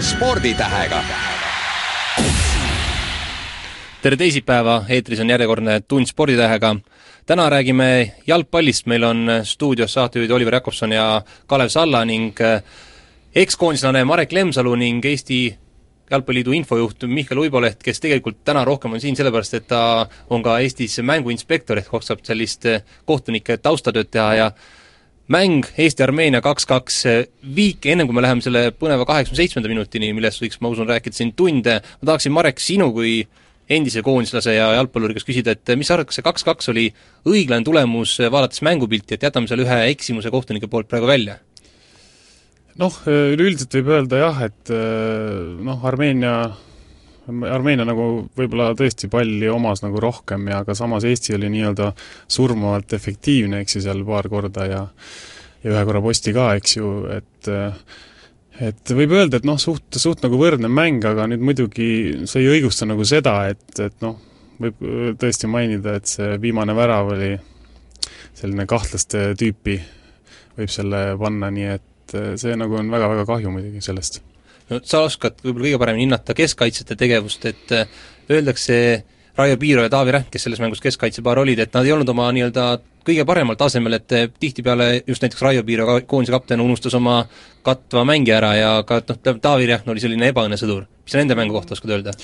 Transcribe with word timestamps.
sporditähega. 0.00 1.02
tere 4.02 4.16
teisipäeva, 4.16 4.84
eetris 4.88 5.20
on 5.20 5.30
järjekordne 5.30 5.80
Tund 5.80 6.06
sporditähega. 6.06 6.76
täna 7.26 7.50
räägime 7.50 8.12
jalgpallist, 8.26 8.86
meil 8.86 9.04
on 9.04 9.28
stuudios 9.42 9.92
saatejuhid 9.92 10.30
Oliver 10.30 10.54
Jakobson 10.54 10.92
ja 10.92 11.22
Kalev 11.46 11.68
Salla 11.68 12.04
ning 12.04 12.40
eh, 12.40 12.62
ekskoondislane 13.34 14.04
Marek 14.04 14.32
Lemsalu 14.32 14.74
ning 14.74 15.04
Eesti 15.04 15.58
jalgpalliliidu 16.10 16.52
infojuht 16.52 17.02
Mihkel 17.06 17.38
Uiboleht, 17.38 17.82
kes 17.82 18.00
tegelikult 18.00 18.44
täna 18.44 18.64
rohkem 18.64 18.92
on 18.92 19.00
siin 19.00 19.16
sellepärast, 19.16 19.54
et 19.54 19.66
ta 19.68 20.06
on 20.30 20.42
ka 20.42 20.58
Eestis 20.58 20.98
mänguinspektor, 21.02 21.78
ehk 21.78 21.94
oskab 21.94 22.24
sellist 22.24 22.66
eh, 22.66 22.82
kohtunike 23.04 23.56
taustatööd 23.56 24.10
teha 24.10 24.34
ja 24.34 24.50
mäng 25.30 25.68
Eesti-Armeenia 25.78 26.40
kaks-kaks 26.44 27.02
viik, 27.54 27.86
enne 27.92 28.06
kui 28.06 28.16
me 28.16 28.24
läheme 28.24 28.42
selle 28.44 28.70
põneva 28.74 29.06
kaheksakümne 29.08 29.38
seitsmenda 29.38 29.70
minutini, 29.70 30.10
millest 30.16 30.42
võiks, 30.42 30.58
ma 30.62 30.72
usun, 30.72 30.88
rääkida 30.90 31.16
siin 31.16 31.34
tunde, 31.38 31.78
ma 31.82 32.10
tahaksin, 32.10 32.34
Marek, 32.34 32.62
sinu 32.62 32.90
kui 32.96 33.20
endise 33.70 34.02
koondislase 34.02 34.56
ja 34.56 34.72
jalgpalluri 34.74 35.14
käest 35.14 35.28
küsida, 35.28 35.54
et 35.54 35.74
mis 35.78 35.86
sa 35.86 35.94
arvad, 35.94 36.08
kas 36.10 36.18
see 36.18 36.26
kaks-kaks 36.26 36.72
oli 36.72 36.88
õiglane 37.30 37.66
tulemus, 37.66 38.16
vaadates 38.32 38.64
mängupilti, 38.66 39.14
et 39.14 39.28
jätame 39.28 39.50
seal 39.50 39.62
ühe 39.62 39.78
eksimuse 39.92 40.32
kohtunike 40.34 40.70
poolt 40.70 40.90
praegu 40.90 41.10
välja? 41.10 41.38
noh, 42.80 42.94
üleüldiselt 43.06 43.74
võib 43.76 43.90
öelda 43.92 44.20
jah, 44.22 44.42
et 44.46 44.70
noh, 44.72 45.82
Armeenia 45.86 46.34
Armeenia 47.28 47.84
nagu 47.86 48.06
võib-olla 48.36 48.70
tõesti 48.78 49.10
palli 49.12 49.48
omas 49.52 49.84
nagu 49.84 50.00
rohkem 50.02 50.48
ja 50.50 50.62
aga 50.64 50.74
samas 50.74 51.04
Eesti 51.06 51.36
oli 51.36 51.50
nii-öelda 51.52 51.90
surmavalt 52.30 52.94
efektiivne, 52.96 53.60
eks 53.60 53.76
ju, 53.76 53.82
seal 53.84 54.00
paar 54.08 54.28
korda 54.32 54.66
ja 54.66 54.86
ja 55.60 55.74
ühe 55.74 55.82
korra 55.84 56.00
posti 56.00 56.32
ka, 56.32 56.54
eks 56.56 56.76
ju, 56.78 56.92
et 57.12 57.50
et 58.60 58.92
võib 58.96 59.12
öelda, 59.16 59.40
et 59.40 59.46
noh, 59.48 59.58
suht, 59.60 59.86
suht 59.96 60.24
nagu 60.24 60.40
võrdne 60.40 60.68
mäng, 60.72 61.04
aga 61.08 61.26
nüüd 61.30 61.44
muidugi 61.44 61.90
see 62.28 62.42
ei 62.44 62.50
õigusta 62.56 62.88
nagu 62.88 63.04
seda, 63.08 63.36
et, 63.52 63.68
et 63.80 63.96
noh, 64.04 64.18
võib 64.60 64.82
tõesti 65.20 65.48
mainida, 65.48 65.96
et 66.00 66.10
see 66.10 66.34
viimane 66.42 66.76
värav 66.76 67.14
oli 67.14 67.34
selline 68.36 68.66
kahtlaste 68.68 69.30
tüüpi, 69.40 69.78
võib 70.58 70.72
selle 70.72 71.04
panna, 71.20 71.52
nii 71.52 71.70
et 71.76 72.18
see 72.40 72.56
nagu 72.58 72.80
on 72.80 72.92
väga-väga 72.92 73.28
kahju 73.28 73.52
muidugi 73.54 73.84
sellest 73.84 74.20
no 74.70 74.80
sa 74.86 75.04
oskad 75.06 75.40
võib-olla 75.44 75.68
kõige 75.68 75.80
paremini 75.82 76.06
hinnata 76.06 76.36
keskkaitsjate 76.38 76.96
tegevust, 76.98 77.46
et 77.50 77.74
äh, 77.76 77.98
öeldakse, 78.30 78.76
Raio 79.38 79.56
Piiro 79.60 79.84
ja 79.84 79.90
Taavi 79.92 80.14
Rähk, 80.14 80.30
kes 80.32 80.46
selles 80.46 80.60
mängus 80.62 80.82
keskkaitsepaar 80.84 81.42
olid, 81.42 81.62
et 81.62 81.74
nad 81.74 81.86
ei 81.86 81.94
olnud 81.94 82.08
oma 82.12 82.28
nii-öelda 82.34 82.66
kõige 83.06 83.24
paremal 83.28 83.58
tasemel, 83.60 83.98
et 84.00 84.16
äh, 84.16 84.28
tihtipeale 84.40 84.90
just 85.06 85.24
näiteks 85.24 85.42
Raio 85.44 85.64
Piiro, 85.66 85.88
koondise 86.08 86.34
kapten, 86.34 86.62
unustas 86.64 86.96
oma 86.98 87.22
katva 87.66 88.04
mängija 88.08 88.38
ära 88.40 88.54
ja 88.56 88.70
ka 88.88 89.02
noh, 89.08 89.20
Taavi 89.42 89.68
Rähk 89.70 89.90
oli 89.90 90.02
selline 90.02 90.30
ebaõnnesõdur. 90.32 90.86
mis 91.04 91.12
sa 91.12 91.20
nende 91.20 91.36
mängu 91.38 91.56
kohta 91.56 91.76
oskad 91.76 91.96
öelda? 91.96 92.16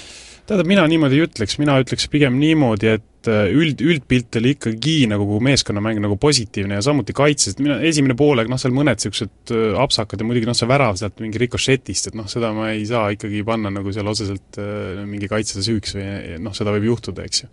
tähendab, 0.46 0.68
mina 0.70 0.84
niimoodi 0.86 1.18
ei 1.18 1.26
ütleks, 1.26 1.56
mina 1.58 1.74
ütleks 1.82 2.06
pigem 2.10 2.36
niimoodi, 2.38 2.92
et 3.00 3.30
äh, 3.30 3.48
üld, 3.50 3.82
üldpilt 3.82 4.38
oli 4.38 4.52
ikkagi 4.54 5.08
nagu 5.10 5.40
meeskonnamäng 5.42 5.98
nagu 6.04 6.18
positiivne 6.22 6.78
ja 6.78 6.84
samuti 6.86 7.16
kaitses, 7.16 7.58
mina 7.58 7.80
esimene 7.88 8.14
poolaeg, 8.18 8.50
noh, 8.52 8.60
seal 8.60 8.74
mõned 8.76 9.00
niisugused 9.00 9.52
äh, 9.56 9.66
apsakad 9.82 10.22
ja 10.22 10.28
muidugi 10.28 10.46
noh, 10.46 10.56
see 10.56 10.70
värav 10.70 11.00
sealt 11.00 11.18
mingi 11.24 11.42
rikošetist, 11.42 12.12
et 12.12 12.18
noh, 12.18 12.30
seda 12.30 12.52
ma 12.56 12.70
ei 12.76 12.86
saa 12.86 13.10
ikkagi 13.16 13.42
panna 13.48 13.74
nagu 13.74 13.94
seal 13.94 14.06
otseselt 14.12 14.60
mingi 15.02 15.30
kaitsjate 15.32 15.66
süüks 15.66 15.98
või 15.98 16.40
noh, 16.46 16.54
seda 16.56 16.74
võib 16.76 16.92
juhtuda, 16.92 17.26
eks 17.26 17.42
ju 17.42 17.50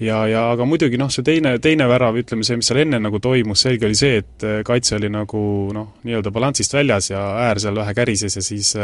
ja, 0.00 0.18
ja 0.30 0.44
aga 0.52 0.66
muidugi 0.68 0.98
noh, 1.00 1.10
see 1.12 1.24
teine, 1.26 1.56
teine 1.62 1.88
värav, 1.90 2.18
ütleme 2.20 2.46
see, 2.46 2.58
mis 2.60 2.70
seal 2.70 2.82
enne 2.84 3.00
nagu 3.02 3.20
toimus, 3.22 3.64
selge 3.66 3.88
oli 3.88 3.98
see, 3.98 4.22
et 4.22 4.46
kaitse 4.66 4.96
oli 4.98 5.10
nagu 5.12 5.42
noh, 5.74 5.94
nii-öelda 6.06 6.32
balansist 6.34 6.74
väljas 6.76 7.10
ja 7.12 7.24
äär 7.48 7.62
seal 7.62 7.78
vähe 7.80 7.94
kärises 7.98 8.38
ja 8.38 8.44
siis 8.44 8.74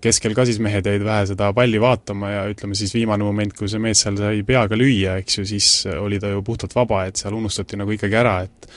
keskel 0.00 0.34
ka 0.36 0.46
siis 0.48 0.60
mehed 0.62 0.86
jäid 0.88 1.04
vähe 1.04 1.26
seda 1.28 1.50
palli 1.56 1.80
vaatama 1.80 2.30
ja 2.32 2.46
ütleme 2.50 2.78
siis 2.78 2.94
viimane 2.96 3.24
moment, 3.26 3.52
kui 3.56 3.68
see 3.68 3.82
mees 3.82 4.00
seal 4.04 4.16
sai 4.18 4.40
peaga 4.48 4.78
lüüa, 4.78 5.18
eks 5.20 5.40
ju, 5.40 5.44
siis 5.52 5.68
oli 5.92 6.20
ta 6.22 6.32
ju 6.32 6.42
puhtalt 6.46 6.74
vaba, 6.76 7.04
et 7.08 7.20
seal 7.20 7.36
unustati 7.36 7.78
nagu 7.80 7.94
ikkagi 7.96 8.18
ära, 8.22 8.40
et 8.48 8.72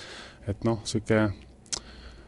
et 0.52 0.66
noh, 0.68 0.82
niisugune 0.84 1.32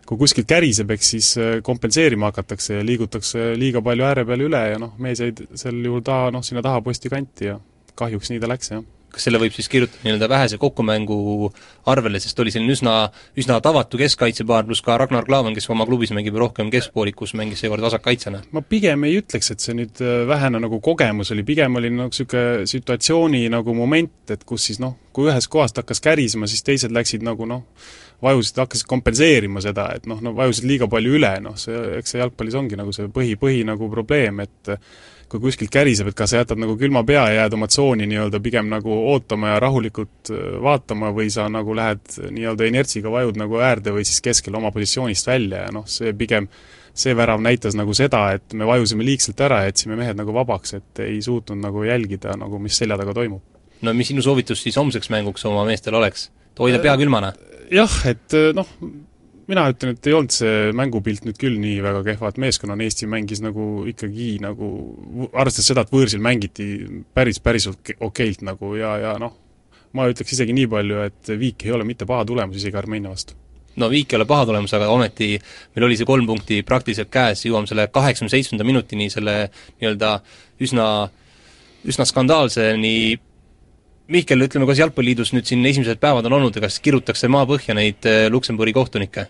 kui 0.06 0.20
kuskilt 0.22 0.48
käriseb, 0.48 0.92
eks 0.94 1.08
siis 1.16 1.30
äh, 1.42 1.56
kompenseerima 1.66 2.30
hakatakse 2.30 2.80
ja 2.80 2.86
liigutakse 2.86 3.54
liiga 3.58 3.82
palju 3.84 4.06
ääre 4.06 4.26
peale 4.28 4.46
üle 4.48 4.62
ja 4.72 4.82
noh, 4.82 4.94
mees 5.02 5.22
jäid 5.24 5.42
sel 5.58 5.82
juhul 5.82 6.06
taha, 6.06 6.30
noh, 6.36 6.46
sinna 6.46 6.64
taha 6.66 6.84
posti 6.86 7.12
kanti 7.12 7.50
ja 7.50 7.58
kahjuks 7.98 8.32
nii 8.32 8.44
ta 8.44 8.52
läks, 8.52 8.72
jah 8.76 8.86
kas 9.16 9.28
selle 9.28 9.40
võib 9.42 9.56
siis 9.56 9.70
kirjutada 9.72 10.04
nii-öelda 10.06 10.30
vähese 10.32 10.60
kokkumängu 10.62 11.50
arvele, 11.92 12.20
sest 12.20 12.40
oli 12.44 12.54
selline 12.54 12.76
üsna, 12.76 12.96
üsna 13.40 13.58
tavatu 13.64 14.00
keskkaitsepaar, 14.02 14.68
pluss 14.68 14.84
ka 14.86 14.98
Ragnar 15.00 15.28
Klavan, 15.28 15.56
kes 15.56 15.70
oma 15.74 15.88
klubis 15.88 16.14
mängib 16.16 16.38
rohkem 16.40 16.72
keskpoolikus, 16.74 17.36
mängis 17.40 17.64
seekord 17.64 17.86
vasakkaitsjana? 17.86 18.44
ma 18.56 18.64
pigem 18.66 19.08
ei 19.08 19.20
ütleks, 19.22 19.52
et 19.54 19.64
see 19.64 19.78
nüüd 19.78 20.04
äh, 20.04 20.24
vähene 20.30 20.62
nagu 20.64 20.82
kogemus 20.84 21.32
oli, 21.36 21.46
pigem 21.48 21.80
oli 21.80 21.94
nagu 21.94 22.12
niisugune 22.12 22.66
situatsiooni 22.70 23.46
nagu 23.54 23.76
moment, 23.78 24.18
et 24.36 24.44
kus 24.48 24.70
siis 24.70 24.82
noh, 24.84 24.98
kui 25.16 25.30
ühest 25.32 25.52
kohast 25.52 25.80
hakkas 25.82 26.04
kärisema, 26.04 26.50
siis 26.52 26.66
teised 26.66 26.94
läksid 26.96 27.24
nagu 27.26 27.48
noh, 27.50 27.64
vajusid, 28.24 28.60
hakkasid 28.64 28.88
kompenseerima 28.90 29.64
seda, 29.64 29.90
et 29.96 30.08
noh, 30.10 30.22
no 30.24 30.34
vajusid 30.38 30.68
liiga 30.68 30.88
palju 30.92 31.18
üle, 31.20 31.34
noh 31.44 31.58
see, 31.60 31.76
eks 32.00 32.16
see 32.16 32.22
jalgpallis 32.22 32.58
ongi 32.60 32.80
nagu 32.80 32.96
see 32.96 33.12
põhi, 33.14 33.36
põhi 33.40 33.66
nagu 33.68 33.90
probleem, 33.92 34.42
et 34.46 34.76
kui 35.30 35.42
kuskilt 35.42 35.72
käriseb, 35.74 36.10
et 36.12 36.18
kas 36.18 36.32
sa 36.32 36.42
jätad 36.42 36.60
nagu 36.62 36.76
külma 36.80 37.02
pea 37.08 37.24
ja 37.32 37.42
jääd 37.42 37.56
oma 37.58 37.68
tsooni 37.70 38.08
nii-öelda 38.10 38.40
pigem 38.44 38.70
nagu 38.72 38.94
ootama 39.14 39.54
ja 39.54 39.62
rahulikult 39.64 40.32
äh, 40.32 40.44
vaatama 40.64 41.12
või 41.16 41.32
sa 41.34 41.48
nagu 41.52 41.76
lähed 41.78 42.18
nii-öelda 42.36 42.70
inertsiga, 42.70 43.12
vajud 43.14 43.40
nagu 43.42 43.60
äärde 43.64 43.96
või 43.96 44.06
siis 44.08 44.22
keskel 44.26 44.58
oma 44.60 44.72
positsioonist 44.76 45.28
välja 45.30 45.66
ja 45.66 45.74
noh, 45.74 45.88
see 45.90 46.14
pigem, 46.18 46.50
see 46.94 47.16
värav 47.18 47.42
näitas 47.44 47.78
nagu 47.78 47.96
seda, 47.98 48.28
et 48.38 48.54
me 48.54 48.68
vajusime 48.70 49.06
liigselt 49.08 49.42
ära 49.42 49.64
ja 49.64 49.72
jätsime 49.72 49.98
mehed 50.00 50.20
nagu 50.20 50.36
vabaks, 50.36 50.78
et 50.78 51.04
ei 51.08 51.18
suutnud 51.26 51.60
nagu 51.64 51.84
jälgida 51.88 52.38
nagu, 52.40 52.62
mis 52.62 52.78
selja 52.78 53.00
taga 53.02 53.18
toimub. 53.18 53.44
no 53.82 53.94
mis 53.94 54.14
sinu 54.14 54.24
soovitus 54.26 54.62
siis 54.64 54.78
homseks 54.78 55.10
mänguks 55.14 55.46
oma 55.50 55.66
meestel 55.66 55.98
oleks? 55.98 56.30
hoida 56.60 56.80
pea 56.84 56.96
külmana? 57.02 57.34
jah, 57.74 58.00
et 58.08 58.38
noh, 58.56 58.70
mina 59.52 59.66
ütlen, 59.70 59.94
et 59.96 60.10
ei 60.10 60.16
olnud 60.18 60.34
see 60.34 60.74
mängupilt 60.76 61.26
nüüd 61.28 61.40
küll 61.42 61.58
nii 61.62 61.80
väga 61.86 62.02
kehva, 62.08 62.32
et 62.32 62.42
meeskonnana 62.42 62.86
Eesti 62.86 63.10
mängis 63.10 63.42
nagu 63.46 63.86
ikkagi 63.90 64.36
nagu, 64.44 64.70
arvestades 65.32 65.70
seda, 65.72 65.86
et 65.86 65.94
võõrsil 65.94 66.24
mängiti 66.24 66.70
päris, 67.14 67.42
päris 67.44 67.68
okeilt 67.70 68.46
nagu 68.46 68.74
ja, 68.80 68.96
ja 69.02 69.16
noh, 69.22 69.36
ma 69.96 70.08
ütleks 70.12 70.36
isegi 70.36 70.56
nii 70.56 70.70
palju, 70.72 71.02
et 71.10 71.34
viik 71.40 71.68
ei 71.68 71.76
ole 71.76 71.88
mitte 71.88 72.08
paha 72.10 72.26
tulemus 72.28 72.58
isegi 72.60 72.80
Armeenia 72.80 73.14
vastu. 73.14 73.38
No 73.76 73.90
viik 73.92 74.14
ei 74.14 74.18
ole 74.20 74.28
paha 74.28 74.48
tulemus, 74.48 74.74
aga 74.76 74.88
ometi 74.92 75.34
meil 75.76 75.86
oli 75.88 75.98
see 76.00 76.08
kolm 76.08 76.28
punkti 76.30 76.62
praktiliselt 76.68 77.12
käes, 77.12 77.44
jõuame 77.46 77.68
selle 77.68 77.90
kaheksakümne 77.92 78.32
seitsmenda 78.32 78.68
minutini, 78.68 79.10
selle 79.12 79.50
nii-öelda 79.82 80.12
üsna, 80.64 80.88
üsna 81.86 82.08
skandaalseni 82.08 82.96
Mihkel, 84.12 84.46
ütleme, 84.46 84.68
kas 84.70 84.80
Jalgpalliliidus 84.84 85.32
nüüd 85.34 85.48
siin 85.50 85.66
esimesed 85.66 85.98
päevad 86.02 86.28
on 86.30 86.36
olnud 86.38 86.58
ja 86.58 86.62
kas 86.68 86.78
kirutakse 86.84 87.30
maapõhja 87.32 87.74
neid 87.78 88.06
äh, 88.10 88.26
Luksemburi 88.34 88.74
kohtunikke? 88.76 89.30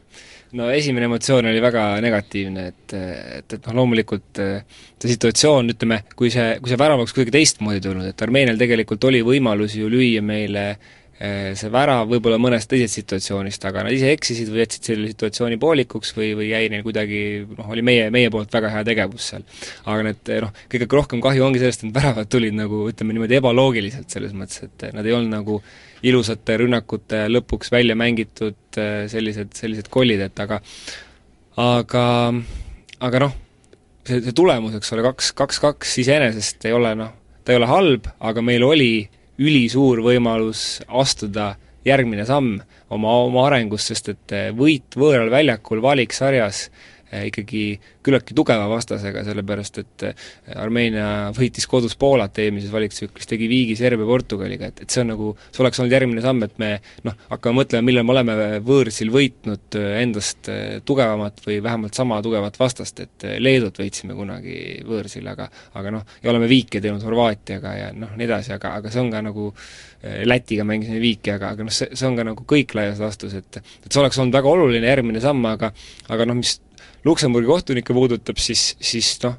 no 0.55 0.67
esimene 0.71 1.07
emotsioon 1.09 1.47
oli 1.49 1.59
väga 1.59 1.83
negatiivne, 2.03 2.65
et, 2.69 2.93
et, 2.95 3.55
et 3.57 3.65
noh, 3.67 3.79
loomulikult 3.81 4.39
äh, 4.43 4.83
see 5.01 5.15
situatsioon, 5.15 5.73
ütleme, 5.73 6.01
kui 6.15 6.29
see, 6.31 6.53
kui 6.61 6.71
see 6.71 6.79
värav 6.79 7.01
oleks 7.01 7.15
kuidagi 7.15 7.33
teistmoodi 7.35 7.81
tulnud, 7.83 8.11
et 8.11 8.23
Armeenial 8.23 8.59
tegelikult 8.59 9.07
oli 9.09 9.23
võimalus 9.25 9.75
ju 9.79 9.89
lüüa 9.91 10.23
meile 10.23 10.67
Äh, 10.69 11.04
see 11.15 11.69
värav 11.71 12.09
võib-olla 12.11 12.35
mõnest 12.41 12.67
teisest 12.67 12.99
situatsioonist, 12.99 13.63
aga 13.69 13.85
nad 13.87 13.95
ise 13.95 14.09
eksisid 14.11 14.49
või 14.51 14.65
jätsid 14.65 14.89
selle 14.89 15.11
situatsiooni 15.13 15.57
poolikuks 15.61 16.11
või, 16.17 16.33
või 16.35 16.49
jäi 16.49 16.67
neil 16.73 16.83
kuidagi 16.83 17.21
noh, 17.47 17.69
oli 17.71 17.85
meie, 17.87 18.09
meie 18.11 18.31
poolt 18.33 18.51
väga 18.51 18.73
hea 18.73 18.83
tegevus 18.89 19.29
seal. 19.31 19.45
aga 19.85 20.09
need 20.09 20.33
noh, 20.43 20.51
kõige 20.73 20.89
rohkem 20.91 21.23
kahju 21.23 21.45
ongi 21.47 21.63
sellest, 21.63 21.85
et 21.85 21.87
need 21.87 21.95
väravad 21.95 22.27
tulid 22.31 22.57
nagu 22.57 22.83
ütleme 22.91 23.15
niimoodi 23.15 23.39
ebaloogiliselt, 23.39 24.09
selles 24.11 24.35
mõttes, 24.35 24.67
et 24.67 24.89
nad 24.91 25.07
ei 25.07 25.15
olnud 25.15 25.31
nagu 25.37 25.61
ilusate 26.05 26.59
rünnakute 26.59 27.23
lõpuks 27.31 27.71
välja 27.71 27.95
mängitud 27.95 28.81
äh, 28.81 29.07
sellised, 29.11 29.55
sellised 29.55 29.87
kollid, 29.93 30.19
et 30.27 30.43
aga 30.43 30.59
aga, 31.55 32.05
aga 33.07 33.23
noh, 33.23 33.35
see, 34.03 34.19
see 34.19 34.35
tulemus, 34.35 34.75
eks 34.77 34.95
ole, 34.95 35.05
kaks, 35.07 35.31
kaks-kaks 35.39 35.99
iseenesest 36.03 36.67
ei 36.67 36.75
ole 36.75 36.91
noh, 36.99 37.15
ta 37.45 37.53
ei 37.53 37.59
ole 37.61 37.69
halb, 37.69 38.09
aga 38.19 38.43
meil 38.43 38.67
oli 38.67 38.93
ülisuur 39.39 40.01
võimalus 40.05 40.81
astuda 40.87 41.55
järgmine 41.85 42.25
samm 42.25 42.59
oma, 42.89 43.17
oma 43.27 43.47
arengus, 43.47 43.85
sest 43.91 44.09
et 44.13 44.35
võit 44.57 44.97
võõral 44.97 45.29
väljakul 45.33 45.83
valiksarjas 45.83 46.69
Eh, 46.69 46.94
ikkagi 47.13 47.63
küllaltki 48.05 48.35
tugeva 48.37 48.65
vastasega, 48.69 49.23
sellepärast 49.27 49.79
et 49.81 50.05
eh, 50.07 50.25
Armeenia 50.61 51.31
võitis 51.35 51.67
kodus 51.69 51.95
Poolat 51.99 52.37
eelmises 52.41 52.73
valiktsüklis, 52.73 53.29
tegi 53.29 53.49
viigi 53.51 53.77
Serbia 53.79 54.07
Portugaliga, 54.09 54.69
et, 54.71 54.83
et 54.85 54.93
see 54.93 55.03
on 55.03 55.11
nagu, 55.13 55.31
see 55.51 55.63
oleks 55.63 55.81
olnud 55.81 55.95
järgmine 55.95 56.23
samm, 56.25 56.43
et 56.47 56.57
me 56.61 56.71
noh, 57.07 57.17
hakkame 57.31 57.61
mõtlema, 57.61 57.85
millal 57.85 58.07
me 58.07 58.15
oleme 58.15 58.37
võõrsil 58.65 59.13
võitnud 59.13 59.79
eh, 59.79 59.89
endast 60.03 60.51
tugevamat 60.85 61.41
või 61.45 61.59
vähemalt 61.65 61.97
sama 61.97 62.21
tugevat 62.25 62.59
vastast, 62.59 63.01
et 63.05 63.27
Leedut 63.39 63.79
võitsime 63.81 64.17
kunagi 64.17 64.57
võõrsil, 64.85 65.27
aga 65.29 65.49
aga 65.77 65.97
noh, 65.97 66.05
ja 66.23 66.31
oleme 66.33 66.49
viike 66.49 66.81
teinud 66.81 67.03
Horvaatiaga 67.05 67.75
ja 67.77 67.91
noh, 67.95 68.15
nii 68.17 68.27
edasi, 68.27 68.55
aga, 68.55 68.75
aga 68.79 68.93
see 68.93 69.03
on 69.03 69.13
ka 69.13 69.23
nagu 69.25 69.51
Lätiga 70.05 70.61
mängisime 70.67 70.99
viiki, 71.01 71.31
aga, 71.33 71.55
aga 71.55 71.65
noh, 71.65 71.73
see, 71.73 71.87
see 71.97 72.05
on 72.05 72.17
ka 72.19 72.25
nagu 72.27 72.43
kõik 72.45 72.75
laias 72.77 72.99
laastus, 73.01 73.33
et 73.39 73.57
et 73.57 73.87
see 73.89 74.01
oleks 74.01 74.19
olnud 74.21 74.35
väga 74.37 74.51
oluline 74.51 74.85
järgmine 74.85 75.21
samm, 75.23 75.41
aga 75.49 75.71
aga 76.13 76.27
noh, 76.29 76.37
mis 76.37 76.59
Luksemburgi 77.05 77.49
kohtunikke 77.49 77.93
puudutab, 77.93 78.39
siis, 78.41 78.73
siis 78.81 79.15
noh, 79.23 79.37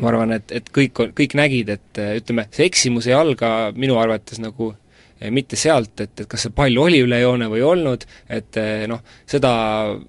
ma 0.00 0.10
arvan, 0.10 0.34
et, 0.36 0.52
et 0.52 0.70
kõik, 0.74 1.12
kõik 1.16 1.36
nägid, 1.38 1.70
et 1.72 2.00
ütleme, 2.20 2.48
see 2.54 2.66
eksimus 2.68 3.08
ei 3.08 3.14
alga 3.16 3.70
minu 3.76 3.96
arvates 4.00 4.40
nagu 4.42 4.72
eh, 4.72 5.30
mitte 5.32 5.56
sealt, 5.56 5.94
et, 6.02 6.12
et 6.20 6.28
kas 6.30 6.44
see 6.44 6.54
pall 6.56 6.76
oli 6.82 7.00
üle 7.06 7.22
joone 7.22 7.48
või 7.52 7.62
ei 7.62 7.66
olnud, 7.70 8.06
et 8.36 8.60
eh, 8.60 8.84
noh, 8.90 9.00
seda 9.30 9.54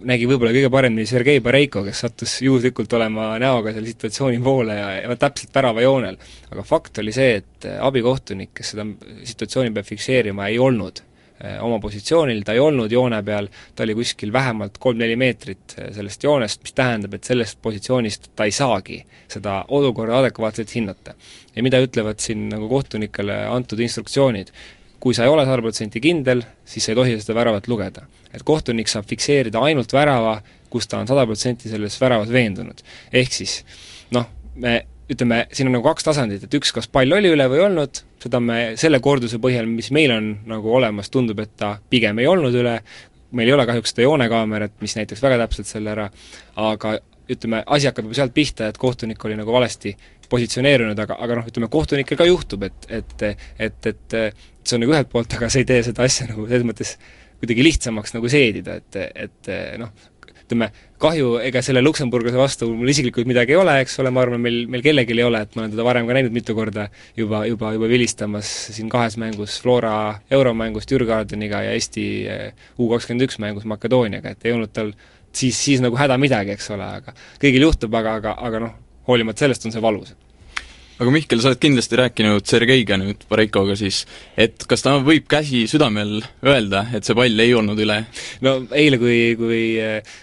nägi 0.10 0.28
võib-olla 0.28 0.52
kõige 0.58 0.74
paremini 0.74 1.08
Sergei 1.10 1.44
Bareiko, 1.46 1.86
kes 1.86 2.04
sattus 2.08 2.36
juhuslikult 2.44 2.98
olema 2.98 3.32
näoga 3.42 3.76
selle 3.76 3.94
situatsiooni 3.94 4.44
poole 4.44 4.80
ja, 4.82 4.92
ja 5.06 5.20
täpselt 5.22 5.56
väravajoonel. 5.56 6.20
aga 6.52 6.68
fakt 6.68 7.04
oli 7.04 7.16
see, 7.16 7.42
et 7.44 7.72
abikohtunik, 7.80 8.56
kes 8.58 8.76
seda 8.76 8.90
situatsiooni 9.24 9.76
peab 9.76 9.94
fikseerima, 9.94 10.50
ei 10.52 10.60
olnud 10.60 11.06
Eh, 11.06 11.15
oma 11.62 11.80
positsioonil, 11.84 12.44
ta 12.48 12.54
ei 12.56 12.62
olnud 12.64 12.92
joone 12.92 13.20
peal, 13.28 13.50
ta 13.76 13.84
oli 13.84 13.96
kuskil 13.98 14.32
vähemalt 14.34 14.78
kolm-neli 14.80 15.18
meetrit 15.20 15.76
eh, 15.78 15.90
sellest 15.96 16.24
joonest, 16.24 16.62
mis 16.64 16.76
tähendab, 16.78 17.18
et 17.18 17.28
sellest 17.28 17.60
positsioonist 17.62 18.32
ta 18.36 18.48
ei 18.48 18.56
saagi 18.56 19.02
seda 19.32 19.58
olukorda 19.76 20.22
adekvaatselt 20.22 20.72
hinnata. 20.76 21.16
ja 21.56 21.64
mida 21.64 21.80
ütlevad 21.84 22.20
siin 22.24 22.48
nagu 22.50 22.70
kohtunikele 22.72 23.46
antud 23.52 23.80
instruktsioonid, 23.80 24.52
kui 25.00 25.14
sa 25.14 25.28
ei 25.28 25.30
ole 25.30 25.44
sada 25.46 25.62
protsenti 25.62 26.02
kindel, 26.02 26.44
siis 26.66 26.86
sa 26.86 26.94
ei 26.94 27.00
tohi 27.02 27.20
seda 27.20 27.36
väravat 27.36 27.68
lugeda. 27.68 28.08
et 28.34 28.44
kohtunik 28.44 28.88
saab 28.88 29.06
fikseerida 29.06 29.60
ainult 29.60 29.94
värava, 29.94 30.42
kus 30.70 30.88
ta 30.88 31.00
on 31.00 31.08
sada 31.08 31.26
protsenti 31.26 31.70
selles 31.70 32.00
väravas 32.02 32.32
veendunud. 32.32 32.82
ehk 33.12 33.34
siis 33.34 33.64
noh, 34.12 34.30
me 34.56 34.86
ütleme, 35.12 35.46
siin 35.54 35.68
on 35.68 35.78
nagu 35.78 35.86
kaks 35.86 36.08
tasandit, 36.08 36.44
et 36.44 36.54
üks, 36.58 36.72
kas 36.74 36.88
pall 36.88 37.12
oli 37.14 37.30
üle 37.36 37.46
või 37.52 37.60
ei 37.60 37.66
olnud, 37.68 38.02
seda 38.26 38.42
me 38.42 38.60
selle 38.80 39.00
korduse 39.04 39.40
põhjal, 39.42 39.68
mis 39.70 39.92
meil 39.96 40.14
on 40.16 40.32
nagu 40.50 40.72
olemas, 40.80 41.12
tundub, 41.14 41.40
et 41.44 41.54
ta 41.60 41.76
pigem 41.92 42.22
ei 42.22 42.30
olnud 42.30 42.56
üle, 42.58 42.80
meil 43.36 43.52
ei 43.52 43.56
ole 43.56 43.66
kahjuks 43.70 43.94
seda 43.94 44.08
joonekaamerat, 44.08 44.80
mis 44.82 44.96
näitaks 44.98 45.22
väga 45.24 45.38
täpselt 45.44 45.70
selle 45.70 45.94
ära, 45.94 46.08
aga 46.62 46.96
ütleme, 47.32 47.62
asi 47.66 47.90
hakkab 47.90 48.08
juba 48.08 48.18
sealt 48.20 48.34
pihta, 48.36 48.70
et 48.70 48.80
kohtunik 48.82 49.22
oli 49.26 49.38
nagu 49.38 49.54
valesti 49.54 49.96
positsioneerunud, 50.30 51.00
aga, 51.02 51.18
aga 51.22 51.40
noh, 51.40 51.50
ütleme 51.50 51.70
kohtunikel 51.74 52.18
ka 52.18 52.28
juhtub, 52.30 52.66
et, 52.66 52.90
et 52.90 53.26
et, 53.26 53.92
et 53.92 54.18
see 54.66 54.78
on 54.78 54.86
nagu 54.86 54.96
ühelt 54.96 55.12
poolt, 55.12 55.38
aga 55.38 55.50
see 55.54 55.64
ei 55.66 55.70
tee 55.70 55.84
seda 55.86 56.06
asja 56.06 56.30
nagu 56.30 56.48
selles 56.50 56.66
mõttes 56.66 56.96
kuidagi 57.42 57.66
lihtsamaks 57.66 58.16
nagu 58.16 58.30
seedida, 58.32 58.80
et, 58.80 59.00
et 59.26 59.50
noh, 59.82 59.92
ütleme, 60.46 60.70
kahju, 61.02 61.36
ega 61.44 61.62
selle 61.66 61.82
luksemburglase 61.84 62.38
vastu 62.40 62.70
mul 62.72 62.92
isiklikult 62.94 63.28
midagi 63.30 63.56
ei 63.56 63.60
ole, 63.60 63.76
eks 63.84 63.98
ole, 64.02 64.12
ma 64.14 64.24
arvan, 64.24 64.42
meil, 64.42 64.62
meil 64.72 64.84
kellelgi 64.86 65.18
ei 65.18 65.26
ole, 65.26 65.42
et 65.46 65.56
ma 65.58 65.64
olen 65.64 65.74
teda 65.74 65.86
varem 65.88 66.08
ka 66.08 66.18
näinud 66.18 66.36
mitu 66.36 66.56
korda 66.58 66.88
juba, 67.18 67.44
juba, 67.50 67.74
juba 67.76 67.90
vilistamas 67.92 68.52
siin 68.76 68.92
kahes 68.94 69.18
mängus 69.22 69.58
Flora 69.64 69.96
euromängus 70.34 70.90
Türgardeniga 70.90 71.64
ja 71.66 71.74
Eesti 71.76 72.08
eh, 72.30 72.68
U 72.80 72.90
kakskümmend 72.94 73.28
üks 73.28 73.42
mängus 73.42 73.66
Makedooniaga, 73.70 74.36
et 74.36 74.46
ei 74.46 74.56
olnud 74.56 74.74
tal 74.76 74.94
siis, 75.36 75.58
siis 75.58 75.84
nagu 75.84 75.98
häda 76.00 76.20
midagi, 76.22 76.56
eks 76.56 76.70
ole, 76.76 76.92
aga 77.02 77.16
kõigil 77.42 77.68
juhtub, 77.68 77.98
aga, 77.98 78.20
aga, 78.22 78.38
aga 78.50 78.68
noh, 78.68 78.78
hoolimata 79.10 79.46
sellest 79.46 79.68
on 79.68 79.76
see 79.76 79.84
valus 79.84 80.14
aga 80.96 81.12
Mihkel, 81.12 81.42
sa 81.44 81.52
oled 81.52 81.60
kindlasti 81.60 81.98
rääkinud 82.00 82.46
Sergeiga 82.48 82.98
nüüd, 83.00 83.26
Bareikoga 83.30 83.76
siis, 83.80 84.04
et 84.40 84.64
kas 84.70 84.84
ta 84.86 84.96
võib 85.04 85.28
käsi 85.32 85.66
südamel 85.68 86.22
öelda, 86.46 86.86
et 86.96 87.08
see 87.08 87.18
pall 87.18 87.44
ei 87.44 87.52
olnud 87.58 87.80
üle? 87.84 87.98
no 88.46 88.56
eile, 88.76 89.00
kui, 89.02 89.18
kui 89.40 89.62
äh, 89.84 90.16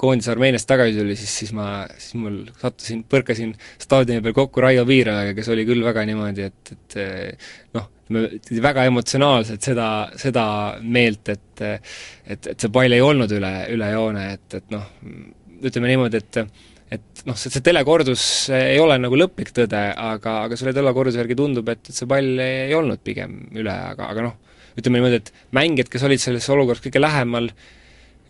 koondis 0.00 0.30
Armeeniast 0.32 0.66
tagasi 0.70 0.98
tuli, 0.98 1.16
siis, 1.18 1.34
siis 1.42 1.54
ma, 1.54 1.68
siis 1.94 2.18
mul 2.18 2.40
sattusin, 2.58 3.04
põrkasin 3.10 3.54
staadioni 3.82 4.24
peal 4.24 4.36
kokku 4.40 4.64
Raio 4.64 4.86
Viirajaga, 4.88 5.36
kes 5.38 5.52
oli 5.54 5.66
küll 5.68 5.86
väga 5.86 6.06
niimoodi, 6.10 6.50
et, 6.50 6.74
et 6.74 6.98
äh, 7.02 7.52
noh, 7.78 7.86
väga 8.62 8.88
emotsionaalselt 8.90 9.70
seda, 9.70 9.88
seda 10.20 10.44
meelt, 10.82 11.30
et 11.32 11.40
et, 11.62 12.46
et 12.48 12.58
see 12.58 12.72
pall 12.74 12.90
ei 12.90 13.02
olnud 13.04 13.30
üle, 13.36 13.50
üle 13.70 13.88
joone, 13.92 14.22
et, 14.34 14.58
et 14.58 14.72
noh, 14.74 14.82
ütleme 15.62 15.92
niimoodi, 15.92 16.18
et 16.18 16.40
et 16.92 17.22
noh, 17.28 17.36
see, 17.38 17.52
see 17.52 17.64
telekordus 17.64 18.24
ei 18.56 18.80
ole 18.82 18.98
nagu 19.00 19.16
lõplik 19.16 19.52
tõde, 19.56 19.82
aga, 19.96 20.42
aga 20.46 20.58
selle 20.60 20.74
telekorduse 20.76 21.20
järgi 21.22 21.36
tundub, 21.38 21.68
et, 21.72 21.84
et 21.88 21.96
see 21.96 22.08
pall 22.10 22.42
ei 22.44 22.74
olnud 22.76 23.00
pigem 23.04 23.38
üle, 23.56 23.72
aga, 23.72 24.10
aga 24.12 24.26
noh, 24.28 24.34
ütleme 24.78 25.00
niimoodi, 25.00 25.20
et 25.22 25.30
mängijad, 25.56 25.90
kes 25.92 26.04
olid 26.08 26.22
selles 26.22 26.48
olukorras 26.52 26.82
kõige 26.84 27.00
lähemal, 27.00 27.48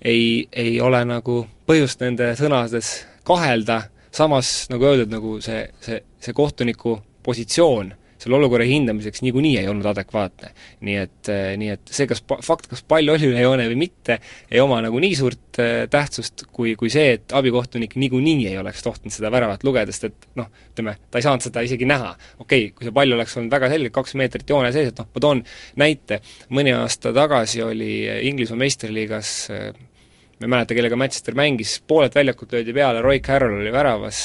ei, 0.03 0.47
ei 0.51 0.77
ole 0.83 1.03
nagu 1.09 1.43
põhjust 1.69 2.03
nende 2.03 2.33
sõnades 2.39 2.95
kahelda, 3.27 3.85
samas 4.15 4.53
nagu 4.71 4.87
öeldud, 4.91 5.11
nagu 5.15 5.37
see, 5.45 5.65
see, 5.83 6.03
see 6.23 6.35
kohtuniku 6.37 6.99
positsioon 7.27 7.93
selle 8.23 8.39
olukorra 8.39 8.67
hindamiseks 8.69 9.23
niikuinii 9.27 9.57
ei 9.61 9.69
olnud 9.71 9.87
adekvaatne. 9.93 10.53
nii 10.87 10.97
et, 11.03 11.21
eh, 11.33 11.53
nii 11.59 11.73
et 11.75 11.93
see, 11.95 12.07
kas 12.11 12.23
pa-, 12.27 12.41
fakt, 12.45 12.69
kas 12.71 12.85
pall 12.89 13.13
oli 13.13 13.31
üle 13.31 13.43
joone 13.43 13.67
või 13.71 13.79
mitte, 13.85 14.19
ei 14.51 14.63
oma 14.63 14.81
nagu 14.85 15.01
nii 15.03 15.19
suurt 15.19 15.61
äh, 15.63 15.85
tähtsust, 15.91 16.47
kui, 16.55 16.75
kui 16.81 16.91
see, 16.93 17.17
et 17.19 17.35
abikohtunik 17.37 17.97
niikuinii 18.01 18.49
ei 18.51 18.59
oleks 18.61 18.85
tohtinud 18.87 19.15
seda 19.15 19.33
väravat 19.35 19.67
lugeda, 19.67 19.95
sest 19.95 20.11
et 20.11 20.29
noh, 20.41 20.51
ütleme, 20.73 20.97
ta 21.11 21.21
ei 21.21 21.27
saanud 21.29 21.47
seda 21.49 21.65
isegi 21.67 21.89
näha. 21.89 22.15
okei 22.39 22.67
okay,, 22.67 22.75
kui 22.77 22.89
see 22.89 22.97
pall 22.97 23.19
oleks 23.19 23.39
olnud 23.39 23.53
väga 23.53 23.71
selgelt 23.73 23.97
kaks 23.97 24.19
meetrit 24.21 24.55
joone 24.55 24.73
sees, 24.75 24.93
et 24.93 25.03
noh, 25.03 25.09
ma 25.15 25.25
toon 25.27 25.45
näite, 25.83 26.23
mõni 26.55 26.75
aasta 26.77 27.15
tagasi 27.17 27.65
oli 27.67 27.93
Inglismaa 28.29 28.61
meistriliigas 28.63 29.33
ma 30.43 30.49
ei 30.49 30.51
mäleta, 30.51 30.75
kellega 30.75 30.99
Manchester 30.99 31.37
mängis, 31.39 31.77
poolelt 31.87 32.15
väljakult 32.19 32.53
löödi 32.53 32.75
peale, 32.75 33.03
Roy 33.03 33.21
Carroll 33.23 33.61
oli 33.61 33.73
väravas, 33.73 34.25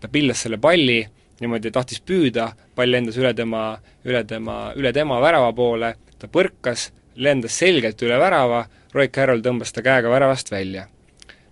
ta 0.00 0.10
pillas 0.12 0.44
selle 0.44 0.58
palli, 0.60 0.98
niimoodi 1.40 1.72
tahtis 1.74 2.00
püüda, 2.06 2.50
pall 2.76 2.92
lendas 2.94 3.18
üle 3.20 3.34
tema, 3.36 3.66
üle 4.06 4.24
tema, 4.28 4.58
üle 4.78 4.92
tema 4.94 5.20
värava 5.22 5.52
poole, 5.56 5.94
ta 6.18 6.30
põrkas, 6.30 6.90
lendas 7.16 7.58
selgelt 7.58 8.02
üle 8.02 8.18
värava, 8.20 8.64
Roy 8.94 9.10
Carroll 9.10 9.42
tõmbas 9.42 9.74
ta 9.74 9.82
käega 9.82 10.10
väravast 10.10 10.52
välja. 10.54 10.88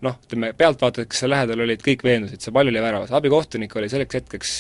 noh, 0.03 0.17
ütleme, 0.27 0.49
pealtvaatajad, 0.59 1.07
kes 1.07 1.21
seal 1.23 1.31
lähedal 1.31 1.61
olid, 1.63 1.83
kõik 1.83 2.01
veendusid, 2.03 2.41
see 2.43 2.55
pall 2.55 2.67
oli 2.67 2.81
väravas, 2.83 3.13
abikohtunik 3.15 3.77
oli 3.79 3.87
selleks 3.91 4.17
hetkeks 4.19 4.55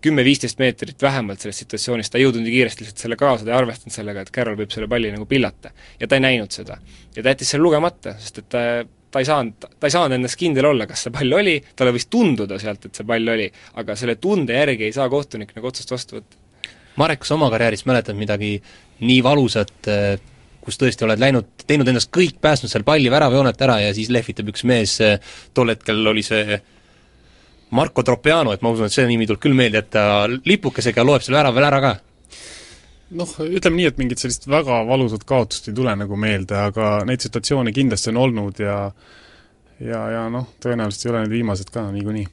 kümme-viisteist 0.00 0.56
meetrit 0.56 1.02
vähemalt 1.02 1.42
sellest 1.44 1.66
situatsioonist, 1.66 2.12
ta 2.12 2.16
ei 2.16 2.24
jõudnud 2.24 2.46
nii 2.46 2.54
kiiresti 2.54 2.86
lihtsalt 2.86 3.02
selle 3.04 3.18
kaasa, 3.20 3.44
ta 3.44 3.52
ei 3.52 3.58
arvestanud 3.58 3.92
sellega, 3.92 4.24
et 4.24 4.32
Carroll 4.32 4.56
võib 4.56 4.72
selle 4.72 4.88
palli 4.88 5.10
nagu 5.12 5.26
pillata. 5.28 5.74
ja 6.00 6.08
ta 6.08 6.16
ei 6.16 6.24
näinud 6.24 6.56
seda. 6.56 6.78
ja 7.16 7.22
ta 7.22 7.34
jättis 7.34 7.52
selle 7.52 7.66
lugemata, 7.66 8.14
sest 8.18 8.40
et 8.40 8.48
ta 8.48 8.62
ta 9.10 9.22
ei 9.22 9.28
saanud, 9.28 9.68
ta 9.80 9.88
ei 9.88 9.94
saanud 9.94 10.16
endas 10.16 10.36
kindel 10.38 10.70
olla, 10.70 10.86
kas 10.90 11.06
see 11.06 11.14
pall 11.14 11.38
oli, 11.40 11.56
talle 11.76 11.94
võis 11.94 12.06
tunduda 12.10 12.58
sealt, 12.62 12.86
et 12.86 12.98
see 13.00 13.06
pall 13.06 13.34
oli, 13.34 13.48
aga 13.82 13.96
selle 13.98 14.16
tunde 14.22 14.56
järgi 14.56 14.88
ei 14.88 14.96
saa 14.96 15.08
kohtunik 15.12 15.54
nagu 15.56 15.70
otsust 15.70 15.90
vastu 15.94 16.18
võtta. 16.18 16.38
Marek, 17.00 17.22
kas 17.22 17.32
oma 17.34 17.50
karjäärist 17.52 17.86
mäletad 17.88 18.18
midagi 18.18 18.56
nii 19.06 19.22
valusat, 19.24 19.72
eh, 19.88 20.18
kus 20.60 20.78
tõesti 20.78 21.06
oled 21.06 21.22
läinud, 21.22 21.48
teinud 21.66 21.88
endast 21.88 22.10
kõik, 22.14 22.36
päästnud 22.42 22.70
seal 22.72 22.84
palli 22.84 23.10
väravajoonelt 23.10 23.62
ära 23.64 23.78
ja 23.86 23.94
siis 23.96 24.10
lehvitab 24.12 24.52
üks 24.52 24.66
mees, 24.68 24.98
eh, 25.00 25.18
tol 25.54 25.72
hetkel 25.72 26.06
oli 26.06 26.22
see 26.26 26.60
Marco 27.70 28.02
Tropiano, 28.02 28.52
et 28.52 28.62
ma 28.62 28.70
usun, 28.74 28.90
et 28.90 28.92
see 28.92 29.06
nimi 29.06 29.26
tuleb 29.26 29.40
küll 29.40 29.54
meelde, 29.54 29.78
et 29.78 29.90
ta 29.90 30.26
lipukesega 30.28 31.06
loeb 31.06 31.22
selle 31.22 31.38
värava 31.38 31.66
ära 31.66 31.80
ka 31.80 31.96
noh, 33.16 33.30
ütleme 33.42 33.80
nii, 33.80 33.88
et 33.90 33.98
mingit 34.00 34.22
sellist 34.22 34.46
väga 34.50 34.82
valusat 34.88 35.24
kaotust 35.28 35.70
ei 35.70 35.76
tule 35.76 35.94
nagu 35.98 36.18
meelde, 36.20 36.58
aga 36.70 37.00
neid 37.08 37.22
situatsioone 37.24 37.72
kindlasti 37.74 38.12
on 38.12 38.20
olnud 38.24 38.60
ja 38.62 38.76
ja, 39.80 40.02
ja 40.14 40.26
noh, 40.32 40.50
tõenäoliselt 40.62 41.06
ei 41.06 41.12
ole 41.14 41.24
need 41.24 41.34
viimased 41.40 41.72
ka 41.74 41.88
niikuinii. 41.94 42.28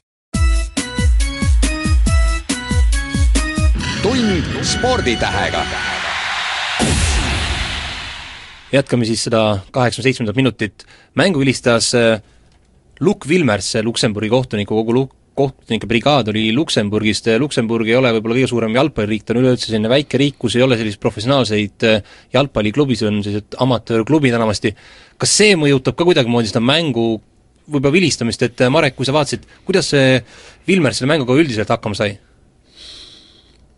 tund 4.03 4.63
sporditähega. 4.63 5.65
jätkame 8.71 9.05
siis 9.07 9.23
seda 9.23 9.59
kaheksakümne 9.71 10.03
seitsmendat 10.03 10.35
minutit. 10.35 10.85
mängu 11.15 11.39
vilistas 11.39 11.95
äh, 11.95 12.21
Luc 12.99 13.27
Vilmers, 13.27 13.75
Luksemburgi 13.83 14.29
kohtuniku 14.29 14.75
kogu 14.75 14.93
Lu-, 14.93 15.09
kohtunike 15.37 15.87
brigaad 15.89 16.31
oli 16.31 16.49
Luksemburgist, 16.55 17.29
Luksemburg 17.41 17.89
ei 17.89 17.97
ole 17.99 18.11
võib-olla 18.15 18.39
kõige 18.39 18.49
suurem 18.51 18.75
jalgpalliriik, 18.77 19.25
ta 19.25 19.35
on 19.35 19.41
üleüldse 19.43 19.69
selline 19.69 19.91
väike 19.91 20.19
riik, 20.21 20.37
kus 20.41 20.57
ei 20.57 20.65
ole 20.65 20.77
selliseid 20.79 21.03
professionaalseid 21.03 21.87
äh, 21.87 22.11
jalgpalliklubisid, 22.35 23.09
on 23.11 23.21
sellised 23.25 23.57
amatöörklubid 23.63 24.37
enamasti. 24.37 24.73
kas 25.17 25.37
see 25.39 25.55
mõjutab 25.59 25.97
ka 25.97 26.07
kuidagimoodi 26.07 26.51
seda 26.51 26.63
mängu 26.63 27.07
võib-olla 27.67 27.93
vilistamist, 27.93 28.43
et 28.47 28.65
äh, 28.65 28.73
Marek, 28.73 28.97
kui 28.97 29.07
sa 29.07 29.15
vaatasid, 29.15 29.47
kuidas 29.67 29.93
see 29.93 30.19
Vilmer 30.67 30.95
selle 30.97 31.11
mänguga 31.13 31.37
üldiselt 31.37 31.69
hakkama 31.73 31.97
sai? 31.97 32.17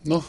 noh, 0.09 0.23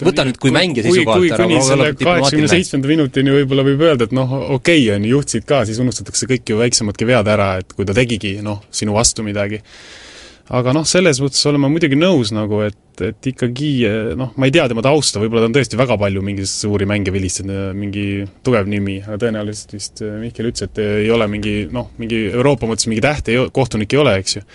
võta 0.00 0.24
nüüd 0.24 0.38
kui 0.40 0.52
mängija 0.54 0.86
seisukohalt 0.86 1.34
ära, 1.36 1.44
kuni 1.44 1.62
selle 1.64 1.92
kaheksakümne 2.00 2.52
seitsmenda 2.52 2.88
minutini 2.88 3.34
võib-olla 3.34 3.64
võib 3.68 3.82
öelda, 3.84 4.08
et 4.08 4.14
noh, 4.16 4.32
okei 4.56 4.84
okay, 4.86 4.94
on 4.96 5.04
ju, 5.04 5.16
juhtsid 5.18 5.48
ka, 5.48 5.64
siis 5.68 5.80
unustatakse 5.82 6.28
kõik 6.30 6.52
ju 6.52 6.60
väiksemadki 6.60 7.08
vead 7.08 7.28
ära, 7.28 7.56
et 7.60 7.74
kui 7.76 7.88
ta 7.88 7.96
tegigi 7.96 8.38
noh, 8.44 8.62
sinu 8.72 8.96
vastu 8.96 9.24
midagi 9.26 9.60
aga 10.56 10.74
noh, 10.74 10.86
selles 10.88 11.20
mõttes 11.22 11.42
olen 11.46 11.62
ma 11.62 11.70
muidugi 11.70 11.98
nõus 11.98 12.32
nagu, 12.34 12.60
et, 12.66 13.02
et 13.06 13.30
ikkagi 13.32 13.70
noh, 14.18 14.32
ma 14.34 14.48
ei 14.48 14.54
tea 14.54 14.66
tema 14.70 14.82
tausta, 14.84 15.22
võib-olla 15.22 15.44
ta 15.44 15.50
on 15.50 15.56
tõesti 15.56 15.78
väga 15.78 15.96
palju 16.00 16.24
mingeid 16.26 16.50
suuri 16.50 16.88
mänge 16.90 17.14
vilistanud, 17.14 17.76
mingi 17.78 18.06
tugev 18.46 18.70
nimi, 18.70 18.98
aga 19.06 19.20
tõenäoliselt 19.24 19.76
vist 19.76 20.02
Mihkel 20.02 20.50
ütles, 20.50 20.66
et 20.66 20.82
ei 20.82 21.10
ole 21.14 21.28
mingi 21.30 21.56
noh, 21.72 21.92
mingi 22.02 22.24
Euroopa 22.32 22.70
mõttes 22.70 22.90
mingi 22.90 23.04
täht 23.04 23.30
ei, 23.30 23.42
kohtunik 23.54 23.94
ei 23.94 24.02
ole, 24.02 24.16
eks 24.22 24.40
ju. 24.40 24.46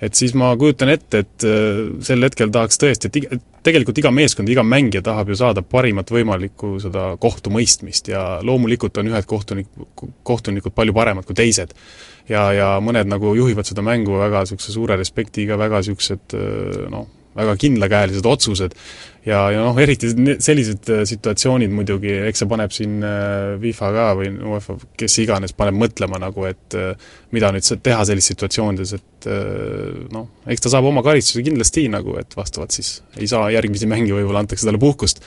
Et 0.00 0.16
siis 0.16 0.32
ma 0.38 0.50
kujutan 0.58 0.92
ette, 0.92 1.22
et 1.24 1.46
äh, 1.46 1.80
sel 2.04 2.24
hetkel 2.24 2.52
tahaks 2.52 2.80
tõesti, 2.80 3.10
et 3.10 3.20
iga, 3.20 3.38
tegelikult 3.66 4.00
iga 4.00 4.12
meeskond, 4.14 4.48
iga 4.48 4.64
mängija 4.64 5.02
tahab 5.04 5.32
ju 5.32 5.38
saada 5.38 5.62
parimat 5.62 6.10
võimalikku 6.12 6.78
seda 6.82 7.10
kohtumõistmist 7.20 8.08
ja 8.12 8.24
loomulikult 8.46 9.00
on 9.02 9.12
ühed 9.12 9.28
kohtunik, 9.28 9.68
kohtunikud 10.26 10.74
palju 10.76 10.96
paremad 10.96 11.28
kui 11.28 11.36
teised. 11.36 11.76
ja, 12.28 12.50
ja 12.56 12.68
mõned 12.80 13.10
nagu 13.10 13.34
juhivad 13.36 13.68
seda 13.68 13.84
mängu 13.84 14.18
väga 14.20 14.44
niisuguse 14.44 14.72
suure 14.72 14.96
respektiga, 14.96 15.58
väga 15.60 15.82
niisugused 15.82 16.36
äh, 16.38 16.84
noh, 16.92 17.08
väga 17.36 17.54
kindlakäelised 17.60 18.26
otsused. 18.26 18.74
Ja, 19.26 19.42
ja 19.52 19.60
noh, 19.60 19.76
eriti 19.78 20.08
sellised 20.40 20.88
äh, 20.88 21.02
situatsioonid 21.08 21.72
muidugi, 21.74 22.12
eks 22.24 22.40
see 22.40 22.48
paneb 22.48 22.72
siin 22.72 23.02
äh, 23.04 23.58
FIFA 23.60 23.90
ka 23.96 24.06
või 24.16 24.30
UEFA, 24.32 24.76
kes 25.02 25.18
iganes, 25.20 25.52
paneb 25.56 25.76
mõtlema 25.76 26.20
nagu, 26.22 26.46
et 26.48 26.76
äh, 26.78 26.94
mida 27.36 27.52
nüüd 27.52 27.68
teha 27.84 28.06
sellises 28.08 28.32
situatsioonides, 28.32 28.94
et 28.96 29.28
noh, 30.14 30.30
eks 30.48 30.64
ta 30.64 30.72
saab 30.72 30.88
oma 30.88 31.04
karistuse 31.04 31.44
kindlasti 31.44 31.84
nagu, 31.92 32.16
et 32.16 32.32
vastavalt 32.36 32.72
siis 32.72 33.02
ei 33.20 33.28
saa 33.28 33.50
järgmisi 33.52 33.88
mänge, 33.90 34.14
võib-olla 34.16 34.40
antakse 34.40 34.64
talle 34.64 34.80
puhkust, 34.80 35.20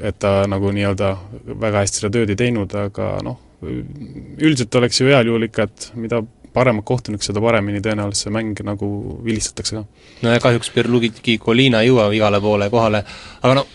et 0.00 0.16
ta 0.22 0.46
nagu 0.48 0.72
nii-öelda 0.72 1.12
väga 1.60 1.84
hästi 1.84 2.00
seda 2.00 2.14
tööd 2.16 2.32
ei 2.32 2.40
teinud, 2.40 2.72
aga 2.88 3.18
noh, 3.26 3.36
üldiselt 3.60 4.80
oleks 4.80 5.02
ju 5.02 5.10
heal 5.10 5.28
juhul 5.28 5.48
ikka, 5.50 5.68
et 5.68 5.90
mida 6.00 6.22
paremad 6.52 6.84
kohtunik, 6.88 7.22
seda 7.24 7.42
paremini 7.44 7.82
tõenäoliselt 7.84 8.28
see 8.28 8.34
mäng 8.34 8.60
nagu 8.66 8.88
vilistatakse 9.24 9.78
ka. 9.78 9.84
no 10.22 10.34
ja 10.34 10.40
kahjuks 10.42 10.70
Pierluigi 10.74 11.38
Colina 11.42 11.82
ei 11.82 11.90
jõua 11.90 12.08
igale 12.14 12.40
poole 12.40 12.70
kohale, 12.70 13.02
aga 13.42 13.58
no 13.60 13.66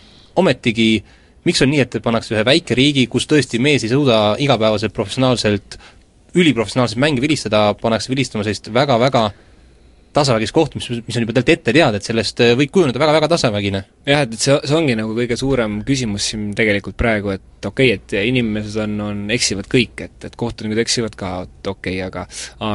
ometigi 0.41 1.03
miks 1.47 1.61
on 1.63 1.71
nii, 1.73 1.83
et 1.83 1.97
pannakse 2.03 2.35
ühe 2.35 2.43
väike 2.47 2.75
riigi, 2.77 3.07
kus 3.11 3.27
tõesti 3.29 3.59
mees 3.61 3.83
ei 3.83 3.91
suuda 3.91 4.35
igapäevaselt 4.43 4.95
professionaalselt, 4.95 5.77
üliprofessionaalselt 6.39 7.01
mänge 7.03 7.21
vilistada, 7.21 7.65
pannakse 7.79 8.11
vilistama 8.13 8.45
sellist 8.45 8.71
väga-väga 8.73 9.27
tasavägist 10.13 10.55
kohtumist, 10.55 10.91
mis 11.07 11.17
on 11.17 11.25
juba 11.25 11.35
tegelikult 11.35 11.53
ette 11.53 11.75
teada, 11.75 11.99
et 11.99 12.07
sellest 12.07 12.43
äh, 12.43 12.53
võib 12.59 12.71
kujuneda 12.73 13.01
väga-väga 13.01 13.29
tasavägine. 13.33 13.83
jah, 14.07 14.23
et, 14.25 14.35
et 14.35 14.45
see, 14.45 14.57
see 14.63 14.77
ongi 14.77 14.97
nagu 14.99 15.15
kõige 15.17 15.37
suurem 15.39 15.79
küsimus 15.87 16.29
siin 16.31 16.51
tegelikult 16.57 16.97
praegu, 16.99 17.33
et 17.35 17.67
okei 17.67 17.93
okay,, 17.93 17.99
et 17.99 18.29
inimesed 18.29 18.79
on, 18.85 18.95
on, 19.07 19.23
eksivad 19.33 19.69
kõik, 19.71 20.05
et, 20.07 20.17
et 20.29 20.37
kohtunikud 20.39 20.83
eksivad 20.83 21.17
ka, 21.19 21.33
et 21.47 21.71
okei 21.71 21.99
okay,, 21.99 22.07
aga 22.07 22.27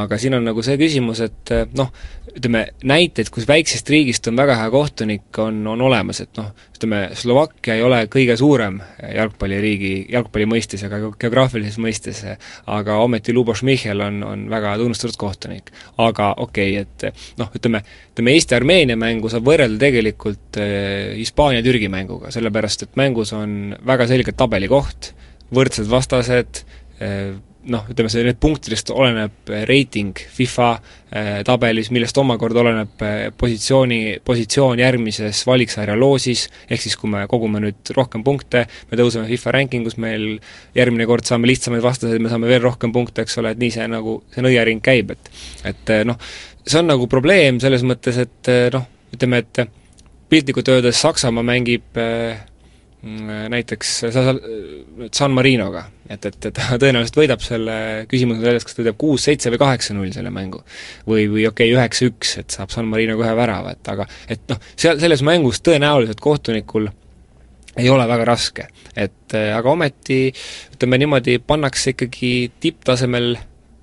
aga 0.05 0.19
siin 0.21 0.37
on 0.39 0.47
nagu 0.49 0.63
see 0.65 0.79
küsimus, 0.81 1.23
et 1.25 1.53
noh, 1.77 1.93
ütleme, 2.37 2.65
näiteid, 2.87 3.29
kus 3.33 3.47
väiksest 3.49 3.89
riigist 3.89 4.27
on 4.29 4.37
väga 4.39 4.55
hea 4.59 4.69
kohtunik, 4.73 5.27
on, 5.41 5.61
on 5.67 5.81
olemas, 5.81 6.21
et 6.23 6.37
noh, 6.39 6.51
ütleme, 6.75 7.01
Slovakkia 7.17 7.75
ei 7.77 7.83
ole 7.83 7.99
kõige 8.11 8.35
suurem 8.39 8.79
jalgpalliriigi, 9.15 9.91
jalgpalli 10.13 10.47
mõistes 10.49 10.83
ja 10.83 10.89
ka 10.91 10.99
geograafilises 11.21 11.79
mõistes, 11.81 12.21
aga 12.69 12.99
ometi 13.03 13.35
Lubos 13.35 13.63
Michel 13.67 14.03
on, 14.05 14.21
on 14.23 14.45
väga 14.51 14.75
tunnustatud 14.81 15.17
kohtunik. 15.19 15.73
aga 15.97 16.31
okei 16.37 16.79
okay,, 16.79 16.85
et 17.09 17.37
noh, 17.41 17.51
ütleme, 17.55 17.83
ütleme 18.13 18.37
Eesti-Armeenia 18.37 18.99
mängu 18.99 19.31
saab 19.31 19.47
võrrelda 19.49 19.81
tegelikult 19.85 20.61
eh, 20.61 21.15
Hispaania-Türgi 21.19 21.91
mänguga, 21.91 22.31
sellepärast 22.35 22.87
et 22.87 22.97
mängus 22.99 23.33
on 23.33 23.75
väga 23.85 24.07
selgelt 24.07 24.39
tabelikoht, 24.39 25.13
võrdsed 25.55 25.89
vastased, 25.91 26.63
eh, 27.01 27.37
noh, 27.67 27.87
ütleme 27.91 28.09
see, 28.11 28.23
need 28.23 28.39
punktidest 28.39 28.91
oleneb 28.93 29.51
reiting 29.67 30.17
FIFA 30.35 30.67
äh, 30.71 31.29
tabelis, 31.47 31.89
millest 31.93 32.17
omakorda 32.21 32.61
oleneb 32.63 33.03
äh, 33.03 33.17
positsiooni, 33.37 34.19
positsioon 34.25 34.79
järgmises 34.79 35.41
valiksarja 35.47 35.97
loosis, 35.99 36.45
ehk 36.71 36.85
siis 36.85 36.95
kui 36.99 37.11
me 37.11 37.25
kogume 37.31 37.61
nüüd 37.63 37.91
rohkem 37.97 38.23
punkte, 38.25 38.65
me 38.91 38.99
tõuseme 38.99 39.27
FIFA 39.29 39.55
rankingus, 39.57 39.97
meil 39.99 40.29
järgmine 40.77 41.09
kord 41.09 41.27
saame 41.27 41.49
lihtsamaid 41.51 41.83
vastaseid, 41.83 42.23
me 42.23 42.31
saame 42.31 42.47
veel 42.49 42.63
rohkem 42.63 42.95
punkte, 42.95 43.25
eks 43.27 43.41
ole, 43.41 43.55
et 43.55 43.61
nii 43.61 43.75
see 43.75 43.89
nagu, 43.91 44.19
see 44.33 44.45
nõiaring 44.45 44.83
käib, 44.85 45.15
et 45.15 45.33
et 45.73 45.91
noh, 46.07 46.17
see 46.63 46.79
on 46.79 46.87
nagu 46.93 47.09
probleem 47.11 47.59
selles 47.59 47.83
mõttes, 47.87 48.17
et 48.23 48.53
noh, 48.73 48.87
ütleme, 49.15 49.43
et 49.43 49.67
piltlikult 50.29 50.69
öeldes 50.69 51.01
Saksamaa 51.01 51.43
mängib 51.45 51.97
äh, 51.97 52.45
näiteks 53.01 53.91
sa 54.01 54.09
seal 54.11 54.39
San 55.15 55.31
Marinoga, 55.31 55.85
et, 56.09 56.25
et, 56.25 56.37
et 56.49 56.55
ta 56.55 56.75
tõenäoliselt 56.81 57.15
võidab 57.15 57.43
selle, 57.43 57.75
küsimus 58.11 58.41
on 58.41 58.43
selles, 58.43 58.65
kas 58.67 58.75
ta 58.75 58.81
võidab 58.83 58.97
kuus, 58.99 59.23
seitse 59.29 59.51
või 59.53 59.61
kaheksa-null 59.61 60.11
selle 60.15 60.33
mängu. 60.35 60.59
või, 61.07 61.29
või 61.31 61.45
okei 61.47 61.71
okay,, 61.71 61.75
üheksa-üks, 61.77 62.37
et 62.41 62.57
saab 62.57 62.73
San 62.75 62.89
Marinoga 62.91 63.23
ühe 63.23 63.35
värava, 63.39 63.75
et 63.77 63.93
aga 63.93 64.07
et 64.27 64.43
noh, 64.51 64.59
seal, 64.75 64.99
selles 64.99 65.23
mängus 65.23 65.63
tõenäoliselt 65.63 66.19
kohtunikul 66.19 66.89
ei 67.79 67.89
ole 67.89 68.07
väga 68.07 68.25
raske. 68.27 68.67
et 68.95 69.35
aga 69.37 69.71
ometi 69.71 70.33
ütleme 70.73 70.99
niimoodi, 70.99 71.39
pannakse 71.39 71.93
ikkagi 71.95 72.51
tipptasemel 72.59 73.37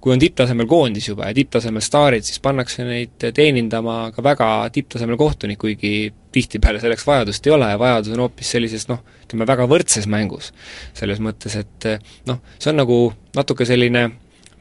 kui 0.07 0.15
on 0.15 0.21
tipptasemel 0.23 0.69
koondis 0.71 1.09
juba 1.09 1.27
ja 1.27 1.35
tipptasemel 1.35 1.83
staarid, 1.83 2.23
siis 2.23 2.39
pannakse 2.39 2.85
neid 2.87 3.25
teenindama 3.35 4.13
ka 4.15 4.23
väga 4.23 4.51
tipptasemel 4.71 5.19
kohtunik, 5.19 5.59
kuigi 5.59 6.13
tihtipeale 6.31 6.79
selleks 6.79 7.03
vajadust 7.09 7.49
ei 7.49 7.55
ole 7.57 7.73
ja 7.73 7.81
vajadus 7.81 8.13
on 8.15 8.23
hoopis 8.23 8.53
sellises 8.55 8.87
noh, 8.87 9.01
ütleme 9.25 9.49
väga 9.51 9.67
võrdses 9.67 10.07
mängus. 10.07 10.53
selles 10.95 11.19
mõttes, 11.19 11.57
et 11.59 11.89
noh, 12.31 12.39
see 12.55 12.71
on 12.71 12.79
nagu 12.85 13.01
natuke 13.35 13.67
selline 13.67 14.05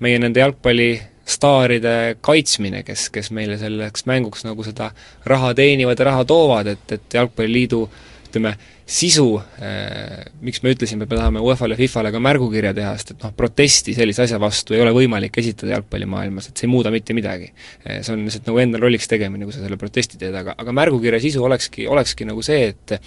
meie 0.02 0.18
nende 0.18 0.42
jalgpallistaaride 0.42 1.96
kaitsmine, 2.26 2.82
kes, 2.88 3.12
kes 3.14 3.30
meile 3.30 3.60
selleks 3.62 4.10
mänguks 4.10 4.48
nagu 4.50 4.66
seda 4.66 4.90
raha 5.30 5.54
teenivad 5.54 6.02
ja 6.02 6.10
raha 6.10 6.26
toovad, 6.26 6.74
et, 6.74 6.98
et 6.98 7.20
Jalgpalliliidu 7.20 7.84
ütleme, 8.32 8.58
sisu 8.86 9.40
äh,, 9.62 10.26
miks 10.46 10.62
me 10.62 10.74
ütlesime, 10.76 11.08
me 11.10 11.18
tahame 11.18 11.42
UEFA-le 11.42 11.74
ja 11.74 11.82
FIFA-le 11.82 12.12
ka 12.14 12.22
märgukirja 12.22 12.74
teha, 12.78 12.92
sest 13.00 13.16
et 13.16 13.24
noh, 13.26 13.34
protesti 13.38 13.96
sellise 13.98 14.26
asja 14.28 14.38
vastu 14.42 14.78
ei 14.78 14.84
ole 14.84 14.94
võimalik 14.94 15.40
esitada 15.42 15.74
jalgpallimaailmas, 15.74 16.52
et 16.52 16.62
see 16.62 16.68
ei 16.68 16.74
muuda 16.74 16.94
mitte 16.94 17.16
midagi. 17.18 17.50
see 17.88 18.14
on 18.14 18.28
lihtsalt 18.28 18.52
nagu 18.52 18.62
endal 18.62 18.86
rolliks 18.86 19.10
tegemine, 19.10 19.48
kui 19.48 19.56
sa 19.56 19.64
selle 19.64 19.80
protesti 19.82 20.22
teed, 20.22 20.38
aga, 20.38 20.54
aga 20.62 20.78
märgukirja 20.84 21.24
sisu 21.24 21.42
olekski, 21.48 21.90
olekski 21.90 22.30
nagu 22.30 22.46
see, 22.46 22.70
et 22.76 23.00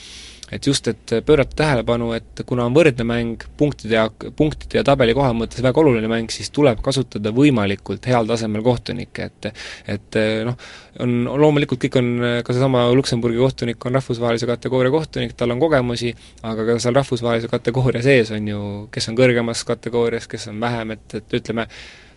et 0.53 0.67
just, 0.67 0.89
et 0.89 1.15
pöörata 1.27 1.57
tähelepanu, 1.63 2.13
et 2.17 2.43
kuna 2.49 2.65
on 2.69 2.77
võrdne 2.77 3.05
mäng, 3.07 3.45
punktide 3.61 3.99
ja, 3.99 4.07
punktide 4.37 4.81
ja 4.81 4.85
tabeli 4.87 5.15
koha 5.17 5.35
mõttes 5.37 5.63
väga 5.65 5.83
oluline 5.83 6.09
mäng, 6.11 6.33
siis 6.33 6.51
tuleb 6.55 6.81
kasutada 6.85 7.33
võimalikult 7.37 8.09
heal 8.09 8.29
tasemel 8.29 8.65
kohtunikke, 8.65 9.29
et 9.29 9.51
et 9.89 10.19
noh, 10.49 10.57
on, 11.05 11.15
loomulikult 11.43 11.83
kõik 11.85 11.99
on, 12.01 12.11
ka 12.45 12.57
seesama 12.57 12.87
Luksemburgi 12.97 13.41
kohtunik 13.41 13.87
on 13.87 13.99
rahvusvahelise 13.99 14.49
kategooria 14.49 14.93
kohtunik, 14.95 15.37
tal 15.37 15.53
on 15.55 15.63
kogemusi, 15.63 16.15
aga 16.49 16.67
ka 16.71 16.79
seal 16.83 16.97
rahvusvahelise 16.97 17.51
kategooria 17.53 18.03
sees 18.05 18.33
on 18.35 18.49
ju, 18.49 18.63
kes 18.95 19.11
on 19.13 19.19
kõrgemas 19.19 19.65
kategoorias, 19.69 20.29
kes 20.31 20.49
on 20.53 20.61
vähem, 20.63 20.97
et, 20.97 21.19
et 21.21 21.39
ütleme, 21.41 21.69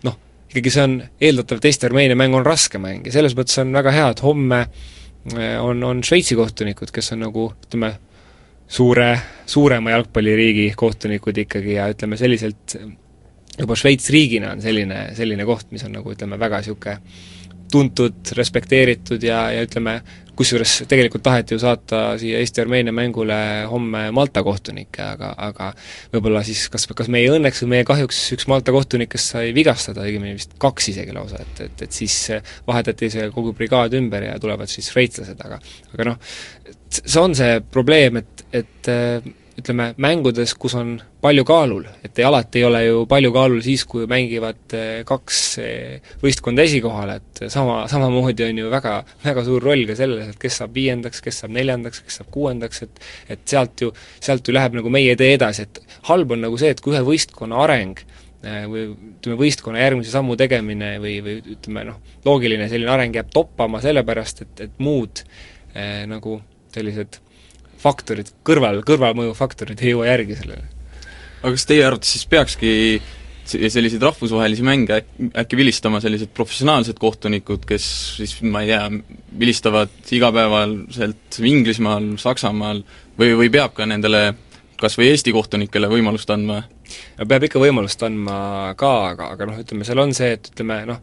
noh, 0.08 0.18
ikkagi 0.52 0.74
see 0.74 0.86
on 0.88 0.98
eeldatavalt 1.22 1.68
Eesti-Armeenia 1.70 2.18
mäng 2.20 2.36
on 2.36 2.48
raske 2.48 2.80
mäng 2.82 3.08
ja 3.08 3.16
selles 3.16 3.36
mõttes 3.38 3.60
on 3.62 3.76
väga 3.76 3.94
hea, 3.96 4.08
et 4.16 4.24
homme 4.26 4.62
eh, 4.64 5.58
on, 5.60 5.84
on 5.88 6.02
Šveitsi 6.06 6.40
kohtunikud, 6.40 6.92
kes 6.96 7.14
on 7.16 7.24
nagu 7.28 7.52
ütleme, 7.68 7.94
suure, 8.72 9.12
suurema 9.46 9.92
jalgpalliriigi 9.96 10.72
kohtunikud 10.80 11.44
ikkagi 11.44 11.76
ja 11.76 11.90
ütleme 11.92 12.18
selliselt, 12.20 12.78
juba 13.60 13.76
Šveits 13.76 14.10
riigina 14.14 14.54
on 14.56 14.64
selline, 14.64 15.10
selline 15.18 15.46
koht, 15.48 15.70
mis 15.76 15.84
on 15.88 15.98
nagu 16.00 16.14
ütleme, 16.14 16.40
väga 16.40 16.62
niisugune 16.64 16.98
tuntud, 17.72 18.34
respekteeritud 18.38 19.24
ja, 19.24 19.46
ja 19.56 19.64
ütleme, 19.66 20.02
kusjuures 20.38 20.74
tegelikult 20.90 21.24
taheti 21.26 21.56
ju 21.56 21.62
saata 21.62 22.02
siia 22.20 22.40
Eesti-Armeenia 22.42 22.94
mängule 22.96 23.38
homme 23.70 24.04
Malta 24.16 24.44
kohtunikke, 24.46 25.04
aga, 25.04 25.32
aga 25.50 25.72
võib-olla 26.14 26.44
siis 26.48 26.64
kas, 26.72 26.88
kas 26.98 27.12
meie 27.14 27.30
õnneks 27.34 27.62
või 27.64 27.74
meie 27.76 27.88
kahjuks 27.88 28.22
üks 28.38 28.48
Malta 28.52 28.74
kohtunikest 28.76 29.36
sai 29.36 29.52
vigastada, 29.56 30.06
õigemini 30.08 30.38
vist 30.40 30.56
kaks 30.62 30.92
isegi 30.94 31.16
lausa, 31.16 31.44
et, 31.44 31.66
et, 31.68 31.86
et 31.88 32.00
siis 32.00 32.18
vahetati 32.68 33.12
see 33.14 33.28
kogu 33.36 33.54
brigaad 33.58 33.94
ümber 34.00 34.30
ja 34.30 34.40
tulevad 34.42 34.72
siis 34.72 34.90
šveitslased, 34.94 35.46
aga 35.46 35.60
aga 35.94 36.10
noh, 36.10 36.34
see 36.90 37.22
on 37.22 37.38
see 37.38 37.60
probleem, 37.74 38.24
et, 38.24 38.46
et 38.64 38.92
ütleme, 39.62 39.92
mängudes, 40.02 40.54
kus 40.60 40.74
on 40.78 40.96
palju 41.22 41.44
kaalul, 41.48 41.86
et 42.06 42.18
ei 42.20 42.26
alati 42.26 42.62
ei 42.62 42.66
ole 42.68 42.82
ju 42.84 43.04
palju 43.10 43.32
kaalul 43.36 43.62
siis, 43.66 43.84
kui 43.90 44.08
mängivad 44.10 44.76
eh, 44.78 45.02
kaks 45.08 45.42
eh, 45.62 46.14
võistkonda 46.24 46.66
esikohal, 46.66 47.14
et 47.20 47.44
sama, 47.54 47.84
samamoodi 47.92 48.48
on 48.48 48.62
ju 48.64 48.72
väga, 48.74 48.96
väga 49.24 49.46
suur 49.48 49.64
roll 49.70 49.86
ka 49.90 49.98
selles, 50.00 50.32
et 50.34 50.42
kes 50.42 50.62
saab 50.62 50.74
viiendaks, 50.78 51.22
kes 51.24 51.44
saab 51.44 51.56
neljandaks, 51.58 52.04
kes 52.06 52.22
saab 52.22 52.32
kuuendaks, 52.34 52.84
et 52.88 53.06
et 53.36 53.46
sealt 53.48 53.86
ju, 53.86 53.92
sealt 54.20 54.48
ju 54.48 54.56
läheb 54.56 54.76
nagu 54.80 54.92
meie 54.94 55.16
tee 55.20 55.36
edasi, 55.38 55.68
et 55.68 55.98
halb 56.10 56.36
on 56.36 56.46
nagu 56.48 56.60
see, 56.60 56.74
et 56.74 56.82
kui 56.84 56.96
ühe 56.96 57.04
võistkonna 57.06 57.62
areng 57.64 58.02
eh, 58.02 58.64
või 58.66 58.88
ütleme, 58.92 59.40
võistkonna 59.46 59.84
järgmise 59.84 60.14
sammu 60.14 60.38
tegemine 60.42 60.96
või, 61.04 61.18
või 61.26 61.40
ütleme 61.56 61.86
noh, 61.92 62.00
loogiline 62.26 62.70
selline 62.72 62.94
areng 62.94 63.20
jääb 63.20 63.34
toppama 63.34 63.84
sellepärast, 63.84 64.46
et, 64.48 64.64
et 64.68 64.80
muud 64.82 65.24
eh, 65.76 66.08
nagu 66.10 66.40
sellised 66.74 67.22
faktorid, 67.82 68.30
kõrval, 68.48 68.84
kõrvalmõjufaktorid 68.88 69.82
ei 69.82 69.96
jõua 69.96 70.12
järgi 70.12 70.38
sellele. 70.42 70.70
aga 71.42 71.56
kas 71.56 71.66
teie 71.70 71.86
arvates 71.86 72.14
siis 72.16 72.28
peakski 72.30 72.72
selliseid 73.52 74.04
rahvusvahelisi 74.06 74.64
mänge 74.64 75.00
äk-, 75.02 75.32
äkki 75.42 75.58
vilistama 75.60 76.00
sellised 76.04 76.30
professionaalsed 76.38 77.00
kohtunikud, 77.02 77.66
kes 77.68 77.88
siis, 78.20 78.36
ma 78.46 78.62
ei 78.64 78.72
tea, 78.72 78.86
vilistavad 79.40 80.14
igapäevaselt 80.14 81.42
Inglismaal, 81.42 82.14
Saksamaal 82.22 82.84
või, 83.20 83.34
või 83.40 83.50
peab 83.54 83.74
ka 83.78 83.90
nendele 83.90 84.30
kas 84.82 84.98
või 84.98 85.12
Eesti 85.12 85.34
kohtunikele 85.36 85.90
võimalust 85.92 86.30
andma? 86.34 86.62
no 87.18 87.28
peab 87.30 87.46
ikka 87.48 87.60
võimalust 87.62 88.02
andma 88.06 88.38
ka, 88.80 88.94
aga, 89.14 89.32
aga 89.36 89.50
noh, 89.50 89.60
ütleme 89.62 89.88
seal 89.88 90.02
on 90.04 90.14
see, 90.16 90.34
et 90.38 90.52
ütleme 90.54 90.82
noh, 90.90 91.02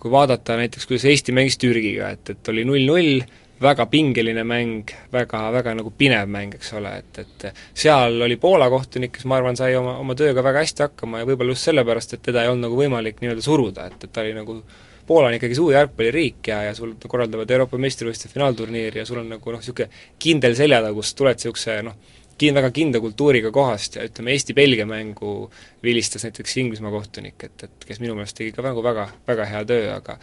kui 0.00 0.12
vaadata 0.12 0.58
näiteks, 0.58 0.88
kuidas 0.90 1.06
Eesti 1.10 1.34
mängis 1.36 1.58
Türgiga, 1.60 2.12
et, 2.14 2.34
et 2.34 2.52
oli 2.52 2.64
null-null, 2.66 3.24
väga 3.64 3.86
pingeline 3.90 4.44
mäng, 4.46 4.94
väga, 5.12 5.42
väga 5.54 5.74
nagu 5.78 5.92
pinev 5.98 6.30
mäng, 6.30 6.54
eks 6.58 6.72
ole, 6.78 6.94
et, 7.02 7.20
et 7.24 7.62
seal 7.72 8.22
oli 8.26 8.38
Poola 8.40 8.68
kohtunik, 8.72 9.14
kes 9.16 9.28
ma 9.30 9.40
arvan, 9.40 9.58
sai 9.58 9.76
oma, 9.78 9.96
oma 10.02 10.16
tööga 10.18 10.44
väga 10.44 10.64
hästi 10.64 10.86
hakkama 10.86 11.22
ja 11.22 11.28
võib-olla 11.28 11.56
just 11.56 11.70
sellepärast, 11.70 12.16
et 12.16 12.26
teda 12.30 12.44
ei 12.44 12.52
olnud 12.52 12.68
nagu 12.68 12.78
võimalik 12.78 13.22
nii-öelda 13.22 13.44
suruda, 13.44 13.88
et, 13.90 14.04
et 14.04 14.12
ta 14.12 14.24
oli 14.24 14.34
nagu 14.36 14.60
Poola 15.04 15.28
on 15.28 15.34
ikkagi 15.36 15.56
suur 15.56 15.74
jalgpalliriik 15.74 16.48
ja, 16.48 16.62
ja 16.64 16.74
sul 16.76 16.94
korraldavad 16.96 17.50
Euroopa 17.52 17.76
meistrivõistluste 17.76 18.32
finaalturniiri 18.32 19.02
ja 19.02 19.04
sul 19.04 19.20
on 19.20 19.26
nagu 19.34 19.52
noh, 19.52 19.60
niisugune 19.60 19.90
kindel 20.22 20.56
seljataga, 20.56 20.94
kust 20.96 21.16
tuled 21.18 21.36
niisuguse 21.36 21.76
noh, 21.84 21.98
kin-, 22.38 22.56
väga 22.56 22.70
kindla 22.74 23.00
kultuuriga 23.02 23.52
kohast 23.54 23.98
ja 23.98 24.04
ütleme, 24.08 24.34
Eesti-Belgia 24.34 24.86
mängu 24.88 25.50
vilistas 25.84 26.26
näiteks 26.26 26.56
Inglismaa 26.62 26.92
kohtunik, 26.94 27.38
et, 27.46 27.66
et 27.66 27.86
kes 27.88 28.00
minu 28.02 28.16
meelest 28.16 28.36
tegi 28.38 28.52
ka 28.54 28.64
nagu 28.64 28.82
väga, 28.84 29.08
väga 29.28 29.48
hea 29.50 29.64
töö, 29.68 29.88
aga 29.94 30.18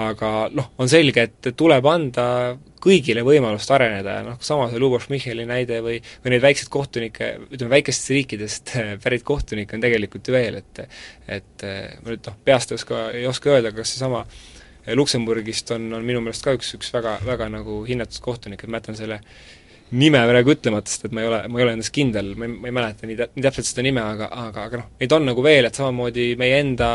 aga 0.00 0.30
noh, 0.50 0.72
on 0.82 0.90
selge, 0.90 1.28
et 1.28 1.50
tuleb 1.54 1.86
anda 1.86 2.24
kõigile 2.82 3.22
võimalust 3.24 3.70
areneda 3.72 4.16
ja 4.18 4.24
noh, 4.26 4.40
sama 4.42 4.66
see 4.70 4.80
Lubos 4.82 5.06
Michali 5.12 5.46
näide 5.48 5.78
või 5.84 6.00
või 6.24 6.34
neid 6.34 6.42
väikseid 6.44 6.72
kohtunikke, 6.74 7.30
ütleme 7.50 7.76
väikestest 7.76 8.10
riikidest 8.16 8.74
pärit 9.04 9.24
kohtunikke 9.26 9.78
on 9.78 9.84
tegelikult 9.84 10.28
ju 10.28 10.34
veel, 10.34 10.58
et 10.62 10.82
et 11.38 11.68
ma 12.02 12.10
nüüd 12.10 12.26
noh, 12.26 12.42
peast 12.44 12.74
ei 12.74 12.80
oska, 12.80 13.06
ei 13.14 13.26
oska 13.30 13.54
öelda, 13.54 13.72
kas 13.76 13.94
seesama 13.94 14.24
Luksemburgist 14.92 15.70
on, 15.72 15.86
on 15.96 16.04
minu 16.04 16.20
meelest 16.20 16.44
ka 16.44 16.52
üks, 16.58 16.74
üks 16.76 16.90
väga, 16.92 17.16
väga 17.24 17.48
nagu 17.52 17.78
hinnatud 17.88 18.20
kohtunik, 18.24 18.60
et 18.60 18.70
ma 18.72 18.82
jätan 18.82 18.98
selle 18.98 19.20
nime 19.94 20.22
praegu 20.28 20.54
ütlemata, 20.54 20.90
sest 20.90 21.08
et 21.08 21.14
ma 21.14 21.22
ei 21.22 21.28
ole, 21.30 21.42
ma 21.50 21.60
ei 21.60 21.66
ole 21.66 21.76
endas 21.78 21.92
kindel, 21.94 22.32
ma 22.38 22.48
ei, 22.48 22.56
ma 22.56 22.70
ei 22.70 22.74
mäleta 22.80 23.08
nii 23.08 23.20
tä-, 23.20 23.30
nii 23.36 23.46
täpselt 23.46 23.70
seda 23.70 23.84
nime, 23.86 24.02
aga, 24.02 24.30
aga, 24.48 24.66
aga 24.68 24.82
noh, 24.82 24.90
neid 25.00 25.14
on 25.16 25.30
nagu 25.30 25.44
veel, 25.44 25.68
et 25.68 25.78
samamoodi 25.80 26.32
meie 26.40 26.58
enda 26.64 26.90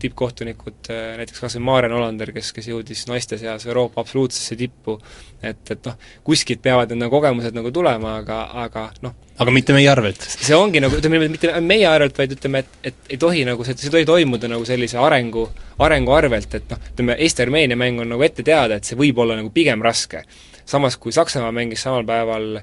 tippkohtunikud, 0.00 0.78
äh, 0.88 1.16
näiteks 1.20 1.42
kas 1.44 1.56
või 1.58 1.66
Maren 1.68 1.92
Olander, 1.92 2.30
kes, 2.32 2.52
kes 2.56 2.70
jõudis 2.70 3.04
naiste 3.10 3.36
seas 3.40 3.66
Euroopa 3.68 4.00
absoluutsesse 4.00 4.56
tippu, 4.56 4.96
et, 5.42 5.60
et 5.74 5.88
noh, 5.88 5.98
kuskilt 6.24 6.62
peavad 6.64 6.92
need 6.92 7.02
nagu 7.04 7.12
kogemused 7.12 7.56
nagu 7.56 7.72
tulema, 7.74 8.16
aga, 8.22 8.44
aga 8.64 8.86
noh 9.04 9.18
aga 9.40 9.52
mitte 9.56 9.72
meie 9.76 9.88
arvelt? 9.88 10.20
see 10.20 10.56
ongi 10.56 10.82
nagu, 10.84 10.96
ütleme 11.00 11.16
niimoodi, 11.16 11.32
mitte 11.36 11.64
meie 11.64 11.88
arvelt, 11.88 12.16
vaid 12.20 12.34
ütleme, 12.36 12.60
et, 12.64 12.78
et 12.90 13.12
ei 13.14 13.20
tohi 13.20 13.44
nagu 13.48 13.64
see, 13.64 13.76
see 13.80 13.88
ei 13.88 13.96
tohi 13.96 14.08
toimuda 14.08 14.50
nagu 14.52 14.66
sellise 14.68 15.00
arengu, 15.00 15.46
arengu 15.84 16.16
arvelt, 16.16 16.56
et 16.60 16.72
noh, 16.72 16.80
ütleme 16.92 17.16
Eesti-Armeenia 17.26 17.78
mäng 17.80 18.02
on 18.04 18.12
nagu 18.14 18.24
ette 18.26 18.44
teada, 18.46 18.76
et 18.76 18.88
see 18.88 18.98
võib 19.00 19.20
olla 19.24 19.38
nagu 19.40 19.52
pigem 19.54 19.84
raske 19.84 20.24
samas 20.68 20.98
kui 21.00 21.14
Saksamaa 21.14 21.52
mängis 21.54 21.82
samal 21.86 22.06
päeval, 22.08 22.60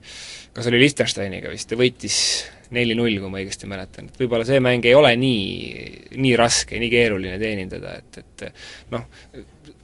kas 0.54 0.70
oli 0.72 0.82
Liechtensteiniga 0.84 1.52
vist, 1.54 1.72
ja 1.72 1.80
võitis 1.80 2.20
neli-null, 2.76 3.20
kui 3.22 3.32
ma 3.32 3.42
õigesti 3.42 3.70
mäletan, 3.70 4.10
et 4.10 4.18
võib-olla 4.20 4.48
see 4.48 4.60
mäng 4.64 4.86
ei 4.88 4.96
ole 4.98 5.14
nii, 5.20 6.16
nii 6.20 6.34
raske, 6.40 6.80
nii 6.82 6.90
keeruline 6.92 7.38
teenindada, 7.40 7.94
et, 8.02 8.20
et 8.24 8.48
noh, 8.92 9.06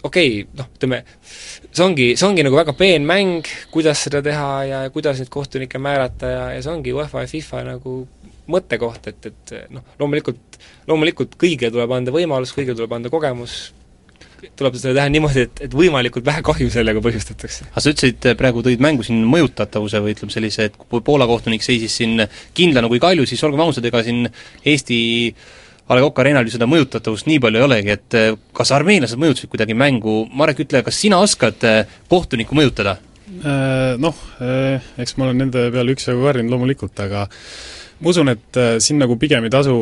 okei 0.03 0.41
okay,, 0.41 0.47
noh, 0.59 0.71
ütleme, 0.75 1.03
see 1.23 1.85
ongi, 1.85 2.09
see 2.19 2.27
ongi 2.27 2.45
nagu 2.45 2.59
väga 2.59 2.75
peen 2.77 3.07
mäng, 3.07 3.47
kuidas 3.73 4.03
seda 4.07 4.23
teha 4.25 4.49
ja 4.69 4.81
kuidas 4.93 5.21
neid 5.21 5.31
kohtunikke 5.33 5.81
määrata 5.81 6.33
ja, 6.33 6.43
ja 6.57 6.65
see 6.65 6.73
ongi 6.73 6.95
UEFA 6.95 7.23
ja 7.23 7.31
FIFA 7.31 7.63
nagu 7.71 7.95
mõttekoht, 8.51 9.07
et, 9.07 9.29
et 9.31 9.55
noh, 9.71 9.85
loomulikult, 10.01 10.59
loomulikult 10.89 11.37
kõigile 11.39 11.71
tuleb 11.71 11.95
anda 11.95 12.11
võimalus, 12.11 12.51
kõigile 12.55 12.75
tuleb 12.75 12.97
anda 12.97 13.11
kogemus, 13.13 13.71
tuleb 14.59 14.77
seda 14.79 14.93
teha 14.99 15.07
niimoodi, 15.13 15.45
et, 15.47 15.63
et 15.67 15.75
võimalikult 15.77 16.25
vähe 16.27 16.43
kahju 16.45 16.69
sellega 16.73 17.01
põhjustatakse. 17.03 17.69
aga 17.71 17.83
sa 17.83 17.93
ütlesid, 17.93 18.29
praegu 18.39 18.63
tõid 18.65 18.83
mängu 18.83 19.05
siin 19.05 19.23
mõjutatavuse 19.29 20.01
või 20.03 20.15
ütleme 20.17 20.35
sellise, 20.35 20.69
et 20.69 20.77
kui 20.77 21.03
Poola 21.05 21.27
kohtunik 21.29 21.65
seisis 21.65 21.95
siin 22.01 22.25
kindlana 22.57 22.91
kui 22.91 23.01
kalju, 23.03 23.27
siis 23.29 23.43
olgem 23.47 23.63
ausad, 23.65 23.85
ega 23.89 24.03
siin 24.05 24.27
Eesti 24.65 24.99
A 25.91 25.95
Le 25.95 26.03
Coq 26.05 26.19
Arena'l 26.23 26.47
ju 26.47 26.53
seda 26.53 26.67
mõjutatavust 26.69 27.27
nii 27.27 27.41
palju 27.43 27.59
ei 27.59 27.65
olegi, 27.65 27.95
et 27.97 28.15
eh, 28.15 28.29
kas 28.55 28.71
armeenlased 28.71 29.19
mõjutasid 29.19 29.51
kuidagi 29.51 29.75
mängu, 29.75 30.21
Marek, 30.31 30.63
ütle, 30.63 30.79
kas 30.85 30.95
sina 30.95 31.19
oskad 31.19 31.65
eh, 31.67 31.97
kohtunikku 32.11 32.55
mõjutada? 32.55 32.95
Äh, 33.43 33.95
noh, 33.99 34.15
äh, 34.43 34.83
eks 35.01 35.17
ma 35.17 35.27
olen 35.27 35.41
nende 35.43 35.65
peale 35.73 35.95
üksjagu 35.95 36.23
karjunud 36.23 36.53
loomulikult, 36.53 36.95
aga 37.03 37.25
ma 37.99 38.11
usun, 38.11 38.31
et 38.31 38.59
äh, 38.59 38.75
siin 38.83 38.99
nagu 39.01 39.17
pigem 39.19 39.47
ei 39.47 39.51
tasu 39.53 39.75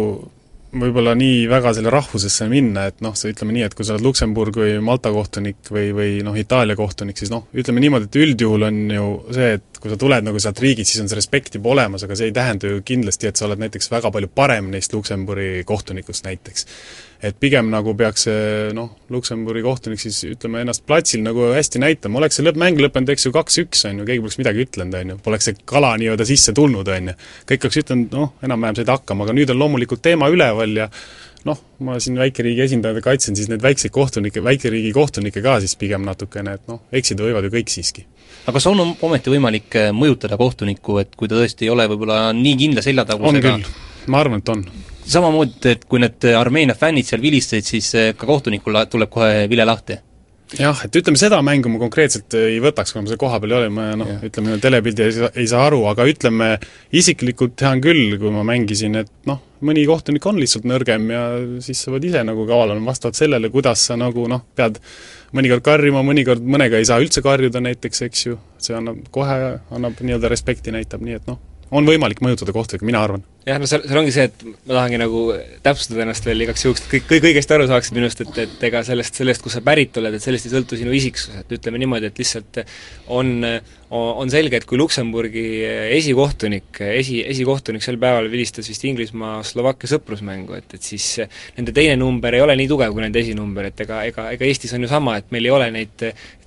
võib-olla 0.72 1.14
nii 1.18 1.46
väga 1.52 1.74
selle 1.76 1.92
rahvusesse 1.94 2.48
minna, 2.52 2.86
et 2.92 3.02
noh, 3.04 3.16
ütleme 3.16 3.56
nii, 3.56 3.66
et 3.68 3.76
kui 3.76 3.88
sa 3.88 3.96
oled 3.96 4.06
Luksemburg 4.06 4.60
või 4.62 4.78
Malta 4.84 5.12
kohtunik 5.14 5.72
või, 5.72 5.90
või 5.96 6.22
noh, 6.26 6.38
Itaalia 6.38 6.78
kohtunik, 6.80 7.20
siis 7.20 7.32
noh, 7.34 7.48
ütleme 7.52 7.84
niimoodi, 7.84 8.08
et 8.08 8.20
üldjuhul 8.24 8.68
on 8.70 8.82
ju 8.96 9.08
see, 9.36 9.54
et 9.60 9.71
kui 9.82 9.92
sa 9.92 9.98
tuled 10.00 10.26
nagu 10.26 10.40
sealt 10.42 10.60
riigist, 10.62 10.94
siis 10.94 11.02
on 11.02 11.10
see 11.10 11.18
respekt 11.18 11.56
juba 11.58 11.72
olemas, 11.74 12.06
aga 12.06 12.18
see 12.18 12.30
ei 12.30 12.36
tähenda 12.36 12.70
ju 12.70 12.82
kindlasti, 12.86 13.30
et 13.32 13.40
sa 13.40 13.48
oled 13.48 13.62
näiteks 13.64 13.90
väga 13.90 14.12
palju 14.14 14.30
parem 14.36 14.70
neist 14.74 14.94
Luksemburgi 14.94 15.64
kohtunikust 15.68 16.28
näiteks. 16.28 16.68
Et 17.26 17.38
pigem 17.38 17.68
nagu 17.70 17.94
peaks 17.98 18.26
see 18.26 18.70
noh, 18.78 18.92
Luksemburgi 19.14 19.62
kohtunik 19.66 20.02
siis 20.02 20.20
ütleme 20.26 20.64
ennast 20.64 20.86
platsil 20.90 21.22
nagu 21.26 21.52
hästi 21.54 21.82
näitama, 21.82 22.22
oleks 22.22 22.40
see 22.40 22.46
lõpp, 22.46 22.62
mäng 22.62 22.82
lõppenud 22.82 23.14
eks 23.14 23.28
ju 23.28 23.34
kaks-üks, 23.36 23.84
on 23.90 24.02
ju, 24.02 24.08
keegi 24.10 24.24
poleks 24.24 24.40
midagi 24.42 24.66
ütlenud, 24.66 24.98
on 25.02 25.14
ju, 25.14 25.18
poleks 25.26 25.50
see 25.50 25.60
kala 25.70 25.92
nii-öelda 26.02 26.26
sisse 26.30 26.54
tulnud, 26.58 26.90
on 26.90 27.12
ju. 27.12 27.18
kõik 27.54 27.68
oleks 27.68 27.82
ütelnud, 27.84 28.16
noh, 28.18 28.34
enam-vähem 28.46 28.80
said 28.82 28.94
hakkama, 28.94 29.28
aga 29.28 29.38
nüüd 29.38 29.54
on 29.54 29.62
loomulikult 29.62 30.02
teema 30.06 30.30
üleval 30.34 30.78
ja 30.82 30.90
noh, 31.48 31.60
ma 31.86 31.98
siin 32.02 32.20
väikeriigi 32.20 32.66
esindajana 32.68 33.02
kaitsen 33.06 33.38
siis 33.38 33.50
neid 33.52 33.64
väikseid 33.64 33.94
kohtunikke, 33.96 34.44
väikeriigi 34.44 34.92
kohtunikke 34.96 35.44
ka 35.44 35.60
siis 35.64 35.76
pigem 35.80 36.06
natukene, 36.08 36.58
et 36.60 36.68
noh, 36.72 36.84
eksida 36.94 37.26
võivad 37.26 37.48
ju 37.48 37.54
kõik 37.56 37.74
siiski. 37.74 38.06
aga 38.46 38.56
kas 38.58 38.70
on 38.70 38.84
ometi 38.84 39.34
võimalik 39.34 39.80
äh, 39.80 39.90
mõjutada 39.96 40.38
kohtunikku, 40.38 41.00
et 41.02 41.16
kui 41.18 41.32
ta 41.32 41.40
tõesti 41.40 41.68
ei 41.68 41.74
ole 41.74 41.88
võib-olla 41.92 42.30
nii 42.38 42.56
kindla 42.66 42.86
seljatagusega 42.86 43.58
on 43.58 43.66
küll, 43.66 43.84
ma 44.08 44.24
arvan, 44.24 44.44
et 44.44 44.54
on 44.54 44.66
samamoodi, 45.12 45.76
et 45.76 45.86
kui 45.90 46.02
need 46.02 46.30
Armeenia 46.38 46.76
fännid 46.78 47.08
seal 47.08 47.22
vilistasid, 47.24 47.68
siis 47.68 47.92
eh, 47.98 48.14
ka 48.18 48.30
kohtunikul 48.30 48.78
tuleb 48.90 49.12
kohe 49.12 49.48
vile 49.52 49.66
lahti? 49.68 49.98
Jah, 50.60 50.82
et 50.86 50.98
ütleme, 51.00 51.20
seda 51.20 51.40
mängu 51.46 51.72
ma 51.72 51.80
konkreetselt 51.82 52.36
ei 52.38 52.60
võtaks, 52.64 52.94
kuna 52.94 53.06
ma 53.06 53.12
seal 53.12 53.22
kohapeal 53.22 53.54
ei 53.54 53.58
ole, 53.60 53.70
ma 53.74 53.88
noh, 54.00 54.12
ütleme, 54.28 54.58
telepildi 54.64 55.06
ei 55.06 55.16
saa, 55.16 55.30
ei 55.44 55.48
saa 55.52 55.64
aru, 55.70 55.84
aga 55.92 56.08
ütleme, 56.10 56.50
isiklikult 56.98 57.56
tean 57.62 57.84
küll, 57.84 58.18
kui 58.22 58.34
ma 58.34 58.44
mängisin, 58.48 58.98
et 59.04 59.12
noh, 59.30 59.40
mõni 59.68 59.86
kohtunik 59.88 60.26
on 60.28 60.40
lihtsalt 60.42 60.66
nõrgem 60.70 61.08
ja 61.14 61.24
siis 61.64 61.84
sa 61.86 61.94
pead 61.94 62.10
ise 62.10 62.24
nagu 62.28 62.46
kaval 62.50 62.76
olema 62.76 62.92
vastavalt 62.92 63.20
sellele, 63.20 63.52
kuidas 63.54 63.86
sa 63.90 63.98
nagu 64.00 64.26
noh, 64.32 64.44
pead 64.58 64.82
mõnikord 65.38 65.64
karjuma, 65.66 66.04
mõnikord 66.06 66.44
mõnega 66.44 66.82
ei 66.82 66.90
saa 66.90 67.00
üldse 67.04 67.24
karjuda 67.26 67.62
näiteks, 67.64 68.04
eks 68.10 68.26
ju, 68.28 68.42
see 68.62 68.76
annab, 68.78 69.00
kohe 69.14 69.38
annab 69.72 70.02
nii-öelda 70.02 70.32
respekti, 70.32 70.74
näitab, 70.76 71.06
nii 71.06 71.20
et 71.22 71.32
noh, 71.32 71.40
on 71.72 71.88
võimalik 71.88 72.22
mõjutada 72.24 72.54
kohtunikke, 72.56 72.86
mina 72.88 73.02
arvan. 73.06 73.24
jah, 73.48 73.60
no 73.62 73.68
seal, 73.70 73.84
seal 73.88 74.02
ongi 74.02 74.14
see, 74.16 74.28
et 74.30 74.44
ma 74.46 74.76
tahangi 74.76 75.00
nagu 75.02 75.24
täpsustada 75.66 76.04
ennast 76.06 76.28
veel 76.28 76.46
igaks 76.46 76.66
juhuks, 76.66 76.84
et 76.84 76.92
kõik, 76.96 77.08
kõik 77.10 77.28
õigesti 77.32 77.56
aru 77.56 77.68
saaksid 77.72 77.98
minust, 77.98 78.24
et, 78.26 78.42
et 78.46 78.66
ega 78.70 78.84
sellest, 78.88 79.18
sellest, 79.22 79.44
kust 79.46 79.58
sa 79.58 79.64
pärit 79.66 79.98
oled, 80.02 80.18
et 80.18 80.24
sellest 80.24 80.50
ei 80.50 80.56
sõltu 80.56 80.80
sinu 80.80 80.94
isiksus, 80.96 81.38
et 81.42 81.56
ütleme 81.58 81.82
niimoodi, 81.82 82.12
et 82.12 82.22
lihtsalt 82.22 82.64
on, 83.08 83.32
on 83.92 84.30
selge, 84.32 84.62
et 84.62 84.66
kui 84.68 84.80
Luksemburgi 84.80 85.44
esikohtunik, 85.98 86.80
esi, 86.96 87.18
esikohtunik 87.28 87.84
sel 87.84 87.98
päeval 88.00 88.30
vilistas 88.32 88.70
vist 88.72 88.86
Inglismaa-Slovakkia 88.88 89.92
sõprusmängu, 89.92 90.56
et, 90.56 90.78
et 90.78 90.86
siis 90.86 91.08
nende 91.58 91.74
teine 91.76 91.98
number 92.00 92.36
ei 92.38 92.44
ole 92.44 92.56
nii 92.60 92.70
tugev 92.72 92.94
kui 92.96 93.04
nende 93.04 93.20
esinumber, 93.20 93.68
et 93.68 93.84
ega, 93.84 94.02
ega, 94.08 94.30
ega 94.36 94.48
Eestis 94.48 94.72
on 94.78 94.86
ju 94.86 94.92
sama, 94.92 95.18
et 95.20 95.28
meil 95.36 95.50
ei 95.50 95.52
ole 95.52 95.68
neid 95.76 96.06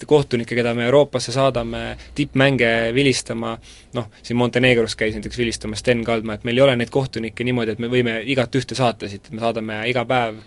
kohtunikke, 0.08 0.56
keda 0.56 0.72
me 0.76 0.86
Euroopasse 0.88 1.34
saadame 1.34 1.82
tippmänge 2.16 2.70
vilistama, 2.96 3.54
noh, 3.96 4.08
siin 4.24 4.40
Montenegros 4.40 4.96
käis 5.00 5.16
näiteks 5.16 5.38
vilistamas 5.40 5.84
Sten 5.84 6.00
Kaldma, 6.04 6.38
et 6.38 6.48
meil 6.48 6.60
ei 6.60 6.64
ole 6.64 6.78
neid 6.80 6.92
kohtunikke 6.92 7.44
niimoodi, 7.44 7.76
et 7.76 7.84
me 7.84 7.92
võime 7.92 8.18
igat 8.32 8.56
ühte 8.56 8.76
saata 8.78 9.08
siit, 9.10 9.28
et 9.28 9.36
me 9.36 9.44
saadame 9.44 9.82
iga 9.90 10.06
päev, 10.08 10.40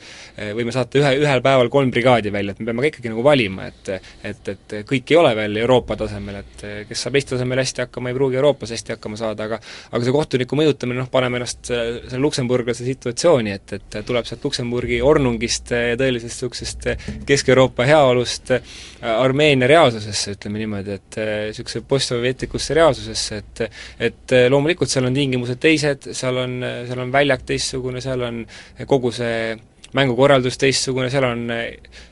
võime 0.58 0.74
saata 0.74 1.02
ühe, 1.02 1.14
ühel 1.22 1.46
päeval 1.46 1.70
kolm 1.74 1.94
brigaadi 1.94 2.34
välja, 2.34 2.58
et 2.58 2.62
me 2.62 2.72
peame 2.72 2.86
ka 2.86 2.92
ikkagi 2.92 3.14
nagu 3.14 3.26
valima, 3.26 3.70
et 3.70 3.94
et, 4.28 4.50
et 4.50 4.76
kõik 4.88 5.14
ei 5.14 5.18
ole 5.20 5.32
veel 5.38 5.62
Euroopa 5.62 5.96
tasemel, 6.00 6.42
et 6.42 6.87
kes 6.90 7.04
saab 7.06 7.18
Eesti 7.20 7.36
tasemel 7.36 7.62
hästi 7.62 7.84
hakkama, 7.86 8.12
ei 8.12 8.18
pruugi 8.18 8.40
Euroopas 8.40 8.72
hästi 8.76 8.96
hakkama 8.96 9.20
saada, 9.20 9.48
aga 9.48 9.60
aga 9.92 10.02
see 10.04 10.16
kohtuniku 10.16 10.60
mõjutamine, 10.60 11.00
noh, 11.02 11.10
paneme 11.12 11.40
ennast 11.42 11.70
selle 11.70 12.22
luksemburglase 12.24 12.86
situatsiooni, 12.88 13.56
et, 13.58 13.76
et 13.78 14.00
tuleb 14.08 14.28
sealt 14.28 14.46
Luksemburgi 14.48 15.00
ornungist 15.04 15.74
ja 15.76 15.98
tõelisest 16.00 16.38
niisugusest 16.38 16.90
Kesk-Euroopa 17.28 17.88
heaolust 17.88 18.54
Armeenia 19.02 19.70
reaalsusesse, 19.70 20.36
ütleme 20.38 20.62
niimoodi, 20.64 20.98
et 20.98 21.20
niisuguse 21.52 21.84
postsovetikusse 21.88 22.78
reaalsusesse, 22.78 23.42
et 23.44 23.66
et 24.08 24.36
loomulikult 24.52 24.92
seal 24.92 25.08
on 25.08 25.16
tingimused 25.16 25.60
teised, 25.62 26.12
seal 26.18 26.38
on, 26.44 26.60
seal 26.88 27.02
on 27.04 27.12
väljak 27.14 27.46
teistsugune, 27.48 28.02
seal 28.04 28.24
on 28.28 28.44
kogu 28.88 29.12
see 29.16 29.56
mängukorraldus 29.96 30.60
teistsugune, 30.60 31.10
seal 31.14 31.28
on 31.30 31.46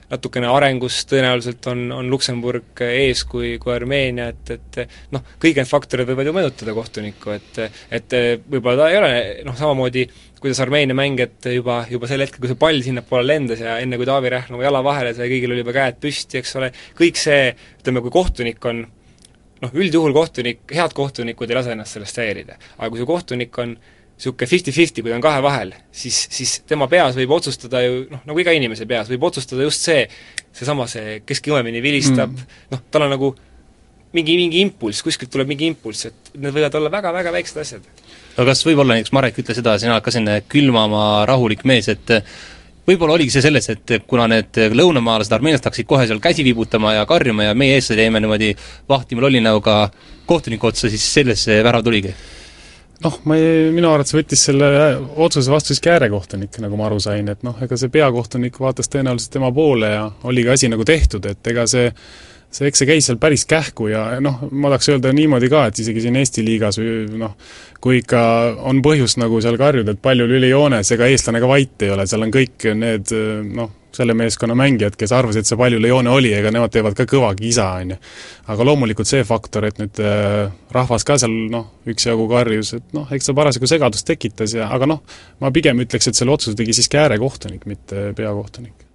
natukene 0.10 0.48
arengus 0.48 1.02
tõenäoliselt 1.10 1.66
on, 1.72 1.88
on 1.92 2.12
Luksemburg 2.14 2.84
ees 2.86 3.24
kui, 3.28 3.56
kui 3.62 3.74
Armeenia, 3.74 4.30
et, 4.32 4.54
et 4.54 4.96
noh, 5.12 5.26
kõik 5.42 5.60
need 5.60 5.70
faktorid 5.70 6.08
võivad 6.08 6.30
ju 6.30 6.36
mõjutada 6.38 6.76
kohtunikku, 6.78 7.34
et 7.36 7.60
et 8.00 8.16
võib-olla 8.46 8.86
ta 8.86 8.92
ei 8.94 9.00
ole 9.02 9.14
noh, 9.48 9.58
samamoodi 9.58 10.06
kuidas 10.46 10.60
Armeenia 10.62 10.94
mäng, 10.98 11.20
et 11.24 11.48
juba, 11.50 11.80
juba 11.90 12.06
sel 12.10 12.22
hetkel, 12.22 12.38
kui 12.44 12.52
see 12.52 12.60
pall 12.62 12.84
sinnapoole 12.86 13.26
lendas 13.26 13.64
ja 13.64 13.80
enne, 13.82 13.98
kui 13.98 14.06
Taavi 14.06 14.30
Rähn 14.30 14.54
nagu 14.54 14.62
jala 14.62 14.84
vahele 14.86 15.16
sai, 15.18 15.26
kõigil 15.32 15.56
oli 15.56 15.64
juba 15.64 15.74
käed 15.74 15.98
püsti, 16.04 16.38
eks 16.38 16.54
ole, 16.60 16.70
kõik 17.00 17.18
see, 17.18 17.48
ütleme, 17.80 18.04
kui 18.06 18.14
kohtunik 18.14 18.68
on 18.70 18.84
noh, 19.64 19.74
üldjuhul 19.74 20.14
kohtunik, 20.14 20.62
head 20.70 20.94
kohtunikud 20.94 21.50
ei 21.50 21.58
lase 21.58 21.74
ennast 21.74 21.98
sellest 21.98 22.22
häirida. 22.22 22.60
aga 22.78 22.92
kui 22.92 23.02
see 23.02 23.10
kohtunik 23.10 23.58
on 23.64 23.74
niisugune 24.16 24.48
fifty-fifty, 24.48 25.04
kui 25.04 25.12
on 25.12 25.24
kahe 25.24 25.42
vahel, 25.44 25.74
siis, 25.92 26.22
siis 26.32 26.60
tema 26.68 26.88
peas 26.92 27.18
võib 27.18 27.34
otsustada 27.36 27.82
ju 27.84 28.06
noh, 28.12 28.22
nagu 28.30 28.40
iga 28.40 28.54
inimese 28.56 28.88
peas, 28.88 29.10
võib 29.12 29.28
otsustada 29.28 29.66
just 29.66 29.84
see, 29.84 30.06
seesama, 30.56 30.88
see, 30.88 31.20
kes 31.28 31.44
kõvemini 31.44 31.84
vilistab 31.84 32.32
mm., 32.32 32.64
noh, 32.72 32.84
tal 32.92 33.08
on 33.08 33.12
nagu 33.16 33.34
mingi, 34.16 34.38
mingi 34.40 34.64
impulss, 34.64 35.04
kuskilt 35.04 35.34
tuleb 35.34 35.52
mingi 35.52 35.68
impulss, 35.68 36.08
et 36.08 36.36
need 36.40 36.56
võivad 36.56 36.78
olla 36.80 36.92
väga-väga 36.94 37.34
väiksed 37.36 37.60
asjad. 37.60 37.88
no 38.38 38.46
kas 38.48 38.64
võib-olla 38.68 38.96
näiteks, 38.96 39.12
Marek, 39.16 39.42
ütle 39.44 39.56
seda, 39.58 39.76
sina 39.82 39.98
oled 39.98 40.06
ka 40.06 40.14
selline 40.16 40.38
külmama 40.52 41.26
rahulik 41.28 41.66
mees, 41.68 41.92
et 41.92 42.16
võib-olla 42.88 43.18
oligi 43.18 43.36
see 43.36 43.44
selles, 43.44 43.68
et 43.74 43.96
kuna 44.08 44.30
need 44.32 44.62
lõunamaalased, 44.80 45.36
armeenlased 45.36 45.68
hakkasid 45.68 45.90
kohe 45.90 46.08
seal 46.08 46.24
käsi 46.24 46.46
viibutama 46.48 46.96
ja 46.96 47.04
karjuma 47.10 47.50
ja 47.50 47.58
meie 47.58 47.76
eestlased 47.80 48.04
jäime 48.06 48.24
niimoodi 48.24 48.54
vahtima 48.90 49.26
lollinäoga 49.26 49.78
kohtuniku 50.30 50.72
otsa, 50.72 50.88
siis 50.94 51.06
sellest 51.20 51.50
see 51.50 51.60
värav 51.66 51.84
tuligi? 51.84 52.16
Noh, 53.06 53.18
ma 53.30 53.38
ei, 53.40 53.72
minu 53.76 53.92
arvates 53.92 54.16
võttis 54.16 54.46
selle 54.50 54.70
otsuse 55.22 55.52
vastu 55.54 55.74
siiski 55.74 55.92
äärekohtunik, 55.94 56.60
nagu 56.64 56.78
ma 56.80 56.90
aru 56.90 57.02
sain, 57.04 57.28
et 57.32 57.44
noh, 57.46 57.58
ega 57.64 57.78
see 57.80 57.94
peakohtunik 57.94 58.58
vaatas 58.62 58.90
tõenäoliselt 58.92 59.36
tema 59.38 59.52
poole 59.56 59.92
ja 59.94 60.08
oligi 60.26 60.52
asi 60.54 60.72
nagu 60.72 60.88
tehtud, 60.88 61.28
et 61.30 61.54
ega 61.54 61.68
see 61.70 61.92
see, 62.56 62.70
eks 62.70 62.82
see 62.82 62.90
käis 62.90 63.08
seal 63.10 63.20
päris 63.22 63.46
kähku 63.50 63.90
ja 63.92 64.06
noh, 64.24 64.46
ma 64.52 64.72
tahaks 64.72 64.90
öelda 64.94 65.12
niimoodi 65.16 65.50
ka, 65.52 65.66
et 65.70 65.80
isegi 65.84 66.06
siin 66.06 66.20
Eesti 66.20 66.44
liigas 66.46 66.80
noh, 67.20 67.36
kui 67.84 68.00
ikka 68.02 68.22
on 68.70 68.82
põhjust 68.86 69.20
nagu 69.22 69.42
seal 69.44 69.58
karjuda, 69.60 69.96
et 69.96 70.04
palju 70.04 70.28
lüli 70.30 70.52
joones, 70.52 70.92
ega 70.96 71.10
eestlane 71.12 71.42
ka 71.44 71.50
vait 71.52 71.86
ei 71.86 71.92
ole, 71.96 72.08
seal 72.10 72.26
on 72.26 72.34
kõik 72.34 72.70
need 72.80 73.16
noh, 73.58 73.74
selle 73.96 74.16
meeskonna 74.18 74.56
mängijad, 74.58 74.98
kes 75.00 75.14
arvasid, 75.16 75.44
et 75.46 75.52
see 75.52 75.60
palju 75.60 75.82
joone 75.82 76.14
oli, 76.14 76.34
ega 76.38 76.52
nemad 76.54 76.74
teevad 76.74 76.98
ka 76.98 77.08
kõva 77.10 77.34
kisa, 77.40 77.68
on 77.82 77.96
ju. 77.96 78.00
aga 78.54 78.70
loomulikult 78.72 79.10
see 79.10 79.24
faktor, 79.28 79.70
et 79.70 79.82
nüüd 79.82 80.02
äh, 80.04 80.54
rahvas 80.76 81.08
ka 81.08 81.20
seal 81.22 81.36
noh, 81.52 81.70
üksjagu 81.90 82.30
karjus, 82.32 82.76
et 82.80 82.98
noh, 82.98 83.10
eks 83.12 83.32
see 83.32 83.38
parasjagu 83.38 83.70
segadust 83.70 84.08
tekitas 84.08 84.58
ja 84.58 84.70
aga 84.74 84.90
noh, 84.96 85.06
ma 85.42 85.54
pigem 85.56 85.80
ütleks, 85.86 86.10
et 86.10 86.18
selle 86.18 86.36
otsuse 86.36 86.58
tegi 86.58 86.76
siiski 86.76 87.02
äärekohtunik, 87.02 87.66
mitte 87.70 88.12
peakohtunik 88.18 88.86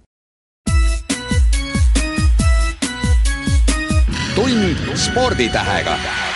tund 4.35 4.97
sporditähega. 4.97 6.30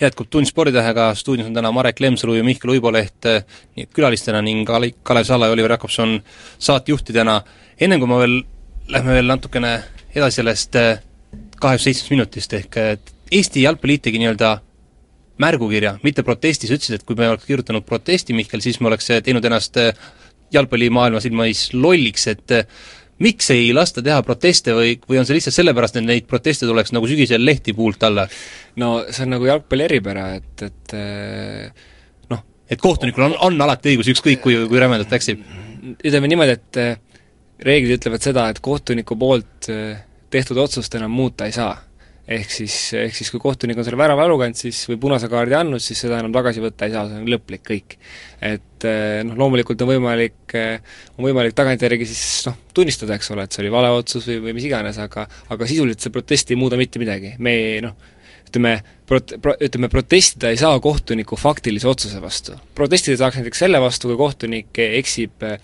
Jätkub 0.00 0.26
Tund 0.30 0.46
sporditähega, 0.46 1.14
stuudios 1.14 1.46
on 1.48 1.54
täna 1.54 1.72
Marek 1.72 2.00
Lemsalu 2.00 2.34
ja 2.34 2.44
Mihkel 2.44 2.70
Uiboleht 2.70 3.26
nii 3.76 3.86
külalistena 3.94 4.42
ning 4.42 4.66
Kalev 4.66 5.24
Salla 5.24 5.46
ja 5.46 5.52
Oliver 5.52 5.70
Jakobson 5.76 6.22
saatejuhtidena. 6.58 7.42
enne 7.80 7.98
kui 7.98 8.06
ma 8.06 8.18
veel, 8.18 8.42
lähme 8.88 9.12
veel 9.12 9.26
natukene 9.26 9.82
edasi 10.14 10.40
sellest 10.42 10.76
eh, 10.78 10.98
kahekümne 11.60 11.82
seitsmest 11.82 12.10
minutist, 12.12 12.52
ehk 12.54 12.78
et 12.78 13.14
Eesti 13.34 13.64
Jalgpalliliit 13.64 14.04
tegi 14.06 14.20
nii-öelda 14.22 14.50
märgukirja, 15.42 15.96
mitte 16.02 16.22
protesti, 16.22 16.68
sa 16.68 16.76
ütlesid, 16.76 17.00
et 17.00 17.06
kui 17.06 17.16
me 17.18 17.28
oleks 17.32 17.46
kirjutanud 17.48 17.86
protesti, 17.86 18.36
Mihkel, 18.36 18.62
siis 18.62 18.78
me 18.80 18.90
oleks 18.90 19.10
teinud 19.26 19.44
ennast 19.44 19.78
eh, 19.82 19.94
jalgpallimaailma 20.54 21.22
silmis 21.22 21.66
lolliks, 21.74 22.28
et 22.30 22.54
eh, 22.54 22.66
miks 23.22 23.50
ei 23.54 23.72
lasta 23.74 24.02
teha 24.02 24.22
proteste 24.26 24.74
või, 24.74 24.94
või 25.08 25.20
on 25.20 25.26
see 25.26 25.36
lihtsalt 25.36 25.56
sellepärast, 25.58 25.98
et 26.00 26.06
neid 26.06 26.26
proteste 26.30 26.66
tuleks 26.66 26.94
nagu 26.94 27.08
sügisel 27.10 27.44
lehti 27.44 27.74
puult 27.76 28.02
alla? 28.06 28.26
no 28.82 28.96
see 29.08 29.26
on 29.26 29.34
nagu 29.36 29.48
jalgpalli 29.48 29.86
eripära, 29.86 30.28
et, 30.40 30.66
et 30.66 30.96
eh, 30.98 31.86
noh 32.32 32.42
et 32.70 32.80
kohtunikul 32.80 33.28
on, 33.28 33.36
on 33.48 33.66
alati 33.66 33.92
õigus, 33.92 34.10
ükskõik 34.14 34.42
kui, 34.42 34.58
kui 34.70 34.82
rämedalt 34.82 35.12
eksib? 35.14 35.44
ütleme 35.94 36.30
niimoodi, 36.32 36.58
et 36.58 36.82
eh, 36.82 36.94
reeglid 37.64 38.00
ütlevad 38.00 38.24
seda, 38.24 38.48
et 38.50 38.62
kohtuniku 38.64 39.18
poolt 39.20 39.70
eh, 39.72 39.98
tehtud 40.34 40.58
otsust 40.58 40.94
enam 40.98 41.14
muuta 41.14 41.46
ei 41.46 41.54
saa 41.54 41.76
ehk 42.24 42.52
siis, 42.52 42.74
ehk 42.96 43.16
siis 43.16 43.28
kui 43.32 43.40
kohtunik 43.42 43.78
on 43.78 43.84
selle 43.86 43.98
värava 44.00 44.24
ära 44.24 44.32
lugenud, 44.32 44.56
siis 44.56 44.78
või 44.88 44.96
punase 45.02 45.28
kaardi 45.32 45.56
andnud, 45.58 45.82
siis 45.84 46.00
seda 46.06 46.20
enam 46.22 46.32
tagasi 46.32 46.62
võtta 46.64 46.88
ei 46.88 46.94
saa, 46.94 47.04
see 47.10 47.20
on 47.20 47.28
lõplik 47.28 47.64
kõik. 47.66 47.96
et 48.40 48.86
eh, 48.88 49.20
noh, 49.26 49.36
loomulikult 49.40 49.84
on 49.84 49.90
võimalik, 49.92 50.54
eh, 50.56 50.96
on 51.18 51.28
võimalik 51.28 51.56
tagantjärgi 51.56 52.08
siis 52.08 52.24
noh, 52.48 52.56
tunnistada, 52.76 53.18
eks 53.18 53.30
ole, 53.34 53.44
et 53.44 53.56
see 53.56 53.64
oli 53.64 53.72
vale 53.74 53.92
otsus 53.92 54.28
või, 54.30 54.40
või 54.48 54.56
mis 54.56 54.68
iganes, 54.70 54.98
aga 55.00 55.26
aga 55.52 55.68
sisuliselt 55.68 56.06
see 56.06 56.14
protest 56.14 56.52
ei 56.52 56.60
muuda 56.60 56.80
mitte 56.80 57.02
midagi, 57.02 57.34
me 57.44 57.54
noh, 57.84 57.96
ütleme, 58.48 58.78
prot-, 59.08 59.36
pro-, 59.44 59.58
ütleme, 59.60 59.90
protestida 59.92 60.52
ei 60.52 60.60
saa 60.60 60.80
kohtuniku 60.80 61.36
faktilise 61.40 61.88
otsuse 61.90 62.22
vastu. 62.24 62.56
protestida 62.74 63.20
saaks 63.20 63.42
näiteks 63.42 63.64
selle 63.66 63.80
vastu, 63.84 64.08
kui 64.08 64.20
kohtunik 64.20 64.80
eksib 64.84 65.44
eh, 65.44 65.60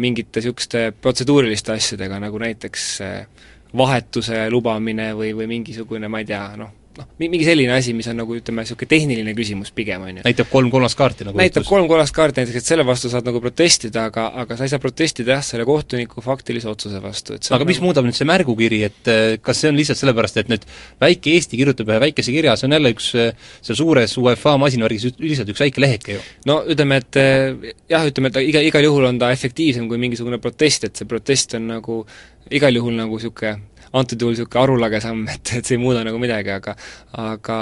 mingite 0.00 0.40
niisuguste 0.40 0.90
protseduuriliste 1.02 1.74
asjadega, 1.74 2.20
nagu 2.22 2.38
näiteks 2.40 2.84
äh, 3.04 3.46
vahetuse 3.76 4.48
lubamine 4.50 5.12
või, 5.14 5.32
või 5.36 5.46
mingisugune, 5.50 6.08
ma 6.08 6.22
ei 6.22 6.28
tea, 6.28 6.44
noh, 6.58 6.72
noh, 7.00 7.08
mingi 7.20 7.46
selline 7.46 7.74
asi, 7.74 7.94
mis 7.96 8.08
on 8.10 8.18
nagu 8.20 8.36
ütleme, 8.36 8.64
niisugune 8.64 8.90
tehniline 8.90 9.34
küsimus 9.36 9.72
pigem, 9.74 10.04
on 10.06 10.20
ju. 10.20 10.24
näitab 10.26 10.50
kolm 10.52 10.70
kollast 10.72 10.98
kaarti 10.98 11.26
nagu 11.28 11.40
näitab 11.40 11.66
kolm 11.68 11.88
kollast 11.90 12.14
kaarti 12.16 12.42
näiteks, 12.42 12.62
et 12.62 12.70
selle 12.72 12.86
vastu 12.86 13.10
saad 13.12 13.26
nagu 13.28 13.42
protestida, 13.42 14.06
aga, 14.10 14.26
aga 14.42 14.58
sa 14.58 14.66
ei 14.66 14.72
saa 14.72 14.82
protestida 14.82 15.36
jah, 15.36 15.44
selle 15.46 15.66
kohtuniku 15.68 16.24
faktilise 16.24 16.68
otsuse 16.70 17.02
vastu, 17.02 17.36
et 17.38 17.48
aga 17.48 17.60
nagu... 17.62 17.68
mis 17.70 17.82
muudab 17.84 18.08
nüüd 18.08 18.18
see 18.18 18.28
märgukiri, 18.28 18.82
et 18.90 19.12
eh, 19.12 19.36
kas 19.44 19.62
see 19.62 19.72
on 19.72 19.78
lihtsalt 19.80 20.00
sellepärast, 20.02 20.40
et 20.42 20.52
nüüd 20.52 20.66
väike 21.02 21.36
Eesti 21.36 21.60
kirjutab 21.60 21.92
ühe 21.92 22.00
väikese 22.06 22.34
kirja, 22.34 22.56
see 22.58 22.68
on 22.68 22.76
jälle 22.76 22.94
üks 22.96 23.12
eh, 23.18 23.32
seal 23.60 23.78
suures 23.78 24.16
UEFA 24.20 24.56
masinavärgis 24.60 25.08
lihtsalt 25.20 25.54
üks 25.54 25.64
väike 25.64 25.84
leheke 25.84 26.18
ju? 26.18 26.26
no 26.50 26.60
ütleme, 26.70 27.00
et 27.00 27.20
eh, 27.20 27.72
jah, 27.90 28.04
ütleme, 28.10 28.32
et 28.32 28.42
iga, 28.44 28.64
igal 28.72 28.88
juhul 28.88 29.08
on 29.10 29.22
ta 29.22 29.32
efektiivsem 29.34 29.88
kui 29.90 30.00
mingisugune 30.02 30.40
protest, 30.42 30.88
et 30.88 31.00
see 31.00 31.08
protest 31.08 31.56
on 31.58 31.70
nagu 31.70 32.02
igal 32.50 32.74
juhul 32.74 32.96
nagu 32.98 33.18
niisugune 33.18 33.58
antud 33.96 34.22
juhul 34.22 34.36
niisugune 34.36 34.62
arulage 34.62 35.00
samm, 35.02 35.24
et, 35.30 35.54
et 35.58 35.66
see 35.66 35.76
ei 35.78 35.82
muuda 35.82 36.04
nagu 36.06 36.20
midagi, 36.22 36.52
aga 36.54 36.76
aga 37.18 37.56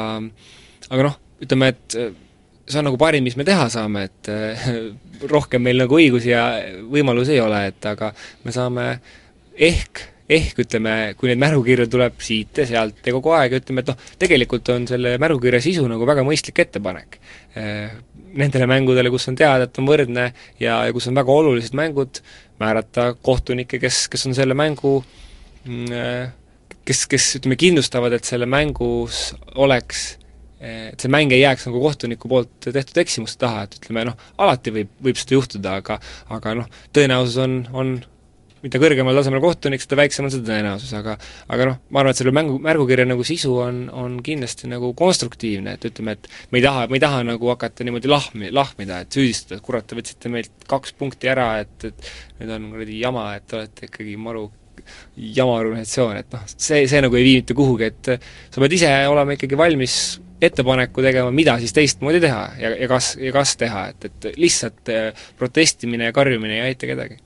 aga 0.89 1.07
noh, 1.07 1.17
ütleme, 1.45 1.73
et 1.73 1.97
see 2.69 2.81
on 2.81 2.89
nagu 2.91 3.01
parim, 3.01 3.25
mis 3.25 3.37
me 3.39 3.47
teha 3.49 3.69
saame, 3.73 4.05
et 4.09 5.29
rohkem 5.33 5.65
meil 5.65 5.81
nagu 5.85 5.99
õigusi 5.99 6.33
ja 6.35 6.45
võimalusi 6.93 7.37
ei 7.37 7.43
ole, 7.45 7.65
et 7.73 7.89
aga 7.89 8.13
me 8.45 8.55
saame 8.55 8.93
ehk 9.55 10.05
ehk 10.29 10.59
ütleme, 10.61 10.95
kui 11.17 11.31
neid 11.31 11.41
märgukirju 11.41 11.87
tuleb 11.89 12.19
siit 12.21 12.59
ja 12.61 12.67
sealt 12.69 13.07
ja 13.07 13.15
kogu 13.17 13.33
aeg, 13.33 13.55
ütleme, 13.63 13.81
et 13.81 13.89
noh, 13.89 14.09
tegelikult 14.21 14.69
on 14.75 14.85
selle 14.91 15.15
märgukirja 15.21 15.63
sisu 15.65 15.87
nagu 15.89 16.05
väga 16.09 16.21
mõistlik 16.27 16.61
ettepanek. 16.67 17.17
Nendele 18.37 18.67
mängudele, 18.69 19.09
kus 19.09 19.25
on 19.33 19.39
teada, 19.41 19.65
et 19.65 19.81
on 19.81 19.89
võrdne 19.89 20.27
ja, 20.61 20.83
ja 20.85 20.93
kus 20.93 21.09
on 21.09 21.17
väga 21.17 21.33
olulised 21.33 21.73
mängud, 21.79 22.21
määrata 22.61 23.15
kohtunikke, 23.25 23.81
kes, 23.81 24.03
kes 24.13 24.29
on 24.29 24.37
selle 24.37 24.53
mängu 24.59 24.99
mm, 25.01 25.28
kes, 25.67 27.05
kes 27.11 27.29
ütleme, 27.41 27.59
kindlustavad, 27.61 28.17
et 28.17 28.29
selle 28.29 28.49
mängus 28.51 29.29
oleks 29.57 30.11
et 30.59 30.99
see 30.99 31.11
mäng 31.13 31.31
ei 31.31 31.45
jääks 31.45 31.69
nagu 31.69 31.79
kohtuniku 31.79 32.29
poolt 32.31 32.67
tehtud 32.67 32.99
eksimuste 32.99 33.45
taha, 33.45 33.67
et 33.67 33.77
ütleme 33.79 34.09
noh, 34.09 34.17
alati 34.43 34.73
võib, 34.75 34.95
võib 35.07 35.19
seda 35.21 35.37
juhtuda, 35.37 35.75
aga 35.83 35.99
aga 36.35 36.55
noh, 36.59 36.71
tõenäosus 36.97 37.37
on, 37.45 37.61
on 37.71 37.93
mida 38.65 38.81
kõrgemal 38.83 39.15
tasemel 39.15 39.43
kohtunik, 39.43 39.83
seda 39.83 40.01
väiksem 40.01 40.27
on 40.27 40.33
see 40.35 40.43
tõenäosus, 40.47 40.91
aga 40.99 41.15
aga 41.55 41.69
noh, 41.71 41.79
ma 41.95 42.03
arvan, 42.03 42.15
et 42.15 42.21
selle 42.21 42.35
mängu, 42.35 42.59
märgukirja 42.65 43.07
nagu 43.07 43.27
sisu 43.27 43.55
on, 43.63 43.81
on 43.95 44.19
kindlasti 44.25 44.71
nagu 44.71 44.91
konstruktiivne, 44.99 45.77
et 45.79 45.89
ütleme, 45.93 46.17
et 46.19 46.31
me 46.51 46.59
ei 46.59 46.67
taha, 46.67 46.87
me 46.91 46.99
ei 46.99 47.05
taha 47.07 47.23
nagu 47.29 47.53
hakata 47.53 47.87
niimoodi 47.87 48.11
lahmi, 48.11 48.51
lahmida, 48.55 49.03
et 49.05 49.15
süüdistada, 49.15 49.61
et 49.61 49.67
kurat, 49.67 49.87
te 49.87 49.99
võtsite 49.99 50.33
meilt 50.33 50.67
kaks 50.71 50.97
punkti 50.99 51.31
ära, 51.31 51.53
et, 51.63 51.91
et 51.93 52.11
nüüd 52.41 52.57
on 52.57 52.73
kuradi 52.75 52.99
jama, 53.05 53.29
et 53.39 53.47
te 53.47 53.61
olete 53.61 53.93
ikkagi 53.93 54.19
maru 54.27 54.49
jama 55.37 55.59
organisatsioon, 55.59 56.17
et 56.23 56.33
noh, 56.35 56.49
see, 56.55 56.87
see 56.91 57.03
nagu 57.05 57.19
ei 57.19 57.27
vii 57.27 57.37
mitte 57.43 57.57
kuhugi, 57.59 57.93
et 57.93 58.11
sa 58.19 58.63
pead 58.63 58.79
ise 58.79 58.91
olema 59.11 59.37
ikkagi 59.37 59.59
valmis 59.59 59.95
ettepaneku 60.43 61.03
tegema, 61.03 61.33
mida 61.35 61.57
siis 61.59 61.75
teistmoodi 61.75 62.21
teha 62.23 62.43
ja, 62.61 62.75
ja 62.85 62.91
kas, 62.91 63.15
ja 63.21 63.33
kas 63.35 63.57
teha, 63.59 63.89
et, 63.93 64.11
et 64.11 64.29
lihtsalt 64.39 64.93
protestimine 65.39 66.11
ja 66.11 66.15
karjumine 66.15 66.61
ei 66.61 66.69
aita 66.71 66.87
kedagi 66.91 67.19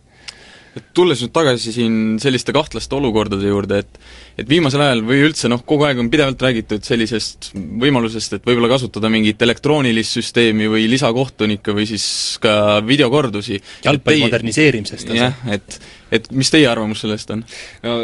et 0.77 0.89
tulles 0.97 1.21
nüüd 1.21 1.33
tagasi 1.35 1.73
siin 1.75 1.97
selliste 2.23 2.55
kahtlaste 2.57 2.97
olukordade 2.97 3.49
juurde, 3.49 3.83
et 3.83 3.99
et 4.41 4.49
viimasel 4.49 4.81
ajal 4.81 5.03
või 5.05 5.21
üldse 5.27 5.51
noh, 5.53 5.61
kogu 5.69 5.85
aeg 5.85 5.99
on 6.01 6.09
pidevalt 6.13 6.41
räägitud 6.41 6.85
sellisest 6.87 7.51
võimalusest, 7.53 8.39
et 8.39 8.47
võib-olla 8.49 8.71
kasutada 8.73 9.11
mingit 9.13 9.43
elektroonilist 9.45 10.17
süsteemi 10.17 10.71
või 10.73 10.87
lisakohtunikke 10.93 11.75
või 11.77 11.89
siis 11.91 12.07
ka 12.43 12.81
videokordusi. 12.87 13.61
jalgpalli 13.85 14.25
moderniseerimisest. 14.25 15.13
jah, 15.19 15.37
et, 15.53 15.81
et 16.13 16.31
mis 16.33 16.53
teie 16.53 16.69
arvamus 16.71 17.05
sellest 17.05 17.35
on? 17.37 17.45
no 17.85 17.99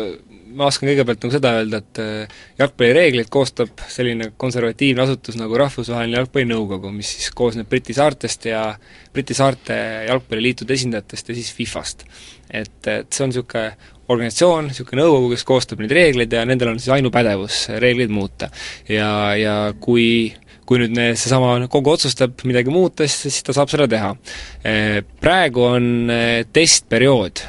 ma 0.56 0.68
oskan 0.68 0.88
kõigepealt 0.90 1.24
nagu 1.24 1.34
seda 1.34 1.52
öelda, 1.58 1.80
et 1.82 2.00
äh, 2.02 2.38
jalgpallireegleid 2.60 3.28
koostab 3.32 3.82
selline 3.90 4.30
konservatiivne 4.40 5.04
asutus 5.04 5.38
nagu 5.40 5.58
Rahvusvaheline 5.60 6.18
Jalgpallinõukogu, 6.20 6.92
mis 6.94 7.10
siis 7.16 7.32
koosneb 7.36 7.68
Briti 7.70 7.96
saartest 7.96 8.48
ja 8.50 8.62
Briti 9.14 9.36
saarte 9.36 9.76
jalgpalliliitude 10.08 10.76
esindajatest 10.78 11.32
ja 11.32 11.38
siis 11.38 11.52
Fifast. 11.54 12.04
et, 12.48 12.80
et 12.86 13.12
see 13.12 13.24
on 13.24 13.32
niisugune 13.32 13.94
organisatsioon, 14.08 14.70
niisugune 14.70 15.04
nõukogu, 15.04 15.34
kes 15.34 15.44
koostab 15.48 15.82
neid 15.82 15.92
reegleid 15.92 16.32
ja 16.32 16.44
nendel 16.48 16.72
on 16.72 16.80
siis 16.80 16.94
ainupädevus 16.96 17.66
reegleid 17.82 18.12
muuta. 18.12 18.50
ja, 18.88 19.10
ja 19.36 19.56
kui 19.80 20.34
kui 20.68 20.82
nüüd 20.82 20.98
seesama 21.16 21.54
kogu 21.72 21.94
otsustab 21.94 22.42
midagi 22.44 22.68
muuta, 22.68 23.06
siis 23.08 23.40
ta 23.40 23.54
saab 23.56 23.70
seda 23.72 23.86
teha. 23.88 24.10
Äh, 24.68 24.98
praegu 25.20 25.64
on 25.64 25.86
äh, 26.12 26.42
testperiood 26.52 27.40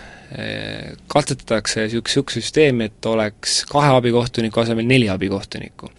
katsetatakse 1.09 1.87
niisugust, 1.87 2.13
niisugust 2.13 2.37
süsteemi, 2.37 2.89
et 2.89 3.05
oleks 3.09 3.63
kahe 3.69 3.95
abikohtuniku 3.97 4.61
asemel 4.61 4.85
neli 4.85 5.09
abikohtunikku. 5.09 5.89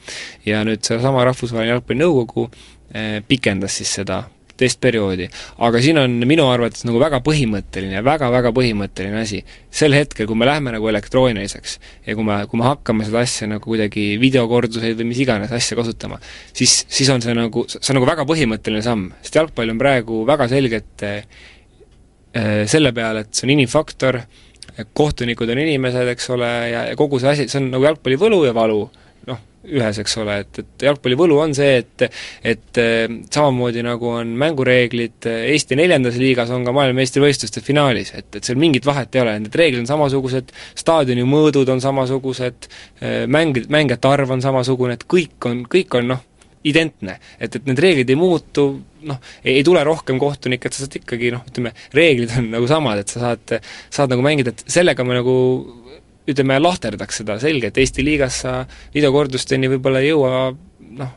ja 0.46 0.62
nüüd 0.64 0.84
seesama 0.86 1.24
Rahvusvaheline 1.26 1.74
Jalgpallinõukogu 1.74 2.46
eh, 2.94 3.22
pikendas 3.26 3.80
siis 3.80 3.94
seda 3.98 4.22
testperioodi. 4.60 5.28
aga 5.66 5.82
siin 5.82 5.98
on 5.98 6.16
minu 6.28 6.46
arvates 6.52 6.84
nagu 6.86 7.00
väga 7.00 7.20
põhimõtteline, 7.26 8.02
väga-väga 8.06 8.52
põhimõtteline 8.56 9.22
asi. 9.22 9.42
sel 9.70 9.94
hetkel, 9.96 10.28
kui 10.28 10.38
me 10.38 10.48
läheme 10.48 10.74
nagu 10.76 10.88
elektrooniliseks 10.92 11.78
ja 12.06 12.16
kui 12.16 12.26
me, 12.26 12.40
kui 12.50 12.60
me 12.60 12.68
hakkame 12.68 13.06
seda 13.08 13.24
asja 13.24 13.48
nagu 13.50 13.64
kuidagi 13.64 14.12
videokorduseid 14.20 14.98
või 15.00 15.12
mis 15.12 15.22
iganes 15.24 15.54
asja 15.56 15.78
kasutama, 15.78 16.20
siis, 16.52 16.84
siis 16.88 17.10
on 17.12 17.24
see 17.24 17.36
nagu, 17.36 17.64
see 17.68 17.94
on 17.94 18.00
nagu 18.00 18.10
väga 18.10 18.26
põhimõtteline 18.28 18.84
samm, 18.84 19.08
sest 19.24 19.40
jalgpall 19.40 19.72
on 19.74 19.80
praegu 19.80 20.24
väga 20.28 20.50
selgelt 20.52 21.08
selle 22.30 22.92
peale, 22.94 23.24
et 23.24 23.34
see 23.34 23.48
on 23.48 23.52
inimfaktor, 23.56 24.20
kohtunikud 24.94 25.50
on 25.50 25.58
inimesed, 25.58 26.08
eks 26.12 26.30
ole, 26.30 26.50
ja, 26.70 26.84
ja 26.92 26.98
kogu 26.98 27.18
see 27.18 27.32
asi, 27.32 27.46
see 27.50 27.58
on 27.58 27.72
nagu 27.72 27.88
jalgpalli 27.88 28.18
võlu 28.20 28.44
ja 28.46 28.52
valu 28.56 28.84
ühes, 29.68 29.98
eks 30.00 30.14
ole, 30.22 30.38
et, 30.40 30.60
et 30.62 30.84
jalgpalli 30.86 31.16
võlu 31.20 31.36
on 31.42 31.52
see, 31.56 31.80
et 31.82 32.04
et 32.52 32.80
äh, 32.80 33.02
samamoodi 33.32 33.82
nagu 33.84 34.08
on 34.14 34.32
mängureeglid 34.40 35.28
äh, 35.28 35.42
Eesti 35.52 35.76
neljandas 35.76 36.16
liigas, 36.20 36.52
on 36.54 36.64
ka 36.64 36.72
maailmameistrivõistluste 36.76 37.60
finaalis, 37.64 38.14
et, 38.16 38.30
et 38.38 38.46
seal 38.46 38.58
mingit 38.60 38.88
vahet 38.88 39.14
ei 39.14 39.24
ole, 39.24 39.36
need 39.44 39.60
reeglid 39.60 39.82
on 39.82 39.90
samasugused, 39.90 40.54
staadioni 40.80 41.26
mõõdud 41.28 41.68
on 41.74 41.84
samasugused, 41.84 42.70
äh, 43.04 43.22
mäng, 43.28 43.60
mängijate 43.68 44.08
arv 44.08 44.32
on 44.32 44.44
samasugune, 44.44 44.96
et 44.96 45.04
kõik 45.10 45.50
on, 45.50 45.66
kõik 45.68 46.00
on 46.00 46.12
noh, 46.14 46.24
identne. 46.64 47.18
et, 47.40 47.52
et 47.52 47.68
need 47.68 47.84
reeglid 47.84 48.10
ei 48.12 48.18
muutu, 48.20 48.70
noh, 49.08 49.20
ei 49.44 49.62
tule 49.66 49.82
rohkem 49.86 50.18
kohtunikke, 50.20 50.68
et 50.68 50.76
sa 50.76 50.84
saad 50.84 50.98
ikkagi 51.00 51.32
noh, 51.34 51.44
ütleme, 51.48 51.72
reeglid 51.96 52.34
on 52.38 52.50
nagu 52.54 52.68
samad, 52.70 53.02
et 53.02 53.12
sa 53.12 53.22
saad, 53.24 53.54
saad 53.92 54.12
nagu 54.14 54.24
mängida, 54.24 54.54
et 54.54 54.64
sellega 54.70 55.06
me 55.06 55.18
nagu 55.18 55.36
ütleme, 56.30 56.58
lahterdaks 56.60 57.22
seda, 57.22 57.38
selge, 57.42 57.70
et 57.70 57.80
Eesti 57.80 58.04
liigas 58.06 58.42
sa 58.44 58.60
videokordusteni 58.94 59.70
võib-olla 59.72 60.02
ei 60.04 60.12
jõua 60.12 60.50
noh, 61.00 61.14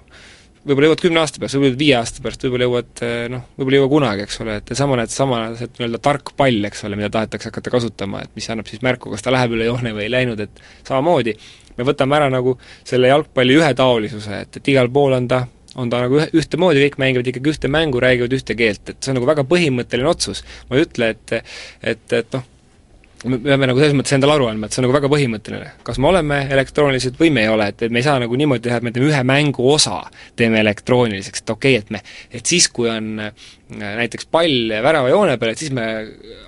võib-olla 0.64 0.90
jõuad 0.90 1.04
kümne 1.04 1.22
aasta 1.22 1.42
pärast, 1.42 1.58
võib-olla 1.58 1.80
viie 1.80 1.96
aasta 1.98 2.24
pärast, 2.24 2.46
võib-olla 2.46 2.68
jõuad 2.70 3.04
noh, 3.34 3.44
võib-olla 3.58 3.78
ei 3.78 3.82
jõua 3.82 3.92
kunagi, 3.92 4.28
eks 4.28 4.40
ole, 4.44 4.60
et 4.62 4.72
sama 4.80 5.00
need, 5.00 5.14
sama 5.14 5.42
see 5.60 5.72
nii-öelda 5.74 6.00
tark 6.04 6.32
pall, 6.40 6.70
eks 6.70 6.86
ole, 6.88 7.00
mida 7.00 7.12
tahetakse 7.14 7.52
hakata 7.52 7.74
kasutama, 7.74 8.24
et 8.24 8.32
mis 8.40 8.48
annab 8.54 8.70
siis 8.72 8.84
märku, 8.86 9.12
kas 9.14 9.26
ta 9.26 9.34
läheb 9.36 9.58
üle 9.58 9.68
joone 9.68 9.92
või 9.96 10.08
ei 10.08 10.14
läinud, 10.14 10.40
et 10.44 10.64
samamoodi. 10.88 11.36
Me 11.74 11.88
võtame 11.88 12.16
ära 12.20 12.30
nagu 12.30 12.56
selle 12.86 13.10
jalgpalli 13.10 13.58
ühetaolisuse, 13.60 14.40
et, 14.46 14.62
et 14.62 14.72
igal 14.72 14.92
pool 14.94 15.18
on 15.18 15.28
ta 15.28 15.44
on 15.76 15.90
ta 15.90 16.04
nagu 16.06 16.20
ühe, 16.20 16.30
ühtemoodi, 16.38 16.86
kõik 16.88 16.98
mängivad 17.02 17.30
ikkagi 17.32 17.54
ühte 17.54 17.72
mängu, 17.72 18.02
räägivad 18.04 18.34
ühte 18.38 18.58
keelt, 18.58 18.84
et 18.90 18.98
see 19.02 19.14
on 19.14 19.20
nagu 19.22 19.30
väga 19.30 19.46
põhimõtteline 19.50 20.10
otsus. 20.10 20.44
ma 20.70 20.78
ei 20.78 20.88
ütle, 20.88 21.14
et 21.16 21.38
et, 21.94 22.06
et 22.14 22.36
noh, 22.38 22.50
me 23.24 23.40
peame 23.40 23.68
nagu 23.70 23.80
selles 23.80 23.96
mõttes 23.96 24.14
endale 24.16 24.36
aru 24.36 24.48
andma, 24.50 24.68
et 24.68 24.76
see 24.76 24.82
on 24.82 24.88
nagu 24.88 24.96
väga 24.96 25.10
põhimõtteline. 25.12 25.72
kas 25.88 26.00
me 26.02 26.10
oleme 26.10 26.40
elektroonilised 26.52 27.18
või 27.20 27.32
me 27.34 27.46
ei 27.46 27.52
ole, 27.52 27.70
et, 27.72 27.86
et 27.88 27.94
me 27.94 28.02
ei 28.02 28.08
saa 28.08 28.20
nagu 28.22 28.38
niimoodi 28.40 28.68
teha, 28.68 28.80
et 28.80 28.86
me 28.86 28.92
teeme 28.96 29.10
ühe 29.10 29.22
mängu 29.28 29.68
osa, 29.72 30.02
teeme 30.40 30.60
elektrooniliseks, 30.64 31.44
et 31.44 31.54
okei 31.56 31.78
okay,, 31.78 31.86
et 31.86 31.94
me, 31.94 32.04
et 32.40 32.54
siis, 32.54 32.68
kui 32.74 32.90
on 32.92 33.24
äh, 33.24 33.48
näiteks 33.80 34.28
pall 34.34 34.76
väravajoone 34.86 35.38
peal, 35.42 35.54
et 35.54 35.64
siis 35.64 35.72
me 35.74 35.88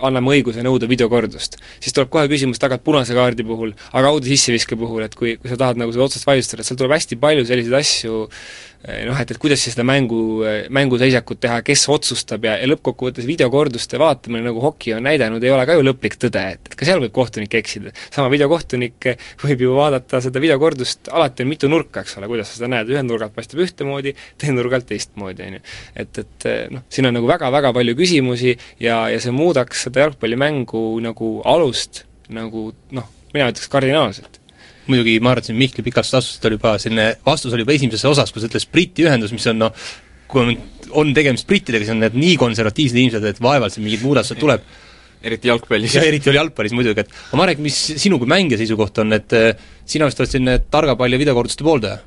anname 0.05 0.35
õiguse 0.35 0.65
nõuda 0.65 0.89
videokordust. 0.91 1.57
siis 1.79 1.95
tuleb 1.95 2.11
kohe 2.13 2.27
küsimus 2.31 2.61
tagant 2.61 2.83
punase 2.83 3.15
kaardi 3.17 3.47
puhul, 3.47 3.73
aga 3.93 4.11
auto 4.11 4.27
sisseviske 4.27 4.77
puhul, 4.79 5.07
et 5.07 5.15
kui, 5.15 5.37
kui 5.39 5.51
sa 5.51 5.59
tahad 5.61 5.79
nagu 5.79 5.95
seda 5.95 6.09
otsust 6.09 6.27
vaidlustada, 6.27 6.61
et 6.61 6.69
seal 6.69 6.81
tuleb 6.81 6.97
hästi 6.97 7.21
palju 7.23 7.47
selliseid 7.47 7.79
asju 7.81 8.25
Eh, 8.25 8.74
noh, 8.85 9.17
et, 9.19 9.31
et 9.31 9.39
kuidas 9.41 9.61
siis 9.61 9.75
seda 9.75 9.85
mängu, 9.87 10.19
mänguseisakut 10.73 11.39
teha, 11.43 11.59
kes 11.65 11.85
otsustab 11.91 12.45
ja, 12.45 12.55
ja 12.61 12.69
lõppkokkuvõttes 12.69 13.27
videokorduste 13.27 13.99
vaatamine, 14.01 14.43
nagu 14.49 14.61
hoki 14.63 14.93
on 14.97 15.05
näidanud, 15.07 15.43
ei 15.43 15.53
ole 15.53 15.65
ka 15.67 15.77
ju 15.77 15.85
lõplik 15.85 16.17
tõde, 16.21 16.43
et, 16.55 16.69
et 16.69 16.77
ka 16.77 16.87
seal 16.87 17.01
võib 17.03 17.13
kohtunik 17.15 17.57
eksida. 17.59 17.93
sama 18.13 18.29
videokohtunik 18.33 19.09
võib 19.43 19.65
ju 19.65 19.75
vaadata 19.77 20.21
seda 20.23 20.43
videokordust, 20.43 21.09
alati 21.11 21.45
on 21.45 21.51
mitu 21.51 21.71
nurka, 21.71 22.05
eks 22.05 22.19
ole, 22.19 22.29
kuidas 22.31 22.51
sa 22.51 22.59
seda 22.59 22.71
näed, 22.75 22.93
ühelt 22.93 23.09
nurgalt 23.09 23.35
paistab 23.35 23.63
ühtemoodi, 23.65 24.15
teine 24.41 24.57
nurgalt 24.59 24.87
teistmoodi, 24.91 25.49
on 25.49 25.59
ju. 25.59 25.65
et, 26.05 26.23
et 26.23 26.49
noh, 26.73 26.85
siin 26.93 27.09
on 27.09 27.17
nagu 27.17 27.29
väga-väga 27.29 27.73
palju 27.75 27.97
küsimusi 27.97 28.55
ja, 28.83 29.05
ja 29.11 29.19
see 29.21 29.33
muudaks 29.35 29.87
seda 29.87 30.05
jalgpallimängu 30.05 30.87
nagu 31.05 31.35
alust 31.47 32.05
nagu 32.33 32.69
noh, 32.95 33.11
mina 33.33 33.51
ütleks 33.51 33.69
kardinaalselt 33.71 34.41
muidugi 34.87 35.19
ma 35.23 35.33
arvan, 35.33 35.43
et 35.43 35.49
siin 35.49 35.59
Mihkli 35.59 35.85
pikast 35.85 36.13
vastust 36.15 36.45
oli 36.47 36.59
juba 36.59 36.75
selline, 36.81 37.11
vastus 37.25 37.53
oli 37.55 37.65
juba 37.65 37.75
esimeses 37.75 38.05
osas, 38.09 38.33
kus 38.33 38.47
ütles 38.47 38.67
Briti 38.71 39.05
ühendus, 39.05 39.33
mis 39.35 39.47
on 39.51 39.63
noh, 39.63 39.85
kui 40.29 40.41
on, 40.41 40.55
on 41.01 41.13
tegemist 41.15 41.47
brittidega, 41.49 41.85
siis 41.85 41.93
on 41.95 42.01
need 42.03 42.17
nii 42.17 42.35
konservatiivsed 42.41 42.99
inimesed, 42.99 43.27
et 43.29 43.41
vaevalt 43.43 43.75
siin 43.75 43.85
mingid 43.85 44.03
muudatused 44.05 44.41
tuleb. 44.41 44.65
eriti 45.25 45.49
jalgpallis. 45.49 45.95
ja 45.95 46.03
eriti 46.05 46.29
oli 46.29 46.37
jalgpallis 46.37 46.73
muidugi, 46.77 47.01
et 47.01 47.09
aga 47.09 47.37
Marek, 47.39 47.61
mis 47.63 47.77
sinu 47.97 48.19
kui 48.21 48.29
mängija 48.29 48.59
seisukoht 48.61 48.99
on, 49.01 49.13
et 49.15 49.33
eh, 49.33 49.53
sina 49.85 50.05
vist 50.05 50.19
oled 50.21 50.29
selline 50.29 50.57
targa 50.69 50.95
palli 50.99 51.17
videokorduste 51.21 51.65
pooldaja? 51.65 52.01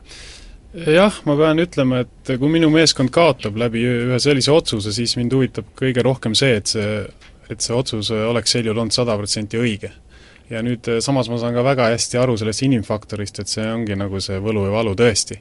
jah, 0.87 1.17
ma 1.27 1.35
pean 1.39 1.63
ütlema, 1.63 2.05
et 2.05 2.35
kui 2.39 2.51
minu 2.53 2.69
meeskond 2.71 3.11
kaotab 3.11 3.57
läbi 3.59 3.83
ühe 3.89 4.19
sellise 4.23 4.53
otsuse, 4.55 4.93
siis 4.95 5.17
mind 5.19 5.35
huvitab 5.35 5.73
kõige 5.79 6.05
rohkem 6.05 6.37
see, 6.39 6.59
et 6.61 6.71
see, 6.71 7.01
et 7.49 7.65
see 7.65 7.75
otsus 7.75 8.13
oleks 8.13 8.55
sel 8.55 8.69
juhul 8.69 8.85
olnud 8.85 8.95
sada 8.95 9.17
protsenti 9.19 9.59
õige 9.59 9.91
ja 10.51 10.63
nüüd 10.65 10.89
eh, 10.89 11.01
samas 11.05 11.31
ma 11.31 11.39
saan 11.41 11.57
ka 11.57 11.65
väga 11.67 11.91
hästi 11.93 12.21
aru 12.21 12.37
sellest 12.41 12.65
inimfaktorist, 12.67 13.43
et 13.43 13.53
see 13.53 13.67
ongi 13.71 13.97
nagu 13.99 14.21
see 14.25 14.41
võlu 14.43 14.67
ja 14.69 14.75
valu 14.75 14.95
tõesti. 14.99 15.41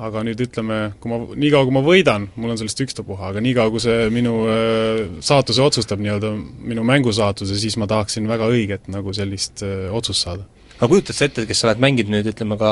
aga 0.00 0.22
nüüd 0.24 0.40
ütleme, 0.40 0.76
kui 0.96 1.10
ma, 1.12 1.16
niikaua 1.36 1.66
kui 1.68 1.74
ma 1.76 1.80
võidan, 1.84 2.30
mul 2.40 2.54
on 2.54 2.56
sellest 2.56 2.78
ükstapuha, 2.86 3.34
aga 3.34 3.40
niikaua, 3.44 3.68
kui 3.68 3.82
see 3.84 4.06
minu 4.14 4.46
äh, 4.48 5.02
saatuse 5.20 5.60
otsustab, 5.60 6.00
nii-öelda 6.00 6.30
minu 6.72 6.84
mängusaatuse, 6.88 7.58
siis 7.60 7.76
ma 7.76 7.88
tahaksin 7.90 8.28
väga 8.30 8.48
õiget 8.48 8.88
nagu 8.88 9.12
sellist 9.12 9.60
äh, 9.66 9.90
otsust 9.92 10.24
saada 10.24 10.48
aga 10.80 10.88
kujutad 10.88 11.12
sa 11.12 11.26
ette, 11.28 11.44
kes 11.44 11.60
sa 11.60 11.68
oled 11.68 11.82
mänginud 11.84 12.14
nüüd 12.14 12.30
ütleme 12.32 12.56
ka 12.56 12.70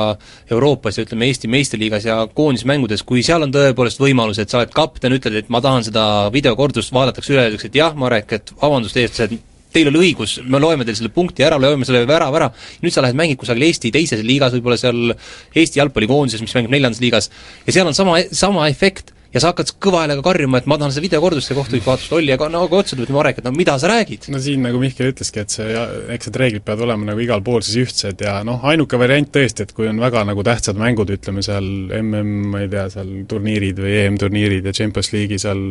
Euroopas 0.49 0.97
ja 0.97 1.05
ütleme 1.05 1.29
Eesti 1.29 1.51
meistriliigas 1.53 2.07
ja 2.09 2.23
koondismängudes, 2.33 3.05
kui 3.05 3.21
seal 3.27 3.45
on 3.45 3.53
tõepoolest 3.53 4.01
võimalus, 4.01 4.41
et 4.41 4.49
sa 4.49 4.63
oled 4.63 4.73
kapten, 4.73 5.13
ütled, 5.13 5.37
et 5.37 5.53
ma 5.53 5.61
tahan 5.61 5.85
seda 5.85 6.07
videokordust, 6.33 6.95
vaadatakse 6.97 7.35
üle, 7.35 7.45
öeldakse, 7.45 7.69
et 7.69 7.77
jah, 7.77 7.93
Marek, 7.93 8.33
et 8.39 8.55
vabandust, 8.63 8.97
eestlased, 8.97 9.37
teil 9.75 9.91
oli 9.91 10.09
õigus, 10.09 10.39
me 10.45 10.61
loeme 10.63 10.87
teile 10.87 11.01
selle 11.01 11.13
punkti 11.15 11.45
ära, 11.47 11.59
loeme 11.61 11.87
selle 11.89 12.05
värava 12.09 12.41
ära, 12.41 12.49
nüüd 12.85 12.95
sa 12.95 13.05
lähed 13.05 13.19
mängid 13.19 13.41
kusagil 13.41 13.69
Eesti 13.69 13.93
teises 13.95 14.25
liigas, 14.27 14.57
võib-olla 14.57 14.79
seal 14.81 15.13
Eesti 15.13 15.83
jalgpallikoondises, 15.83 16.45
mis 16.45 16.57
mängib 16.57 16.75
neljandas 16.75 17.03
liigas, 17.05 17.31
ja 17.67 17.77
seal 17.77 17.91
on 17.91 17.97
sama, 17.97 18.21
sama 18.33 18.69
efekt 18.73 19.15
ja 19.35 19.43
sa 19.43 19.51
hakkad 19.53 19.75
kõva 19.83 20.03
häälega 20.05 20.23
karjuma, 20.25 20.61
et 20.61 20.69
ma 20.71 20.79
tahan 20.81 20.93
seda 20.95 21.05
videokordust 21.05 21.53
ja 21.53 21.57
kohtunik 21.59 21.85
vaatas 21.87 22.09
Olli 22.17 22.33
ja 22.33 22.49
nagu 22.53 22.79
otsa 22.79 22.97
tuli 22.97 23.13
Marek, 23.13 23.41
et 23.41 23.47
no 23.47 23.53
mida 23.53 23.77
sa 23.81 23.91
räägid? 23.91 24.29
no 24.33 24.41
siin, 24.43 24.63
nagu 24.65 24.81
Mihkel 24.81 25.13
ütleski, 25.13 25.45
et 25.45 25.53
see, 25.53 25.69
eks 26.15 26.31
need 26.31 26.41
reeglid 26.41 26.65
peavad 26.65 26.87
olema 26.89 27.11
nagu 27.11 27.25
igal 27.25 27.45
pool 27.45 27.61
siis 27.67 27.77
ühtsed 27.85 28.25
ja 28.25 28.39
noh, 28.49 28.65
ainuke 28.73 29.01
variant 29.01 29.29
tõesti, 29.35 29.67
et 29.67 29.75
kui 29.77 29.91
on 29.91 30.01
väga 30.01 30.25
nagu 30.29 30.45
tähtsad 30.47 30.81
mängud, 30.81 31.13
ütleme 31.13 31.45
seal 31.45 31.69
MM, 32.01 32.35
ma 32.55 32.65
ei 32.65 32.73
tea, 32.73 32.89
seal 32.95 33.15
turniirid 33.29 33.85
või 33.85 33.97
EM-turniirid 34.07 34.71
ja 34.71 34.77
Champions 34.81 35.13
League'i 35.13 35.43
seal 35.43 35.65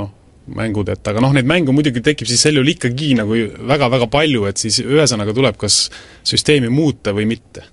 noh, 0.00 0.12
mängud, 0.46 0.90
et 0.92 1.08
aga 1.08 1.22
noh, 1.24 1.32
neid 1.32 1.48
mänge 1.48 1.72
muidugi 1.72 2.02
tekib 2.04 2.28
siis 2.28 2.42
sel 2.44 2.58
juhul 2.58 2.74
ikkagi 2.74 3.14
nagu 3.16 3.38
väga-väga 3.70 4.08
palju, 4.12 4.44
et 4.50 4.60
siis 4.60 4.82
ühesõnaga 4.84 5.34
tuleb 5.36 5.56
kas 5.60 5.88
süsteemi 6.26 6.68
muuta 6.72 7.14
või 7.16 7.26
mitte. 7.30 7.64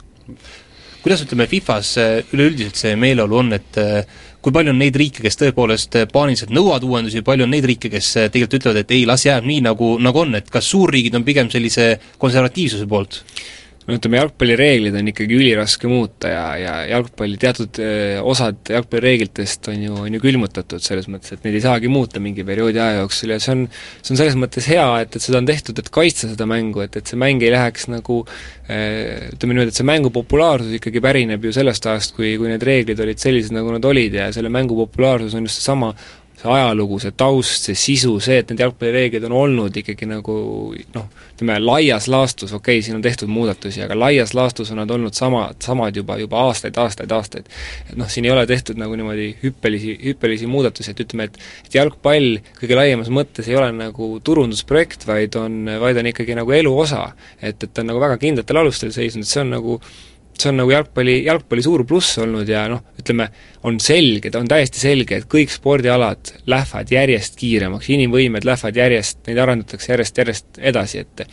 kuidas 1.03 1.23
ütleme, 1.25 1.47
Fifas 1.49 1.95
üleüldiselt 2.31 2.77
see 2.77 2.95
meeleolu 2.95 3.37
on, 3.41 3.53
et 3.57 3.77
eh, 3.81 4.05
kui 4.41 4.53
palju 4.53 4.73
on 4.73 4.79
neid 4.81 4.95
riike, 4.97 5.23
kes 5.25 5.37
tõepoolest 5.37 5.97
eh, 5.99 6.07
paaniliselt 6.09 6.53
nõuavad 6.53 6.85
uuendusi, 6.85 7.23
palju 7.25 7.45
on 7.45 7.51
neid 7.53 7.65
riike, 7.69 7.89
kes 7.93 8.11
eh, 8.17 8.29
tegelikult 8.33 8.59
ütlevad, 8.61 8.83
et 8.83 8.93
ei, 8.95 9.07
las 9.09 9.25
jääb 9.25 9.47
nii, 9.49 9.63
nagu, 9.65 9.95
nagu 10.01 10.23
on, 10.23 10.37
et 10.39 10.49
kas 10.53 10.69
suurriigid 10.73 11.17
on 11.17 11.25
pigem 11.27 11.49
sellise 11.53 11.95
konservatiivsuse 12.21 12.87
poolt? 12.89 13.23
No 13.91 13.99
ütleme, 13.99 14.19
jalgpallireeglid 14.21 14.95
on 14.97 15.11
ikkagi 15.11 15.37
üliraske 15.37 15.91
muuta 15.91 16.31
ja, 16.31 16.45
ja 16.59 16.75
jalgpalli 16.93 17.39
teatud 17.41 17.81
osad 18.31 18.71
jalgpallireeglitest 18.71 19.71
on 19.73 19.83
ju, 19.85 19.97
on 20.05 20.15
ju 20.17 20.23
külmutatud, 20.23 20.83
selles 20.83 21.09
mõttes, 21.11 21.35
et 21.35 21.43
neid 21.45 21.59
ei 21.59 21.65
saagi 21.65 21.91
muuta 21.91 22.23
mingi 22.23 22.45
perioodi 22.47 22.79
aja 22.81 23.01
jooksul 23.01 23.35
ja 23.35 23.39
see 23.43 23.55
on, 23.57 23.65
see 23.99 24.15
on 24.15 24.21
selles 24.23 24.39
mõttes 24.39 24.69
hea, 24.71 24.87
et, 25.03 25.17
et 25.17 25.23
seda 25.23 25.41
on 25.41 25.49
tehtud, 25.49 25.83
et 25.83 25.91
kaitsta 25.93 26.31
seda 26.31 26.47
mängu, 26.49 26.83
et, 26.85 26.97
et 27.01 27.11
see 27.11 27.19
mäng 27.19 27.43
ei 27.43 27.51
läheks 27.53 27.89
nagu 27.91 28.21
ütleme 28.71 29.55
niimoodi, 29.55 29.73
et 29.73 29.79
see 29.79 29.87
mängu 29.87 30.11
populaarsus 30.15 30.77
ikkagi 30.77 31.01
pärineb 31.03 31.43
ju 31.43 31.51
sellest 31.55 31.87
ajast, 31.91 32.15
kui, 32.15 32.35
kui 32.39 32.51
need 32.51 32.63
reeglid 32.63 32.99
olid 33.03 33.19
sellised, 33.19 33.53
nagu 33.55 33.73
nad 33.73 33.85
olid 33.87 34.15
ja 34.15 34.29
selle 34.35 34.51
mängu 34.53 34.77
populaarsus 34.85 35.35
on 35.35 35.47
just 35.47 35.59
seesama 35.59 35.91
see 36.41 36.49
ajalugu, 36.49 36.99
see 37.01 37.13
taust, 37.17 37.67
see 37.69 37.77
sisu, 37.77 38.15
see, 38.23 38.39
et 38.41 38.49
need 38.51 38.63
jalgpallireeglid 38.63 39.25
on 39.29 39.35
olnud 39.43 39.77
ikkagi 39.81 40.07
nagu 40.09 40.35
noh, 40.95 41.07
ütleme 41.35 41.57
laias 41.61 42.07
laastus, 42.11 42.53
okei 42.53 42.79
okay,, 42.79 42.85
siin 42.85 42.97
on 42.97 43.05
tehtud 43.05 43.29
muudatusi, 43.31 43.83
aga 43.85 43.97
laias 43.97 44.33
laastus 44.37 44.71
on 44.73 44.81
nad 44.81 44.91
olnud 44.91 45.17
sama, 45.17 45.47
samad 45.61 45.97
juba, 45.97 46.17
juba 46.21 46.45
aastaid, 46.47 46.77
aastaid, 46.81 47.13
aastaid. 47.13 47.49
et 47.89 47.97
noh, 47.99 48.09
siin 48.09 48.25
ei 48.25 48.33
ole 48.33 48.45
tehtud 48.49 48.79
nagu 48.81 48.97
niimoodi 48.97 49.29
hüppelisi, 49.43 49.95
hüppelisi 50.05 50.49
muudatusi, 50.49 50.91
et 50.91 51.03
ütleme, 51.05 51.29
et 51.29 51.41
et 51.65 51.75
jalgpall 51.77 52.39
kõige 52.59 52.77
laiemas 52.77 53.11
mõttes 53.13 53.49
ei 53.49 53.57
ole 53.59 53.71
nagu 53.75 54.13
turundusprojekt, 54.23 55.05
vaid 55.07 55.37
on, 55.39 55.65
vaid 55.81 55.99
on 56.01 56.09
ikkagi 56.11 56.37
nagu 56.37 56.57
elu 56.57 56.77
osa. 56.85 57.11
et, 57.41 57.63
et 57.63 57.69
ta 57.73 57.83
on 57.83 57.91
nagu 57.93 58.01
väga 58.01 58.17
kindlatel 58.21 58.63
alustel 58.63 58.93
seisnud, 58.95 59.27
see 59.27 59.43
on 59.43 59.53
nagu 59.57 59.81
see 60.41 60.51
on 60.51 60.59
nagu 60.61 60.71
jalgpalli, 60.73 61.21
jalgpalli 61.27 61.63
suur 61.65 61.83
pluss 61.87 62.17
olnud 62.21 62.49
ja 62.49 62.65
noh, 62.71 62.81
ütleme, 63.01 63.27
on 63.67 63.77
selge, 63.83 64.31
ta 64.33 64.39
on 64.41 64.49
täiesti 64.49 64.81
selge, 64.81 65.19
et 65.21 65.27
kõik 65.29 65.51
spordialad 65.53 66.31
lähevad 66.49 66.91
järjest 66.91 67.37
kiiremaks, 67.39 67.89
inimvõimed 67.93 68.45
lähevad 68.47 68.79
järjest, 68.81 69.19
neid 69.27 69.41
arendatakse 69.43 69.91
järjest, 69.93 70.21
järjest 70.21 70.61
edasi, 70.71 71.03
et 71.05 71.25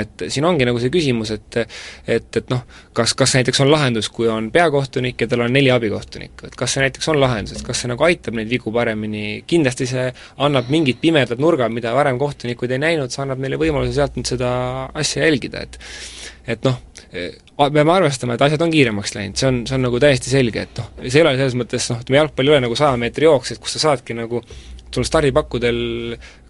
et 0.00 0.24
siin 0.32 0.46
ongi 0.48 0.66
nagu 0.68 0.80
see 0.80 0.92
küsimus, 0.92 1.34
et 1.34 1.60
et, 1.60 2.28
et 2.40 2.52
noh, 2.52 2.64
kas, 2.96 3.14
kas 3.18 3.36
näiteks 3.38 3.60
on 3.64 3.70
lahendus, 3.72 4.08
kui 4.12 4.28
on 4.32 4.50
peakohtunik 4.54 5.20
ja 5.20 5.28
tal 5.30 5.44
on 5.44 5.52
neli 5.52 5.72
abikohtunikku, 5.74 6.48
et 6.48 6.56
kas 6.58 6.76
see 6.76 6.84
näiteks 6.84 7.12
on 7.12 7.20
lahendus, 7.20 7.58
et 7.58 7.66
kas 7.66 7.84
see 7.84 7.92
nagu 7.92 8.08
aitab 8.08 8.38
neid 8.38 8.50
vigu 8.50 8.72
paremini, 8.74 9.42
kindlasti 9.50 9.88
see 9.90 10.08
annab 10.46 10.72
mingid 10.72 11.00
pimedad 11.04 11.40
nurgad, 11.40 11.72
mida 11.74 11.92
varem 11.96 12.18
kohtunikud 12.20 12.72
ei 12.72 12.80
näinud, 12.88 13.12
see 13.12 13.24
annab 13.24 13.44
neile 13.44 13.60
võimaluse 13.60 13.96
sealt 13.96 14.16
nüüd 14.18 14.32
seda 14.34 14.54
asja 14.94 15.28
jälgida, 15.28 15.66
et 15.68 15.80
et 16.44 16.64
noh, 16.66 16.76
peame 17.14 17.94
arvestama, 17.94 18.34
et 18.34 18.42
asjad 18.46 18.64
on 18.64 18.72
kiiremaks 18.72 19.14
läinud, 19.14 19.38
see 19.38 19.50
on, 19.50 19.60
see 19.68 19.78
on 19.78 19.86
nagu 19.86 20.00
täiesti 20.02 20.32
selge, 20.32 20.66
et 20.66 20.80
noh, 20.80 20.90
see 21.04 21.20
ei 21.20 21.26
ole 21.26 21.36
selles 21.38 21.56
mõttes 21.58 21.86
noh, 21.92 22.02
ütleme 22.02 22.20
jalgpall 22.22 22.50
ei 22.50 22.54
ole 22.56 22.64
nagu 22.66 22.78
saja 22.78 22.98
meetri 23.00 23.28
jooks, 23.28 23.54
et 23.54 23.62
kus 23.62 23.76
sa 23.76 23.84
saadki 23.88 24.16
nagu, 24.18 24.42
sul 24.94 25.06
stardipakkudel 25.06 25.78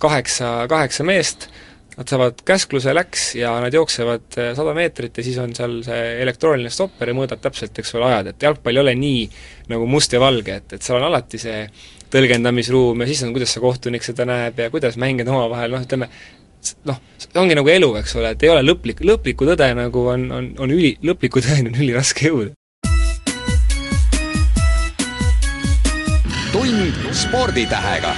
kaheksa, 0.00 0.56
kaheksa 0.70 1.06
meest, 1.08 1.48
nad 1.94 2.10
saavad 2.10 2.40
käskluse, 2.46 2.94
läks, 2.96 3.26
ja 3.38 3.52
nad 3.62 3.74
jooksevad 3.74 4.38
eh, 4.40 4.52
sada 4.56 4.72
meetrit 4.74 5.20
ja 5.20 5.24
siis 5.24 5.36
on 5.38 5.52
seal 5.54 5.76
see 5.86 6.00
elektrooniline 6.24 6.72
stopper 6.74 7.12
ja 7.12 7.16
mõõdab 7.16 7.42
täpselt, 7.44 7.76
eks 7.78 7.94
ole, 7.94 8.08
ajad, 8.08 8.32
et 8.32 8.46
jalgpall 8.48 8.74
ei 8.74 8.82
ole 8.82 8.96
nii 8.98 9.20
nagu 9.70 9.86
must 9.90 10.16
ja 10.16 10.22
valge, 10.22 10.58
et, 10.58 10.74
et 10.74 10.82
seal 10.82 10.98
on 10.98 11.06
alati 11.10 11.38
see 11.40 11.60
tõlgendamisruum 12.14 13.04
ja 13.04 13.10
siis 13.10 13.22
on, 13.26 13.34
kuidas 13.34 13.54
see 13.54 13.62
kohtunik 13.62 14.06
seda 14.06 14.26
näeb 14.26 14.58
ja 14.58 14.72
kuidas 14.74 14.98
mängijad 15.00 15.30
omavahel 15.30 15.76
noh, 15.76 15.86
ütleme, 15.86 16.10
noh, 16.88 17.00
see 17.18 17.40
ongi 17.40 17.56
nagu 17.58 17.70
elu, 17.70 17.90
eks 18.00 18.16
ole, 18.20 18.34
et 18.34 18.44
ei 18.44 18.52
ole 18.52 18.64
lõplik, 18.64 19.02
lõplikku 19.04 19.48
tõde 19.48 19.70
nagu 19.78 20.06
on, 20.14 20.28
on, 20.34 20.52
on 20.64 20.74
üli, 20.74 20.94
lõplikku 21.04 21.42
tõeni 21.44 21.72
on 21.72 21.80
üliraske 21.80 22.30
jõuda. 22.30 22.54
tund 26.54 26.98
sporditähega 27.12 28.14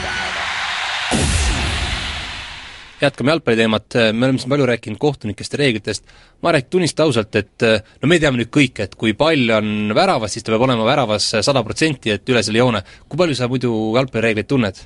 jätkame 3.00 3.30
jalgpalliteemat, 3.30 3.94
me 4.12 4.26
oleme 4.26 4.38
siin 4.38 4.52
palju 4.52 4.66
rääkinud 4.66 4.98
kohtunikest 5.00 5.52
ja 5.52 5.58
reeglitest, 5.60 6.04
Marek, 6.42 6.68
tunnista 6.70 7.04
ausalt, 7.04 7.36
et 7.36 7.66
no 8.02 8.08
me 8.08 8.18
teame 8.20 8.40
nüüd 8.40 8.52
kõik, 8.52 8.80
et 8.84 8.94
kui 8.96 9.12
pall 9.18 9.52
on 9.56 9.92
väravas, 9.96 10.32
siis 10.32 10.46
ta 10.46 10.54
peab 10.54 10.64
olema 10.68 10.86
väravas 10.88 11.28
sada 11.44 11.64
protsenti, 11.64 12.14
et 12.14 12.32
üle 12.32 12.42
selle 12.44 12.62
joone. 12.62 12.82
kui 13.08 13.20
palju 13.20 13.36
sa 13.36 13.50
muidu 13.52 13.72
jalgpallireegleid 13.96 14.48
tunned 14.48 14.80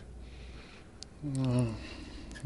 no.? 1.37 1.68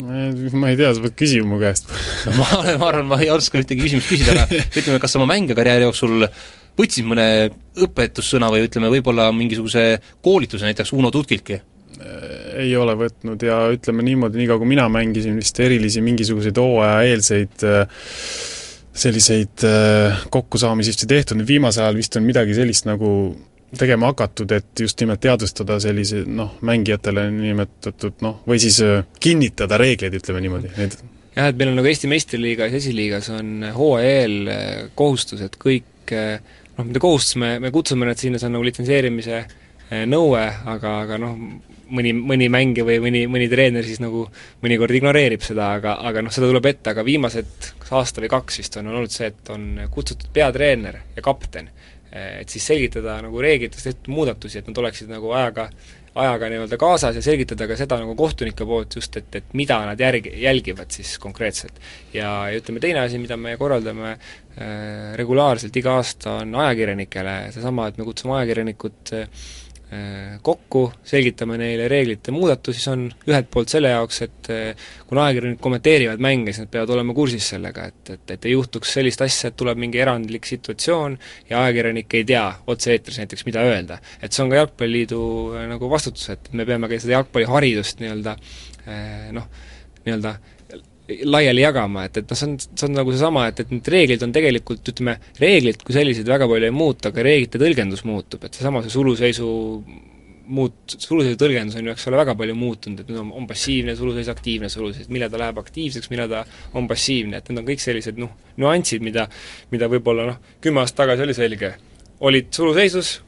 Ma 0.02 0.72
ei 0.72 0.78
tea, 0.78 0.90
sa 0.94 1.02
pead 1.04 1.16
küsima 1.18 1.52
mu 1.52 1.61
käest 1.62 1.90
ma, 2.38 2.48
ma 2.80 2.88
arvan, 2.88 3.07
ma 3.11 3.20
ei 3.22 3.30
oska 3.35 3.61
ühtegi 3.61 3.85
küsimust 3.85 4.11
küsida, 4.11 4.35
aga 4.35 4.62
ütleme, 4.80 4.98
kas 5.02 5.14
oma 5.20 5.28
mängijakarjääri 5.30 5.87
jooksul 5.87 6.26
võtsid 6.78 7.07
mõne 7.07 7.28
õpetussõna 7.87 8.50
või 8.50 8.66
ütleme, 8.66 8.90
võib-olla 8.96 9.28
mingisuguse 9.37 9.87
koolituse 10.24 10.66
näiteks 10.66 10.94
Uno 10.96 11.12
Tutkiltki? 11.14 11.61
ei 12.59 12.72
ole 12.76 12.96
võtnud 12.98 13.42
ja 13.46 13.61
ütleme 13.72 14.02
niimoodi, 14.04 14.40
niikaua 14.40 14.61
kui 14.61 14.68
mina 14.68 14.88
mängisin, 14.90 15.38
vist 15.38 15.59
erilisi 15.62 16.02
mingisuguseid 16.04 16.59
hooajaeelseid 16.59 17.64
selliseid 18.94 19.64
kokkusaamisi 20.35 20.92
vist 20.92 21.04
ei 21.07 21.12
tehtud, 21.14 21.38
nüüd 21.38 21.50
viimasel 21.50 21.87
ajal 21.87 21.98
vist 21.98 22.18
on 22.18 22.26
midagi 22.26 22.54
sellist 22.59 22.87
nagu 22.90 23.11
tegema 23.79 24.11
hakatud, 24.13 24.53
et 24.57 24.85
just 24.85 25.01
nimelt 25.03 25.23
teadvustada 25.25 25.79
sellise 25.83 26.23
noh, 26.27 26.55
mängijatele 26.67 27.27
nimetatud 27.33 28.23
noh, 28.25 28.41
või 28.49 28.61
siis 28.63 28.81
äh, 28.85 29.03
kinnitada 29.23 29.79
reegleid, 29.81 30.17
ütleme 30.21 30.43
niimoodi, 30.45 30.73
need 30.79 30.97
jah, 31.35 31.49
et 31.49 31.59
meil 31.59 31.73
on 31.73 31.81
nagu 31.81 31.91
Eesti 31.91 32.11
meistriliigas 32.11 32.79
esiliigas 32.81 33.31
on 33.35 33.69
hooaja 33.77 34.15
eel 34.23 34.39
äh, 34.53 34.65
kohustus, 34.99 35.45
et 35.45 35.59
kõik 35.61 36.15
äh, 36.15 36.39
noh, 36.77 36.87
mitte 36.87 37.03
kohustus, 37.03 37.39
me, 37.43 37.57
me 37.63 37.75
kutsume 37.75 38.09
nad 38.09 38.21
sinna, 38.21 38.41
see 38.41 38.51
on 38.51 38.59
nagu 38.59 38.67
litsenseerimise 38.67 39.45
nõue, 40.09 40.41
aga, 40.73 40.95
aga 41.05 41.19
noh, 41.21 41.35
mõni, 41.95 42.13
mõni 42.17 42.49
mängija 42.51 42.87
või 42.87 42.99
mõni, 43.05 43.25
mõni 43.31 43.49
treener 43.53 43.85
siis 43.87 44.01
nagu 44.03 44.25
mõnikord 44.65 44.97
ignoreerib 44.97 45.45
seda, 45.45 45.75
aga, 45.79 45.99
aga 46.09 46.25
noh, 46.25 46.33
seda 46.35 46.49
tuleb 46.51 46.67
ette, 46.71 46.93
aga 46.95 47.05
viimased 47.07 47.69
kas 47.83 47.93
aasta 47.99 48.25
või 48.25 48.33
kaks 48.33 48.61
vist 48.63 48.79
on 48.81 48.89
olnud 48.91 49.13
see, 49.13 49.29
et 49.31 49.53
on 49.55 49.67
kutsutud 49.93 50.33
peatreener 50.35 51.03
ja 51.17 51.25
kapten 51.25 51.71
et 52.14 52.48
siis 52.53 52.66
selgitada 52.70 53.18
nagu 53.24 53.42
reeglites 53.42 53.85
tehtud 53.87 54.12
muudatusi, 54.14 54.61
et 54.61 54.70
nad 54.70 54.81
oleksid 54.85 55.11
nagu 55.11 55.33
ajaga, 55.35 55.68
ajaga 56.14 56.50
nii-öelda 56.53 56.79
kaasas 56.79 57.18
ja 57.18 57.22
selgitada 57.27 57.66
ka 57.66 57.77
seda 57.79 57.98
nagu 57.98 58.14
kohtunike 58.18 58.66
poolt 58.68 58.94
just, 59.00 59.16
et, 59.18 59.40
et 59.40 59.57
mida 59.59 59.81
nad 59.88 60.00
järgi, 60.00 60.31
jälgivad 60.44 60.94
siis 60.94 61.16
konkreetselt. 61.18 61.81
ja, 62.14 62.31
ja 62.50 62.61
ütleme, 62.61 62.83
teine 62.85 63.03
asi, 63.03 63.18
mida 63.18 63.37
me 63.40 63.57
korraldame 63.59 64.14
äh, 64.14 65.12
regulaarselt 65.18 65.77
iga 65.77 65.98
aasta, 65.98 66.38
on 66.44 66.55
ajakirjanikele 66.55 67.37
seesama, 67.57 67.88
et 67.90 67.98
me 67.98 68.07
kutsume 68.07 68.38
ajakirjanikud 68.38 69.14
Äh, 69.14 69.29
kokku, 70.42 70.85
selgitame 71.07 71.57
neile 71.61 71.87
reeglite 71.90 72.33
muudatusi, 72.35 72.80
see 72.83 72.92
on 72.92 73.04
ühelt 73.28 73.50
poolt 73.52 73.72
selle 73.72 73.92
jaoks, 73.92 74.20
et 74.26 74.50
äh, 74.52 74.87
kuna 75.09 75.26
ajakirjanikud 75.28 75.62
kommenteerivad 75.64 76.22
mänge, 76.24 76.52
siis 76.52 76.64
nad 76.64 76.72
peavad 76.72 76.94
olema 76.96 77.16
kursis 77.16 77.50
sellega, 77.54 77.88
et, 77.92 78.12
et, 78.16 78.35
et 78.37 78.48
ei 78.48 78.54
juhtuks 78.54 78.94
sellist 78.98 79.24
asja, 79.24 79.50
et 79.50 79.59
tuleb 79.61 79.80
mingi 79.80 80.00
erandlik 80.02 80.48
situatsioon 80.48 81.18
ja 81.50 81.62
ajakirjanik 81.64 82.18
ei 82.20 82.26
tea 82.33 82.46
otse-eetris 82.74 83.20
näiteks, 83.22 83.46
mida 83.48 83.64
öelda. 83.66 84.00
et 84.22 84.33
see 84.33 84.44
on 84.44 84.52
ka 84.52 84.62
Jalgpalliliidu 84.62 85.20
äh, 85.54 85.68
nagu 85.74 85.90
vastutus, 85.90 86.30
et 86.35 86.50
me 86.52 86.66
peame 86.68 86.90
ka 86.90 86.98
seda 87.00 87.18
jalgpalliharidust 87.18 88.02
nii-öelda 88.02 88.37
noh, 89.33 89.46
nii-öelda 90.04 90.35
laiali 91.09 91.61
jagama, 91.61 92.07
et, 92.09 92.23
et 92.23 92.31
noh, 92.31 92.38
see 92.38 92.49
on, 92.49 92.57
see 92.64 92.88
on 92.88 92.97
nagu 92.97 93.12
seesama, 93.12 93.45
et, 93.51 93.61
et 93.61 93.73
need 93.75 93.93
reeglid 93.93 94.25
on 94.25 94.33
tegelikult, 94.33 94.88
ütleme, 94.95 95.19
reeglid 95.40 95.83
kui 95.85 95.97
sellised 95.97 96.29
väga 96.29 96.49
palju 96.49 96.71
ei 96.71 96.75
muutu, 96.75 97.11
aga 97.11 97.25
reeglite 97.27 97.61
tõlgendus 97.61 98.05
muutub, 98.09 98.47
et 98.47 98.57
seesama, 98.57 98.81
see 98.85 98.95
suluseisu 98.95 99.49
muut-, 100.49 100.97
suluseisu 100.97 101.38
tõlgendus 101.40 101.77
on 101.79 101.88
ju, 101.88 101.95
eks 101.95 102.09
ole, 102.09 102.21
väga 102.21 102.37
palju 102.40 102.57
muutunud, 102.57 103.03
et 103.03 103.12
nüüd 103.12 103.21
on, 103.21 103.33
on 103.40 103.49
passiivne 103.51 103.97
suluseis, 103.99 104.31
aktiivne 104.33 104.71
suluseis, 104.73 105.11
millal 105.12 105.33
ta 105.33 105.40
läheb 105.40 105.61
aktiivseks, 105.61 106.11
millal 106.12 106.31
ta 106.33 106.45
on 106.79 106.88
passiivne, 106.90 107.40
et 107.40 107.51
need 107.51 107.62
on 107.62 107.69
kõik 107.69 107.85
sellised 107.85 108.21
noh, 108.21 108.33
nüansid, 108.61 109.05
mida 109.05 109.29
mida 109.73 109.90
võib-olla 109.93 110.29
noh, 110.33 110.40
kümme 110.64 110.85
aastat 110.85 111.05
tagasi 111.05 111.27
oli 111.27 111.37
selge. 111.37 111.75
olid 112.25 112.53
suluseisus, 112.55 113.19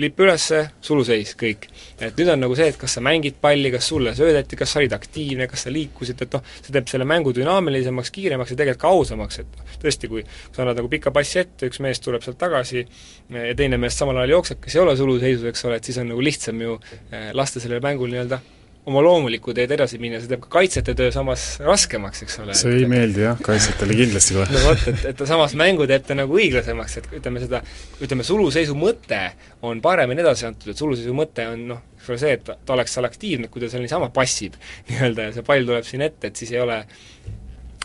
lipp 0.00 0.20
ülesse, 0.20 0.62
suluseis, 0.84 1.34
kõik. 1.36 1.68
Et 2.00 2.18
nüüd 2.18 2.30
on 2.32 2.42
nagu 2.44 2.56
see, 2.58 2.68
et 2.72 2.78
kas 2.80 2.96
sa 2.98 3.02
mängid 3.04 3.38
palli, 3.40 3.70
kas 3.72 3.88
sulle 3.92 4.12
söödeti, 4.16 4.58
kas 4.58 4.74
sa 4.74 4.80
olid 4.82 4.96
aktiivne, 4.96 5.46
kas 5.50 5.66
sa 5.66 5.72
liikusid, 5.72 6.20
et 6.26 6.36
noh, 6.36 6.44
see 6.60 6.74
teeb 6.74 6.90
selle 6.92 7.06
mängu 7.08 7.32
dünaamilisemaks, 7.36 8.12
kiiremaks 8.14 8.52
ja 8.52 8.58
tegelikult 8.60 8.82
ka 8.82 8.92
ausamaks, 8.92 9.40
et 9.42 9.56
noh, 9.56 9.78
tõesti, 9.82 10.10
kui 10.12 10.26
sa 10.26 10.64
annad 10.64 10.82
nagu 10.82 10.90
pika 10.92 11.12
passi 11.14 11.40
ette, 11.42 11.70
üks 11.70 11.80
mees 11.84 12.02
tuleb 12.04 12.24
sealt 12.24 12.40
tagasi 12.40 12.84
ja 12.84 13.56
teine 13.56 13.80
mees 13.80 13.96
samal 13.96 14.20
ajal 14.22 14.36
jookseb, 14.38 14.60
kes 14.64 14.76
ei 14.76 14.84
ole 14.84 14.96
suluseisus, 14.98 15.48
eks 15.52 15.66
ole, 15.68 15.80
et 15.80 15.88
siis 15.88 16.02
on 16.02 16.12
nagu 16.12 16.24
lihtsam 16.24 16.60
ju 16.60 16.76
eh, 17.10 17.32
lasta 17.36 17.62
sellel 17.62 17.84
mängul 17.84 18.12
nii-öelda 18.12 18.42
oma 18.86 19.02
loomulikku 19.02 19.54
teed 19.56 19.72
edasi 19.74 19.98
minna, 20.02 20.20
see 20.22 20.30
teeb 20.30 20.44
ka 20.44 20.50
kaitsjate 20.58 20.94
töö 20.98 21.10
samas 21.14 21.44
raskemaks, 21.62 22.22
eks 22.26 22.38
ole. 22.42 22.54
see 22.58 22.74
ei 22.76 22.84
et, 22.84 22.90
meeldi 22.90 23.24
jah, 23.24 23.40
kaitsjatele 23.48 23.96
kindlasti 23.98 24.36
kohe. 24.36 24.46
no 24.52 24.62
vot, 24.62 24.84
et, 24.92 25.06
et 25.10 25.24
samas 25.28 25.56
mängu 25.58 25.88
teeb 25.90 26.06
ta 26.06 26.16
nagu 26.18 26.38
õiglasemaks, 26.38 26.98
et 27.00 27.08
ütleme 27.18 27.42
seda, 27.42 27.62
ütleme 28.04 28.26
suluseisu 28.26 28.76
mõte 28.78 29.20
on 29.66 29.82
paremini 29.82 30.22
edasi 30.22 30.46
antud, 30.46 30.70
et 30.70 30.82
suluseisu 30.82 31.16
mõte 31.18 31.48
on 31.50 31.66
noh, 31.72 31.82
eks 31.98 32.12
ole 32.12 32.20
see, 32.22 32.36
et 32.38 32.46
ta, 32.46 32.54
ta 32.62 32.76
oleks 32.76 32.94
seal 32.94 33.08
aktiivne, 33.08 33.50
kui 33.50 33.64
ta 33.64 33.72
seal 33.72 33.82
niisama 33.82 34.12
passib 34.14 34.54
nii-öelda 34.90 35.28
ja 35.28 35.34
see 35.34 35.46
pall 35.50 35.66
tuleb 35.66 35.88
siin 35.88 36.06
ette, 36.06 36.30
et 36.30 36.44
siis 36.44 36.54
ei 36.54 36.62
ole 36.62 36.78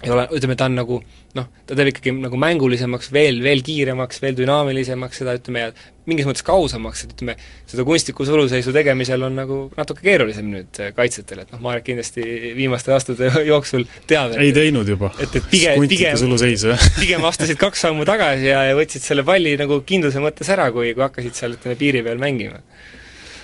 ei 0.02 0.12
ole, 0.14 0.26
ütleme, 0.36 0.56
ta 0.58 0.68
on 0.70 0.78
nagu 0.80 1.00
noh, 1.38 1.48
ta 1.68 1.76
teeb 1.78 1.92
ikkagi 1.92 2.14
nagu 2.18 2.38
mängulisemaks, 2.42 3.12
veel, 3.14 3.40
veel 3.44 3.62
kiiremaks, 3.66 4.22
veel 4.24 4.36
dünaamilisemaks 4.40 5.22
seda, 5.22 5.36
ütleme, 5.38 5.64
ja 5.64 5.72
mingis 6.10 6.28
mõttes 6.28 6.46
ka 6.46 6.56
ausamaks, 6.58 7.04
et 7.06 7.14
ütleme, 7.16 7.36
seda 7.70 7.86
kunstliku 7.88 8.26
suluseisu 8.28 8.74
tegemisel 8.76 9.24
on 9.28 9.38
nagu 9.38 9.60
natuke 9.78 10.04
keerulisem 10.06 10.50
nüüd 10.52 10.82
kaitsjatel, 10.98 11.44
et 11.46 11.54
noh, 11.54 11.62
Marek 11.64 11.86
kindlasti 11.88 12.26
viimaste 12.58 12.96
aastate 12.96 13.30
jooksul 13.52 13.86
teab, 14.10 14.36
et 14.36 14.46
ei 14.48 14.56
teinud 14.56 14.90
juba. 14.90 15.14
et, 15.22 15.36
et 15.38 15.52
pigem, 15.52 15.86
pigem, 15.92 16.18
pigem 17.04 17.30
astusid 17.30 17.62
kaks 17.62 17.86
sammu 17.88 18.08
tagasi 18.10 18.50
ja, 18.50 18.66
ja 18.72 18.80
võtsid 18.80 19.06
selle 19.06 19.26
palli 19.28 19.54
nagu 19.62 19.84
kindluse 19.88 20.24
mõttes 20.24 20.50
ära, 20.52 20.72
kui, 20.76 20.96
kui 20.98 21.06
hakkasid 21.06 21.38
seal, 21.38 21.60
ütleme, 21.60 21.78
piiri 21.80 22.04
peal 22.08 22.22
mängima 22.22 22.64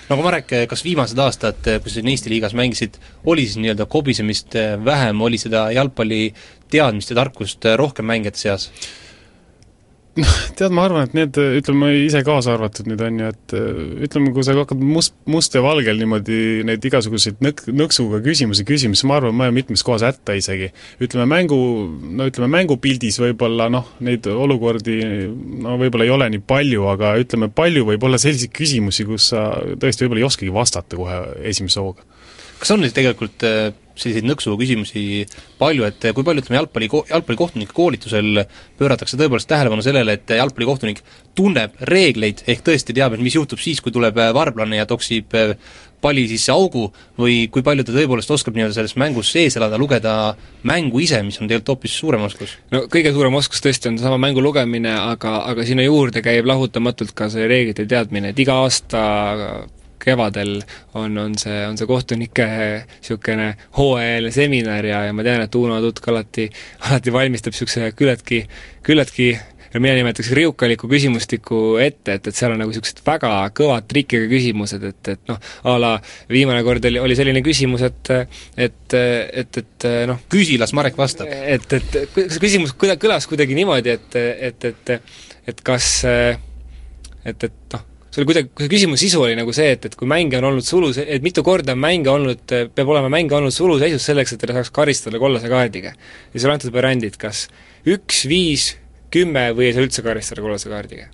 no 0.08 0.16
aga 0.16 0.24
Marek, 0.24 0.54
kas 0.70 0.84
viimased 0.86 1.18
aastad, 1.20 1.58
kui 1.60 1.90
sa 1.90 1.98
siin 1.98 2.08
Eesti 2.08 2.32
liigas 2.32 2.54
mängisid, 2.56 2.96
oli 3.28 3.44
siis 3.44 3.58
nii-öelda 3.60 3.86
kobisemist 3.90 4.56
vähem, 4.84 5.20
oli 5.20 5.40
seda 5.40 5.66
jalgpalli 5.76 6.22
teadmist 6.72 7.12
ja 7.12 7.18
tarkust 7.20 7.68
rohkem 7.76 8.08
mängijate 8.08 8.40
seas? 8.40 8.70
Noh, 10.18 10.34
tead, 10.58 10.74
ma 10.74 10.84
arvan, 10.88 11.08
et 11.08 11.14
need, 11.16 11.38
ütleme 11.60 11.90
ise 12.04 12.22
kaasa 12.26 12.54
arvatud 12.56 12.88
nüüd 12.90 13.02
on 13.04 13.20
ju, 13.22 13.30
et 13.32 13.54
ütleme, 14.08 14.32
kui 14.36 14.46
sa 14.46 14.56
hakkad 14.56 14.82
must, 14.82 15.14
must 15.30 15.54
ja 15.56 15.62
valgel 15.64 16.00
niimoodi 16.00 16.66
neid 16.68 16.84
igasuguseid 16.88 17.42
nõk-, 17.44 17.64
nõksuga 17.70 18.20
küsimusi 18.24 18.66
küsima, 18.68 18.98
siis 18.98 19.06
ma 19.08 19.18
arvan, 19.18 19.36
ma 19.38 19.48
jään 19.48 19.58
mitmes 19.60 19.84
kohas 19.86 20.04
hätta 20.06 20.36
isegi. 20.38 20.70
ütleme 21.04 21.28
mängu, 21.30 21.58
no 22.18 22.28
ütleme 22.30 22.50
mängupildis 22.58 23.20
võib-olla 23.22 23.68
noh, 23.72 23.92
neid 24.04 24.26
olukordi 24.32 24.98
no 25.64 25.78
võib-olla 25.80 26.08
ei 26.08 26.14
ole 26.14 26.30
nii 26.34 26.44
palju, 26.48 26.86
aga 26.92 27.14
ütleme, 27.22 27.50
palju 27.54 27.86
võib 27.92 28.08
olla 28.08 28.20
selliseid 28.20 28.54
küsimusi, 28.54 29.06
kus 29.08 29.32
sa 29.32 29.50
tõesti 29.80 30.04
võib-olla 30.06 30.24
ei 30.24 30.30
oskagi 30.30 30.54
vastata 30.54 30.98
kohe 30.98 31.20
esimese 31.50 31.82
hooga. 31.82 32.06
kas 32.58 32.74
on 32.74 32.82
nüüd 32.82 32.94
tegelikult 32.96 33.44
selliseid 33.98 34.28
nõksu 34.28 34.54
küsimusi 34.60 35.04
palju, 35.60 35.86
et 35.88 36.08
kui 36.14 36.26
palju 36.26 36.44
ütleme, 36.44 36.60
jalgpalli, 36.60 36.90
jalgpallikohtunike 37.10 37.76
koolitusel 37.76 38.44
pööratakse 38.78 39.18
tõepoolest 39.20 39.50
tähelepanu 39.50 39.84
sellele, 39.84 40.18
et 40.18 40.36
jalgpallikohtunik 40.38 41.02
tunneb 41.38 41.76
reegleid, 41.90 42.44
ehk 42.50 42.64
tõesti 42.66 42.96
teab, 42.96 43.14
et 43.14 43.22
mis 43.22 43.36
juhtub 43.36 43.60
siis, 43.62 43.82
kui 43.84 43.94
tuleb 43.94 44.18
varblane 44.34 44.80
ja 44.80 44.88
toksib 44.88 45.34
palli 46.00 46.26
sisse 46.30 46.52
augu 46.54 46.88
või 47.18 47.46
kui 47.52 47.64
palju 47.66 47.86
ta 47.86 47.94
tõepoolest 47.94 48.30
oskab 48.34 48.56
nii-öelda 48.56 48.76
selles 48.76 48.94
mängus 49.00 49.32
sees 49.34 49.56
elada, 49.58 49.78
lugeda 49.80 50.12
mängu 50.68 51.02
ise, 51.02 51.20
mis 51.26 51.40
on 51.40 51.48
tegelikult 51.50 51.74
hoopis 51.74 51.96
suurem 51.98 52.26
oskus? 52.28 52.54
no 52.74 52.84
kõige 52.92 53.12
suurem 53.16 53.34
oskus 53.38 53.62
tõesti 53.64 53.90
on 53.90 53.98
seesama 53.98 54.20
mängu 54.22 54.44
lugemine, 54.44 54.94
aga, 55.14 55.40
aga 55.50 55.66
sinna 55.66 55.86
juurde 55.86 56.22
käib 56.24 56.46
lahutamatult 56.48 57.14
ka 57.18 57.30
see 57.32 57.48
reeglite 57.50 57.88
teadmine, 57.90 58.32
et 58.32 58.44
iga 58.44 58.60
aasta 58.62 59.02
kevadel 60.08 60.56
on, 60.98 61.18
on 61.20 61.36
see, 61.38 61.60
on 61.68 61.78
see 61.78 61.88
kohtunike 61.88 62.48
niisugune 62.48 63.52
hooajaline 63.78 64.32
seminar 64.34 64.88
ja, 64.88 65.04
ja 65.08 65.14
ma 65.16 65.26
tean, 65.26 65.44
et 65.44 65.60
Uno 65.60 65.78
Tutk 65.84 66.10
alati, 66.12 66.48
alati 66.88 67.14
valmistab 67.14 67.54
niisuguse 67.54 67.92
küllaltki, 67.98 68.42
küllaltki 68.86 69.32
mina 69.76 69.92
nimetaks 69.98 70.30
riukaliku 70.32 70.88
küsimustiku 70.88 71.58
ette, 71.82 72.16
et, 72.16 72.28
et 72.30 72.36
seal 72.36 72.54
on 72.54 72.60
nagu 72.62 72.72
niisugused 72.72 73.02
väga 73.04 73.32
kõvad 73.56 73.88
trikiga 73.90 74.28
küsimused, 74.30 74.84
et, 74.88 75.10
et 75.12 75.28
noh, 75.28 75.40
a 75.68 75.74
la 75.80 75.92
viimane 76.32 76.62
kord 76.66 76.88
oli, 76.88 77.00
oli 77.02 77.18
selline 77.18 77.42
küsimus, 77.44 77.84
et 77.84 78.12
et, 78.56 78.96
et, 78.96 79.60
et 79.60 79.88
noh 80.08 80.22
küsi, 80.32 80.56
las 80.60 80.72
Marek 80.76 80.96
vastab. 80.98 81.28
et, 81.28 81.68
et 81.76 81.98
see 82.16 82.40
küsimus 82.40 82.72
kuida-, 82.78 82.96
kõlas 83.00 83.28
kuidagi 83.28 83.56
niimoodi, 83.58 83.98
et, 83.98 84.18
et, 84.48 84.70
et 84.72 84.96
et 85.48 85.62
kas 85.64 85.88
et, 86.08 87.44
et 87.44 87.52
noh, 87.74 87.84
see 88.08 88.22
oli 88.22 88.28
kuidagi, 88.30 88.50
see 88.62 88.70
küsimuse 88.72 89.04
sisu 89.04 89.20
oli 89.26 89.36
nagu 89.36 89.52
see, 89.56 89.68
et, 89.76 89.84
et 89.90 89.96
kui 89.98 90.08
mänge 90.08 90.38
on 90.40 90.48
olnud 90.50 90.64
sulus, 90.64 91.00
et 91.02 91.24
mitu 91.24 91.44
korda 91.46 91.74
on 91.76 91.82
mänge 91.82 92.10
olnud, 92.12 92.56
peab 92.74 92.94
olema 92.94 93.10
mänge 93.12 93.36
olnud 93.36 93.54
suluseisus 93.54 94.08
selleks, 94.08 94.34
et 94.34 94.42
teda 94.42 94.56
saaks 94.56 94.72
karistada 94.74 95.20
kollase 95.20 95.50
kaardiga. 95.52 95.92
ja 95.92 96.32
siis 96.34 96.48
on 96.48 96.56
antud 96.56 96.72
variandid, 96.74 97.20
kas 97.20 97.46
üks, 97.88 98.24
viis, 98.30 98.72
kümme 99.12 99.50
või 99.56 99.68
ei 99.68 99.76
saa 99.76 99.84
üldse 99.84 100.04
karistada 100.06 100.44
kollase 100.44 100.72
kaardiga. 100.72 101.10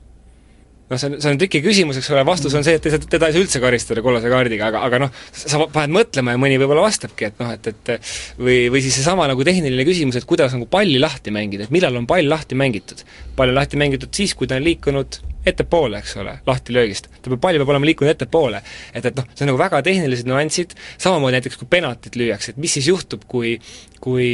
noh, 0.85 1.01
see 1.01 1.11
on, 1.11 1.19
see 1.19 1.35
on 1.35 1.43
triki 1.43 1.65
küsimus, 1.65 1.99
eks 1.99 2.13
ole, 2.15 2.23
vastus 2.29 2.55
on 2.55 2.63
see, 2.67 2.79
et 2.79 2.89
saa, 2.95 3.03
teda 3.03 3.27
ei 3.27 3.35
saa 3.35 3.43
üldse 3.43 3.65
karistada 3.67 4.07
kollase 4.07 4.31
kaardiga, 4.31 4.71
aga, 4.71 4.87
aga 4.87 5.03
noh, 5.07 5.21
sa 5.35 5.67
paned 5.67 5.99
mõtlema 5.99 6.37
ja 6.37 6.43
mõni 6.47 6.63
võib-olla 6.63 6.87
vastabki, 6.87 7.33
et 7.33 7.43
noh, 7.43 7.51
et, 7.59 7.71
et 7.75 7.95
või, 8.39 8.59
või 8.71 8.87
siis 8.87 9.01
seesama 9.01 9.27
nagu 9.31 9.43
tehniline 9.49 9.89
küsimus, 9.89 10.21
et 10.21 10.31
kuidas 10.31 10.55
nagu 10.55 10.71
palli 10.71 11.03
lahti 11.03 11.35
mängida, 11.35 11.67
et 11.67 11.75
millal 11.75 11.99
on 11.99 12.07
pall 12.07 12.31
lahti 12.31 12.55
mängitud. 12.55 13.03
pall 13.35 13.51
on 13.51 13.59
lahti 13.59 13.81
mängitud 13.81 14.15
siis, 14.15 14.39
kui 14.39 14.47
ta 14.47 14.61
on 14.61 14.69
liikunud 14.69 15.25
ettepoole, 15.47 16.01
eks 16.01 16.17
ole, 16.23 16.39
lahtilöögist. 16.47 17.11
ta 17.21 17.31
peab, 17.31 17.41
pall 17.43 17.61
peab 17.61 17.75
olema 17.75 17.89
liikunud 17.89 18.15
ettepoole. 18.15 18.63
et, 18.95 19.05
et 19.05 19.17
noh, 19.17 19.29
see 19.35 19.47
on 19.47 19.53
nagu 19.53 19.61
väga 19.61 19.83
tehnilised 19.87 20.31
nüansid, 20.31 20.75
samamoodi 20.99 21.39
näiteks 21.39 21.61
kui 21.61 21.71
penaltit 21.71 22.19
lüüakse, 22.21 22.55
et 22.55 22.61
mis 22.61 22.75
siis 22.79 22.89
juhtub, 22.91 23.27
kui 23.29 23.59
kui, 24.05 24.29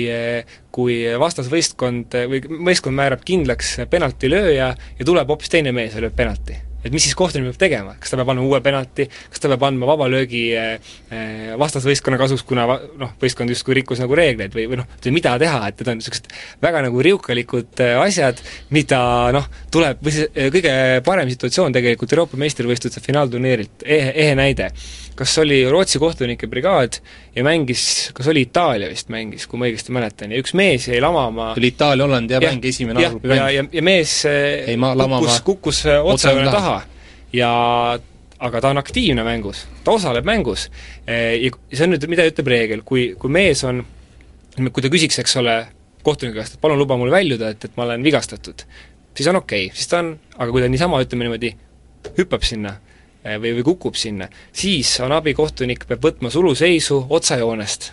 kui 0.75 0.97
vastasvõistkond 1.23 2.17
või 2.33 2.41
võistkond 2.71 2.97
määrab 2.99 3.23
kindlaks 3.27 3.77
penaltilööja 3.91 4.73
ja 4.75 5.07
tuleb 5.07 5.31
hoopis 5.31 5.53
teine 5.53 5.75
mees 5.77 5.95
ja 5.95 6.03
lööb 6.03 6.19
penalti 6.19 6.59
et 6.85 6.93
mis 6.95 7.05
siis 7.05 7.17
kohtunik 7.19 7.51
peab 7.51 7.61
tegema, 7.61 7.95
kas 8.01 8.13
ta 8.13 8.19
peab 8.21 8.33
andma 8.33 8.47
uue 8.47 8.61
penalti, 8.65 9.07
kas 9.33 9.43
ta 9.43 9.51
peab 9.53 9.67
andma 9.69 9.89
vabalöögi 9.91 10.45
eh, 10.57 10.93
eh, 11.13 11.51
vastasvõistkonna 11.61 12.21
kasuks, 12.21 12.45
kuna 12.49 12.67
noh, 13.01 13.13
võistkond 13.21 13.53
justkui 13.53 13.77
rikkus 13.81 14.01
nagu 14.03 14.17
reegleid 14.19 14.57
või, 14.57 14.67
või 14.71 14.81
noh, 14.81 14.89
mida 15.13 15.37
teha, 15.43 15.61
et 15.69 15.81
need 15.81 15.93
on 15.93 16.01
niisugused 16.01 16.31
väga 16.63 16.85
nagu 16.87 17.05
riukalikud 17.07 17.85
eh, 17.85 17.95
asjad, 18.01 18.41
mida 18.75 19.03
noh, 19.37 19.51
tuleb, 19.73 20.01
või 20.05 20.17
see 20.17 20.49
kõige 20.57 20.75
parem 21.07 21.31
situatsioon 21.33 21.77
tegelikult 21.77 22.17
Euroopa 22.17 22.41
meistrivõistluste 22.41 23.05
finaalturniirilt, 23.05 23.85
ehe, 23.85 24.13
ehe 24.25 24.37
näide 24.39 24.71
kas 25.19 25.39
oli 25.43 25.63
Rootsi 25.71 25.99
kohtunike 26.01 26.49
brigaad 26.51 27.01
ja 27.37 27.45
mängis, 27.45 28.11
kas 28.17 28.29
oli 28.33 28.47
Itaalia 28.47 28.89
vist 28.93 29.11
mängis, 29.13 29.47
kui 29.51 29.61
ma 29.61 29.69
õigesti 29.69 29.95
mäletan, 29.95 30.35
ja 30.35 30.41
üks 30.41 30.55
mees 30.59 30.89
jäi 30.89 31.01
lamama 31.03 31.53
oli 31.57 31.73
Itaalia-Hollandi 31.75 32.39
ja 32.39 32.45
mäng, 32.45 32.65
esimene 32.71 33.05
ja, 33.05 33.11
ja, 33.35 33.51
ja, 33.59 33.67
ja 33.73 33.85
mees 33.85 34.21
ei, 34.31 34.77
ma, 34.81 34.95
kukkus, 34.97 35.43
kukkus 35.47 35.83
otsejoone 35.91 36.49
taha 36.55 36.79
ja 37.37 37.51
aga 38.41 38.61
ta 38.61 38.73
on 38.73 38.81
aktiivne 38.81 39.25
mängus, 39.25 39.65
ta 39.85 39.95
osaleb 39.97 40.25
mängus. 40.25 40.69
Ja 41.07 41.53
see 41.77 41.85
on 41.85 41.95
nüüd, 41.95 42.07
mida 42.11 42.25
ütleb 42.29 42.49
reegel, 42.49 42.85
kui, 42.87 43.11
kui 43.21 43.33
mees 43.33 43.63
on, 43.69 43.83
kui 44.57 44.85
ta 44.85 44.91
küsiks, 44.93 45.21
eks 45.21 45.37
ole, 45.41 45.57
kohtuniku 46.07 46.39
käest, 46.39 46.57
et 46.57 46.63
palun 46.63 46.81
luba 46.81 46.97
mul 46.97 47.13
väljuda, 47.13 47.53
et, 47.53 47.67
et 47.69 47.75
ma 47.77 47.85
olen 47.85 48.05
vigastatud, 48.05 48.65
siis 49.13 49.29
on 49.29 49.43
okei 49.43 49.67
okay., 49.69 49.77
siis 49.77 49.91
ta 49.91 50.01
on, 50.01 50.15
aga 50.39 50.49
kui 50.49 50.65
ta 50.65 50.71
niisama, 50.73 51.03
ütleme 51.05 51.29
niimoodi, 51.29 51.53
hüppab 52.17 52.47
sinna 52.49 52.79
või, 53.25 53.55
või 53.59 53.65
kukub 53.65 53.97
sinna, 53.99 54.29
siis 54.53 54.93
on 55.05 55.13
abikohtunik, 55.13 55.87
peab 55.89 56.05
võtma 56.05 56.31
suluseisu 56.33 57.05
otsajoonest. 57.11 57.93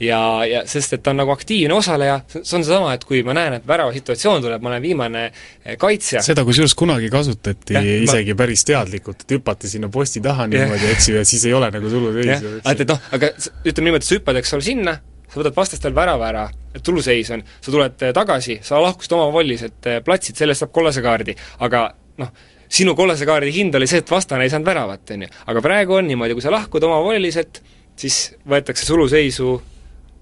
ja, 0.00 0.18
ja 0.48 0.62
sest, 0.66 0.94
et 0.96 1.02
ta 1.04 1.12
on 1.12 1.20
nagu 1.20 1.32
aktiivne 1.34 1.74
osaleja, 1.76 2.20
see 2.32 2.56
on 2.56 2.64
seesama, 2.64 2.94
et 2.96 3.04
kui 3.04 3.20
ma 3.26 3.34
näen, 3.36 3.58
et 3.58 3.66
väravasituatsioon 3.68 4.42
tuleb, 4.42 4.62
ma 4.64 4.72
olen 4.72 4.82
viimane 4.82 5.26
eh, 5.28 5.76
kaitsja 5.78 6.22
seda 6.24 6.44
kusjuures 6.48 6.74
kunagi 6.74 7.10
kasutati 7.12 7.76
ja, 7.76 7.82
isegi 8.06 8.34
ma... 8.34 8.40
päris 8.42 8.64
teadlikult, 8.68 9.26
et 9.26 9.36
hüpati 9.36 9.68
sinna 9.70 9.90
posti 9.92 10.22
taha 10.24 10.48
niimoodi, 10.50 10.88
eks 10.94 11.10
ju, 11.10 11.18
ja 11.20 11.24
siis 11.28 11.44
ei 11.46 11.54
ole 11.54 11.70
nagu 11.74 11.92
ju. 11.92 12.14
et, 12.24 12.80
et 12.80 12.86
noh, 12.88 13.08
aga 13.12 13.32
ütleme 13.36 13.90
niimoodi, 13.90 14.02
et 14.02 14.08
sa 14.08 14.18
hüppad, 14.18 14.40
eks 14.40 14.56
ole, 14.56 14.66
sinna, 14.70 14.96
sa 15.30 15.42
võtad 15.42 15.58
vastastel 15.60 15.94
värava 15.94 16.30
ära, 16.32 16.46
et 16.74 16.82
tuluseis 16.86 17.30
on, 17.36 17.44
sa 17.60 17.74
tuled 17.74 18.08
eh, 18.08 18.14
tagasi, 18.16 18.58
sa 18.64 18.80
lahkusid 18.82 19.18
omavoliselt 19.18 19.92
platsilt, 20.06 20.40
selle 20.40 20.56
eest 20.56 20.64
saab 20.64 20.72
kollase 20.74 21.04
kaardi, 21.04 21.36
aga 21.68 21.90
noh, 22.24 22.32
sinu 22.70 22.94
kollase 22.98 23.26
kaardi 23.28 23.52
hind 23.54 23.74
oli 23.74 23.88
see, 23.90 24.02
et 24.02 24.10
vastane 24.10 24.46
ei 24.46 24.52
saanud 24.52 24.68
väravat, 24.68 25.14
on 25.14 25.26
ju. 25.26 25.30
aga 25.52 25.62
praegu 25.64 25.98
on 25.98 26.08
niimoodi, 26.10 26.36
kui 26.38 26.44
sa 26.44 26.52
lahkud 26.54 26.84
omavoliliselt, 26.86 27.62
siis 27.98 28.20
võetakse 28.48 28.86
suluseisu 28.86 29.54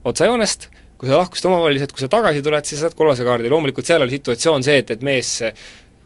otsajoonest, 0.09 0.70
kui 0.99 1.11
sa 1.11 1.20
lahkusid 1.20 1.51
omavoliliselt, 1.51 1.92
kui 1.92 2.03
sa 2.03 2.09
tagasi 2.12 2.42
tuled, 2.42 2.66
siis 2.66 2.80
saad 2.82 2.96
kollase 2.99 3.26
kaardi, 3.26 3.51
loomulikult 3.53 3.86
seal 3.86 4.03
oli 4.03 4.16
situatsioon 4.16 4.64
see, 4.66 4.80
et, 4.82 4.96
et 4.96 5.05
mees 5.07 5.34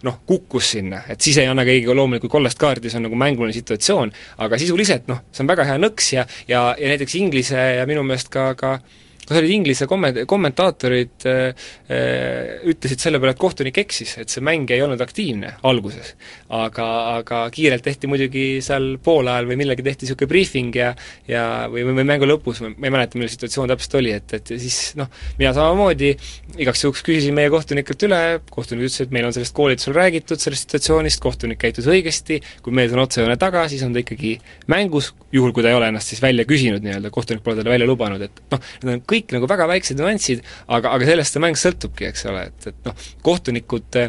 noh, 0.03 0.19
kukkus 0.27 0.73
sinna, 0.75 1.05
et 1.13 1.23
siis 1.23 1.39
ei 1.39 1.47
anna 1.47 1.65
keegi 1.67 1.95
loomulikult 1.95 2.33
kollast 2.33 2.59
kaardi, 2.61 2.91
see 2.91 2.99
on 2.99 3.07
nagu 3.07 3.19
mänguline 3.19 3.55
situatsioon, 3.55 4.11
aga 4.43 4.59
sisuliselt 4.59 5.07
noh, 5.11 5.23
see 5.31 5.45
on 5.45 5.53
väga 5.53 5.69
hea 5.69 5.79
nõks 5.79 6.11
ja 6.17 6.27
ja, 6.51 6.65
ja 6.75 6.91
näiteks 6.91 7.15
Inglise 7.21 7.63
ja 7.79 7.87
minu 7.89 8.03
meelest 8.07 8.33
ka, 8.35 8.51
ka 8.59 8.81
kas 9.29 9.39
olid 9.39 9.53
Inglise 9.55 9.87
komme-, 9.91 10.25
kommentaatorid 10.29 11.27
äh, 11.31 11.67
äh, 11.89 12.67
ütlesid 12.73 13.03
selle 13.03 13.21
peale, 13.23 13.37
et 13.37 13.43
kohtunik 13.43 13.79
eksis, 13.85 14.17
et 14.23 14.33
see 14.33 14.43
mäng 14.45 14.71
ei 14.75 14.83
olnud 14.85 15.01
aktiivne 15.05 15.57
alguses. 15.69 16.15
aga, 16.53 16.87
aga 17.19 17.43
kiirelt 17.55 17.85
tehti 17.85 18.09
muidugi 18.11 18.45
seal 18.65 18.97
poolajal 19.03 19.47
või 19.49 19.57
millalgi 19.63 19.85
tehti 19.87 20.07
niisugune 20.07 20.29
briifing 20.29 20.77
ja 20.77 20.93
ja 21.29 21.45
või, 21.71 21.85
või 21.87 22.05
mängu 22.07 22.27
lõpus, 22.29 22.61
ma 22.65 22.73
ei 22.75 22.93
mäleta, 22.93 23.19
milline 23.19 23.33
situatsioon 23.33 23.71
täpselt 23.73 23.97
oli, 24.01 24.13
et, 24.17 24.35
et 24.37 24.53
siis 24.61 24.79
noh, 24.99 25.11
mina 25.39 25.53
samamoodi 25.57 26.13
igaks 26.61 26.85
juhuks 26.85 27.05
küsisin 27.07 27.37
meie 27.37 27.51
kohtunikelt 27.53 28.07
üle, 28.09 28.21
kohtunik 28.51 28.89
ütles, 28.89 29.01
et 29.05 29.15
meil 29.15 29.29
on 29.29 29.35
sellest 29.37 29.55
koolitusel 29.57 29.97
räägitud, 29.97 30.41
sellest 30.43 30.67
situatsioonist, 30.67 31.23
kohtunik 31.23 31.61
käitus 31.63 31.89
õigesti, 31.91 32.41
kui 32.65 32.75
mees 32.77 32.93
on 32.95 33.05
otsejoone 33.05 33.39
taga, 33.41 33.65
siis 33.73 33.85
on 33.87 33.95
ta 33.95 34.03
ikkagi 34.03 34.35
mängus, 34.73 35.13
juhul 35.33 35.55
kui 35.55 35.65
ta 35.65 35.73
ei 35.73 35.79
ole 35.79 35.91
ennast 35.93 36.13
siis 36.13 36.23
välja 36.23 36.47
küsinud 36.49 36.85
nii-öelda, 36.85 37.13
kohtunik 37.15 37.45
pole 37.45 37.59
talle 37.59 37.73
välja 37.73 37.89
lubanud, 37.89 38.23
et 38.27 38.43
noh, 38.53 38.63
need 38.83 38.95
on 38.97 39.05
kõik 39.13 39.22
nagu 39.31 39.49
väga 39.51 39.69
väiksed 39.71 40.01
nüansid, 40.01 40.43
aga, 40.67 40.95
aga 40.97 41.09
sellest 41.09 41.37
see 41.37 41.43
mäng 41.45 41.59
sõltubki, 41.59 42.09
eks 42.11 42.27
ole, 42.31 42.47
et, 42.51 42.71
et 42.73 42.89
noh, 42.89 43.11
kohtunikud, 43.27 44.01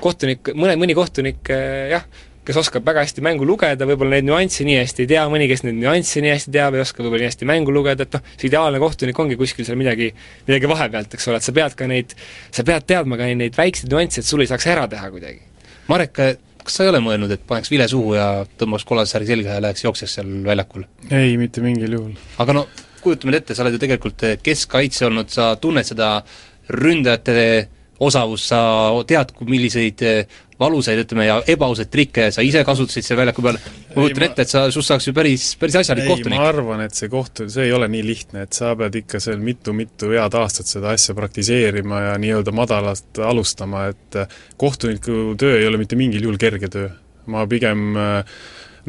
kohtunik, 0.00 0.54
mõne, 0.56 0.78
mõni 0.80 0.96
kohtunik 0.96 1.52
jah, 1.92 2.06
kes 2.44 2.58
oskab 2.60 2.84
väga 2.84 3.04
hästi 3.04 3.22
mängu 3.24 3.46
lugeda, 3.48 3.86
võib-olla 3.88 4.18
neid 4.18 4.26
nüansse 4.28 4.66
nii 4.68 4.76
hästi 4.76 5.04
ei 5.04 5.10
tea, 5.14 5.22
mõni, 5.32 5.46
kes 5.48 5.64
neid 5.64 5.78
nüansse 5.80 6.20
nii 6.24 6.32
hästi 6.34 6.52
teab, 6.52 6.76
ei 6.76 6.84
oska 6.84 7.00
võib-olla 7.00 7.24
nii 7.24 7.30
hästi 7.30 7.48
mängu 7.48 7.72
lugeda, 7.74 8.04
et 8.04 8.16
noh, 8.16 8.24
see 8.36 8.48
ideaalne 8.50 8.80
kohtunik 8.82 9.20
ongi 9.24 9.38
kuskil 9.40 9.64
seal 9.64 9.80
midagi, 9.80 10.10
midagi 10.48 10.70
vahepealt, 10.70 11.16
eks 11.16 11.30
ole, 11.30 11.40
et 11.40 11.46
sa 11.46 11.54
pead 11.56 11.76
ka 11.78 11.88
neid, 11.88 12.12
sa 12.52 12.66
pead 12.68 12.88
teadma 12.90 13.18
ka 13.20 13.30
neid 13.32 13.56
väikseid 13.56 13.92
nüansse, 13.92 14.20
et 14.20 14.28
sul 14.28 14.44
ei 14.44 14.50
saaks 14.50 14.68
ära 14.74 14.84
teha 14.92 15.08
kuidagi. 15.14 15.40
Marek, 15.88 16.20
kas 16.64 16.78
sa 16.78 16.84
ei 16.84 16.92
ole 16.92 17.00
mõelnud, 17.04 17.32
et 17.32 17.44
paneks 17.48 17.72
vile 17.72 17.86
suhu 17.88 18.16
ja 18.16 18.28
tõmbaks 18.60 18.84
kollase 18.88 19.16
särgi 19.16 19.32
selga 19.32 19.56
ja 19.56 19.64
läheks 19.64 19.86
jookseks 19.86 20.18
seal 20.18 20.34
väljakul? 20.44 20.84
ei, 21.10 21.38
mitte 21.40 21.64
mingil 21.64 21.96
juhul. 21.96 22.12
aga 22.44 22.60
no 22.60 22.66
kujutame 23.04 23.38
ette, 23.38 23.54
sa 23.54 23.64
oled 23.64 23.76
ju 23.76 23.84
tegelikult 23.84 24.26
keskkaitse 24.42 25.08
olnud, 25.08 25.30
sa 25.32 25.54
tunned 25.60 25.86
seda 25.86 26.16
ründajate 26.74 27.68
osavust, 28.04 28.48
sa 28.50 28.60
tead, 29.06 29.30
milliseid 29.46 30.02
valusaid, 30.60 31.00
ütleme, 31.02 31.26
ja 31.26 31.36
ebaausaid 31.50 31.90
trikke 31.90 32.28
sa 32.34 32.42
ise 32.46 32.62
kasutasid 32.66 33.06
seal 33.06 33.18
väljaku 33.18 33.42
peal, 33.44 33.58
ma 33.58 33.96
kujutan 33.96 34.26
ette, 34.28 34.46
et 34.46 34.52
sa, 34.52 34.64
sust 34.74 34.90
saaks 34.90 35.08
ju 35.08 35.14
päris, 35.16 35.46
päris 35.60 35.78
asjalik 35.80 36.06
kohtunik. 36.08 36.38
ma 36.38 36.48
arvan, 36.50 36.84
et 36.86 36.94
see 36.94 37.10
koht, 37.12 37.44
see 37.50 37.66
ei 37.68 37.74
ole 37.74 37.88
nii 37.90 38.02
lihtne, 38.06 38.44
et 38.46 38.56
sa 38.56 38.74
pead 38.78 39.00
ikka 39.02 39.20
seal 39.22 39.42
mitu-mitu 39.44 40.12
head 40.14 40.38
aastat 40.38 40.70
seda 40.70 40.94
asja 40.94 41.16
praktiseerima 41.18 42.02
ja 42.08 42.18
nii-öelda 42.22 42.54
madalast 42.54 43.22
alustama, 43.22 43.88
et 43.94 44.20
kohtuniku 44.60 45.34
töö 45.40 45.58
ei 45.58 45.66
ole 45.70 45.80
mitte 45.82 45.98
mingil 45.98 46.28
juhul 46.28 46.38
kerge 46.40 46.70
töö. 46.70 46.92
ma 47.26 47.46
pigem 47.48 47.96
äh, 47.96 48.40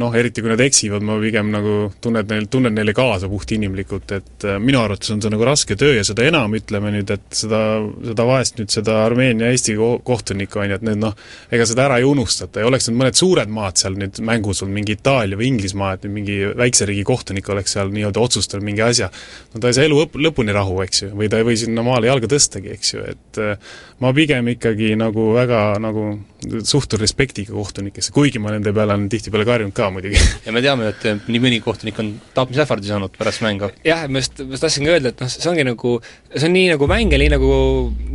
noh, 0.01 0.15
eriti 0.17 0.43
kui 0.43 0.51
nad 0.51 0.61
eksivad, 0.61 1.03
ma 1.05 1.15
pigem 1.21 1.51
nagu 1.53 1.75
tunned 2.03 2.29
neil, 2.31 2.47
tunnen 2.51 2.75
neile 2.75 2.93
kaasa 2.95 3.29
puhtinimlikult, 3.31 4.11
et 4.17 4.45
äh, 4.47 4.57
minu 4.61 4.81
arvates 4.81 5.11
on 5.13 5.21
see 5.23 5.31
nagu 5.31 5.47
raske 5.47 5.77
töö 5.79 5.93
ja 5.95 6.03
seda 6.07 6.25
enam, 6.27 6.55
ütleme 6.57 6.91
nüüd, 6.95 7.13
et 7.15 7.25
seda, 7.35 7.61
seda 8.09 8.27
vaest 8.27 8.59
nüüd, 8.59 8.71
seda 8.73 8.97
Armeenia 9.05 9.51
Eesti 9.53 9.77
ko-, 9.79 9.99
kohtunikku, 10.05 10.59
on 10.61 10.73
ju, 10.73 10.79
et 10.79 10.85
need 10.87 10.99
noh, 11.01 11.15
ega 11.55 11.67
seda 11.69 11.85
ära 11.87 12.01
ei 12.01 12.07
unustata. 12.09 12.63
Ja 12.63 12.69
oleks 12.69 12.89
nüüd 12.89 12.99
mõned 12.99 13.19
suured 13.19 13.51
maad 13.55 13.79
seal 13.81 13.95
nüüd 13.99 14.19
mängus 14.25 14.63
olnud, 14.65 14.75
mingi 14.81 14.97
Itaalia 14.97 15.39
või 15.39 15.49
Inglismaa, 15.53 15.95
et 15.95 16.05
nüüd 16.07 16.17
mingi 16.19 16.37
väikse 16.59 16.89
riigi 16.89 17.07
kohtunik 17.07 17.49
oleks 17.53 17.77
seal 17.77 17.93
nii-öelda 17.95 18.27
otsustanud 18.27 18.67
mingi 18.67 18.83
asja, 18.85 19.11
no 19.53 19.63
ta 19.63 19.71
ei 19.71 19.79
saa 19.79 19.87
elu 19.87 20.03
õp-, 20.03 20.19
lõpuni 20.27 20.55
rahu, 20.55 20.81
eks 20.85 21.05
ju, 21.05 21.11
või 21.15 21.31
ta 21.31 21.39
ei 21.39 21.47
või 21.47 21.57
sinna 21.61 21.85
maale 21.85 22.11
jalga 22.11 22.31
tõstagi, 22.35 22.73
eks 22.75 22.95
ju, 22.95 23.07
et 23.15 23.41
äh, 23.41 23.73
ma 24.03 24.11
pigem 24.15 24.51
ikkagi 24.55 24.93
nagu 24.99 25.31
väga 25.35 25.63
nagu 25.79 26.09
suhtun 26.63 26.99
respektiga 26.99 27.53
kohtunikesse, 27.55 28.11
kuigi 28.15 28.39
ma 28.43 28.51
nende 28.53 28.73
peale 28.75 28.93
olen 28.95 29.09
tihtipeale 29.09 29.45
karjunud 29.47 29.75
ka 29.75 29.84
muidugi. 29.93 30.19
ja 30.45 30.53
me 30.55 30.61
teame, 30.63 30.89
et 30.91 31.27
nii 31.29 31.41
mõni 31.43 31.59
kohtunik 31.63 31.99
on 32.01 32.11
tapmisähvardusi 32.35 32.93
saanud 32.93 33.15
pärast 33.17 33.43
mängu. 33.45 33.69
jah, 33.85 34.05
ma 34.09 34.21
just, 34.23 34.41
ma 34.43 34.55
just 34.55 34.65
tahtsingi 34.65 34.91
öelda, 34.93 35.13
et 35.13 35.23
noh, 35.23 35.31
see 35.31 35.49
ongi 35.51 35.65
nagu, 35.67 35.93
see 36.33 36.49
on 36.49 36.55
nii 36.55 36.71
nagu 36.73 36.89
mängija, 36.91 37.21
nii 37.21 37.31
nagu, 37.35 37.51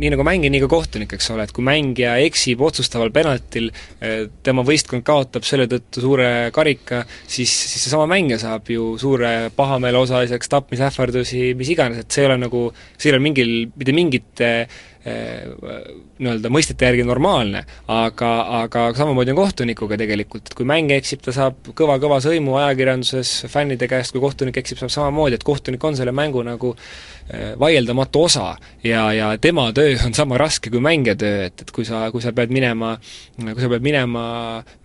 nii 0.03 0.13
nagu 0.15 0.27
mängija, 0.27 0.53
nii 0.55 0.63
ka 0.65 0.71
kohtunik, 0.75 1.15
eks 1.17 1.31
ole, 1.35 1.47
et 1.47 1.55
kui 1.55 1.65
mängija 1.65 2.17
eksib 2.27 2.63
otsustaval 2.67 3.13
penaltil, 3.15 3.71
eh, 4.01 4.27
tema 4.45 4.65
võistkond 4.67 5.05
kaotab 5.07 5.47
selle 5.47 5.67
tõttu 5.71 6.05
suure 6.05 6.31
karika, 6.55 7.03
siis, 7.25 7.49
siis 7.49 7.87
seesama 7.87 8.07
mängija 8.11 8.41
saab 8.41 8.69
ju 8.71 8.93
suure 9.01 9.51
pahameele 9.55 10.01
osaliseks, 10.01 10.51
tapmisähvardusi, 10.51 11.51
mis 11.59 11.73
iganes, 11.73 12.03
et 12.03 12.11
see 12.11 12.25
ei 12.25 12.31
ole 12.31 12.39
nagu, 12.45 12.67
see 12.97 13.11
ei 13.11 13.17
ole 13.17 13.23
mingil, 13.29 13.53
mitte 13.75 13.95
mingite 13.95 14.51
Eh, 14.51 14.67
nii-öelda 15.01 16.49
mõistete 16.53 16.85
järgi 16.85 17.05
normaalne, 17.07 17.63
aga, 17.89 18.29
aga 18.61 18.83
samamoodi 18.97 19.33
on 19.33 19.39
kohtunikuga 19.39 19.97
tegelikult, 19.97 20.51
et 20.51 20.57
kui 20.57 20.67
mängija 20.69 21.01
eksib, 21.01 21.23
ta 21.25 21.33
saab 21.33 21.71
kõva-kõva 21.77 22.19
sõimu 22.21 22.53
ajakirjanduses 22.59 23.47
fännide 23.49 23.89
käest, 23.89 24.13
kui 24.13 24.21
kohtunik 24.21 24.59
eksib, 24.61 24.77
saab 24.81 24.93
samamoodi, 24.93 25.39
et 25.39 25.45
kohtunik 25.47 25.81
on 25.89 25.97
selle 25.97 26.13
mängu 26.13 26.43
nagu 26.45 26.75
eh, 26.75 27.55
vaieldamatu 27.59 28.25
osa 28.27 28.51
ja, 28.85 29.07
ja 29.17 29.31
tema 29.41 29.71
töö 29.73 29.97
on 30.05 30.13
sama 30.17 30.37
raske 30.41 30.69
kui 30.69 30.83
mängija 30.83 31.17
töö, 31.17 31.47
et, 31.49 31.65
et 31.65 31.73
kui 31.73 31.87
sa, 31.87 32.03
kui 32.13 32.21
sa 32.21 32.35
pead 32.37 32.53
minema, 32.53 32.93
kui 33.41 33.57
sa 33.57 33.71
pead 33.73 33.85
minema 33.85 34.25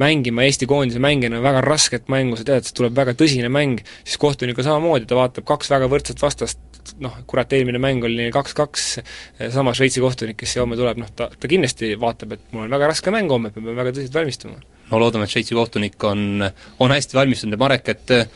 mängima 0.00 0.46
Eesti 0.48 0.68
koondise 0.70 1.02
mängijana 1.02 1.42
väga 1.44 1.60
rasket 1.66 2.08
mängu, 2.12 2.40
sa 2.40 2.48
tead, 2.48 2.64
et 2.64 2.76
tuleb 2.76 2.96
väga 2.96 3.12
tõsine 3.20 3.52
mäng, 3.52 3.84
siis 4.04 4.16
kohtunik 4.22 4.56
on 4.64 4.70
samamoodi, 4.70 5.10
ta 5.10 5.20
vaatab 5.20 5.44
kaks 5.48 5.74
väga 5.76 5.92
võrdset 5.92 6.24
vastast, 6.24 6.62
noh, 7.02 7.14
kurat, 7.28 7.52
eelmine 7.56 7.80
mäng 7.82 8.04
oli 8.06 8.18
neil 8.20 8.32
kaks-kaks, 8.34 8.86
sama 9.54 9.74
Šveitsi 9.76 10.02
kohtunik, 10.06 10.38
kes 10.40 10.54
siia 10.54 10.64
homme 10.64 10.78
tuleb, 10.78 11.00
noh 11.02 11.10
ta, 11.16 11.28
ta 11.28 11.50
kindlasti 11.50 11.94
vaatab, 12.00 12.36
et 12.36 12.52
mul 12.54 12.66
on 12.66 12.76
väga 12.78 12.92
raske 12.92 13.14
mäng 13.14 13.32
homme, 13.32 13.52
peame 13.54 13.74
väga 13.76 13.94
tõsiselt 13.96 14.20
valmistuma. 14.20 14.62
no 14.90 15.02
loodame, 15.02 15.26
et 15.26 15.34
Šveitsi 15.34 15.58
kohtunik 15.58 16.06
on, 16.06 16.46
on 16.80 16.94
hästi 16.94 17.18
valmistunud 17.18 17.58
ja 17.58 17.62
Marek, 17.64 17.92
et 17.94 18.14
äh, 18.14 18.30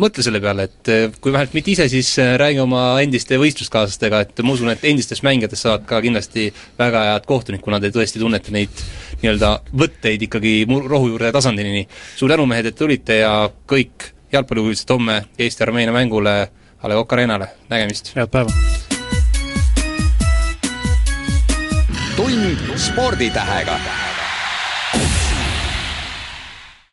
mõtle 0.00 0.24
selle 0.24 0.40
peale, 0.44 0.66
et 0.68 0.90
äh, 0.92 1.04
kui 1.20 1.32
vähemalt 1.32 1.54
mitte 1.56 1.72
ise, 1.72 1.86
siis 1.92 2.10
äh, 2.22 2.34
räägi 2.40 2.60
oma 2.62 2.82
endiste 3.04 3.38
võistluskaaslastega, 3.40 4.22
et 4.26 4.42
ma 4.44 4.56
usun, 4.56 4.70
et 4.72 4.84
endistest 4.88 5.24
mängijatest 5.26 5.66
saavad 5.66 5.86
ka 5.88 6.00
kindlasti 6.04 6.48
väga 6.78 7.04
head 7.10 7.28
kohtunik, 7.28 7.64
kuna 7.64 7.80
te 7.82 7.92
tõesti 7.94 8.20
tunnete 8.22 8.54
neid 8.54 8.84
nii-öelda 9.22 9.52
võtteid 9.84 10.26
ikkagi 10.28 10.58
rohujuure 10.68 11.32
tasandini. 11.34 11.86
suur 12.16 12.32
tänu, 12.32 12.46
mehed, 12.50 12.72
et 12.72 12.78
tulite 12.78 13.22
ja 13.22 13.32
kõik 13.68 14.12
jalgpallihuvilised 14.32 14.92
homme 14.92 15.22
Eesti-Armeenia 15.38 15.94
mängule 15.96 16.36
A 16.82 16.88
Le 16.88 17.00
Coq 17.00 17.16
Arenale, 17.16 17.48
nägemist! 17.72 18.12
head 18.16 18.30
päeva! 18.30 18.85
Tund 22.16 22.58
sporditähega 22.76 23.78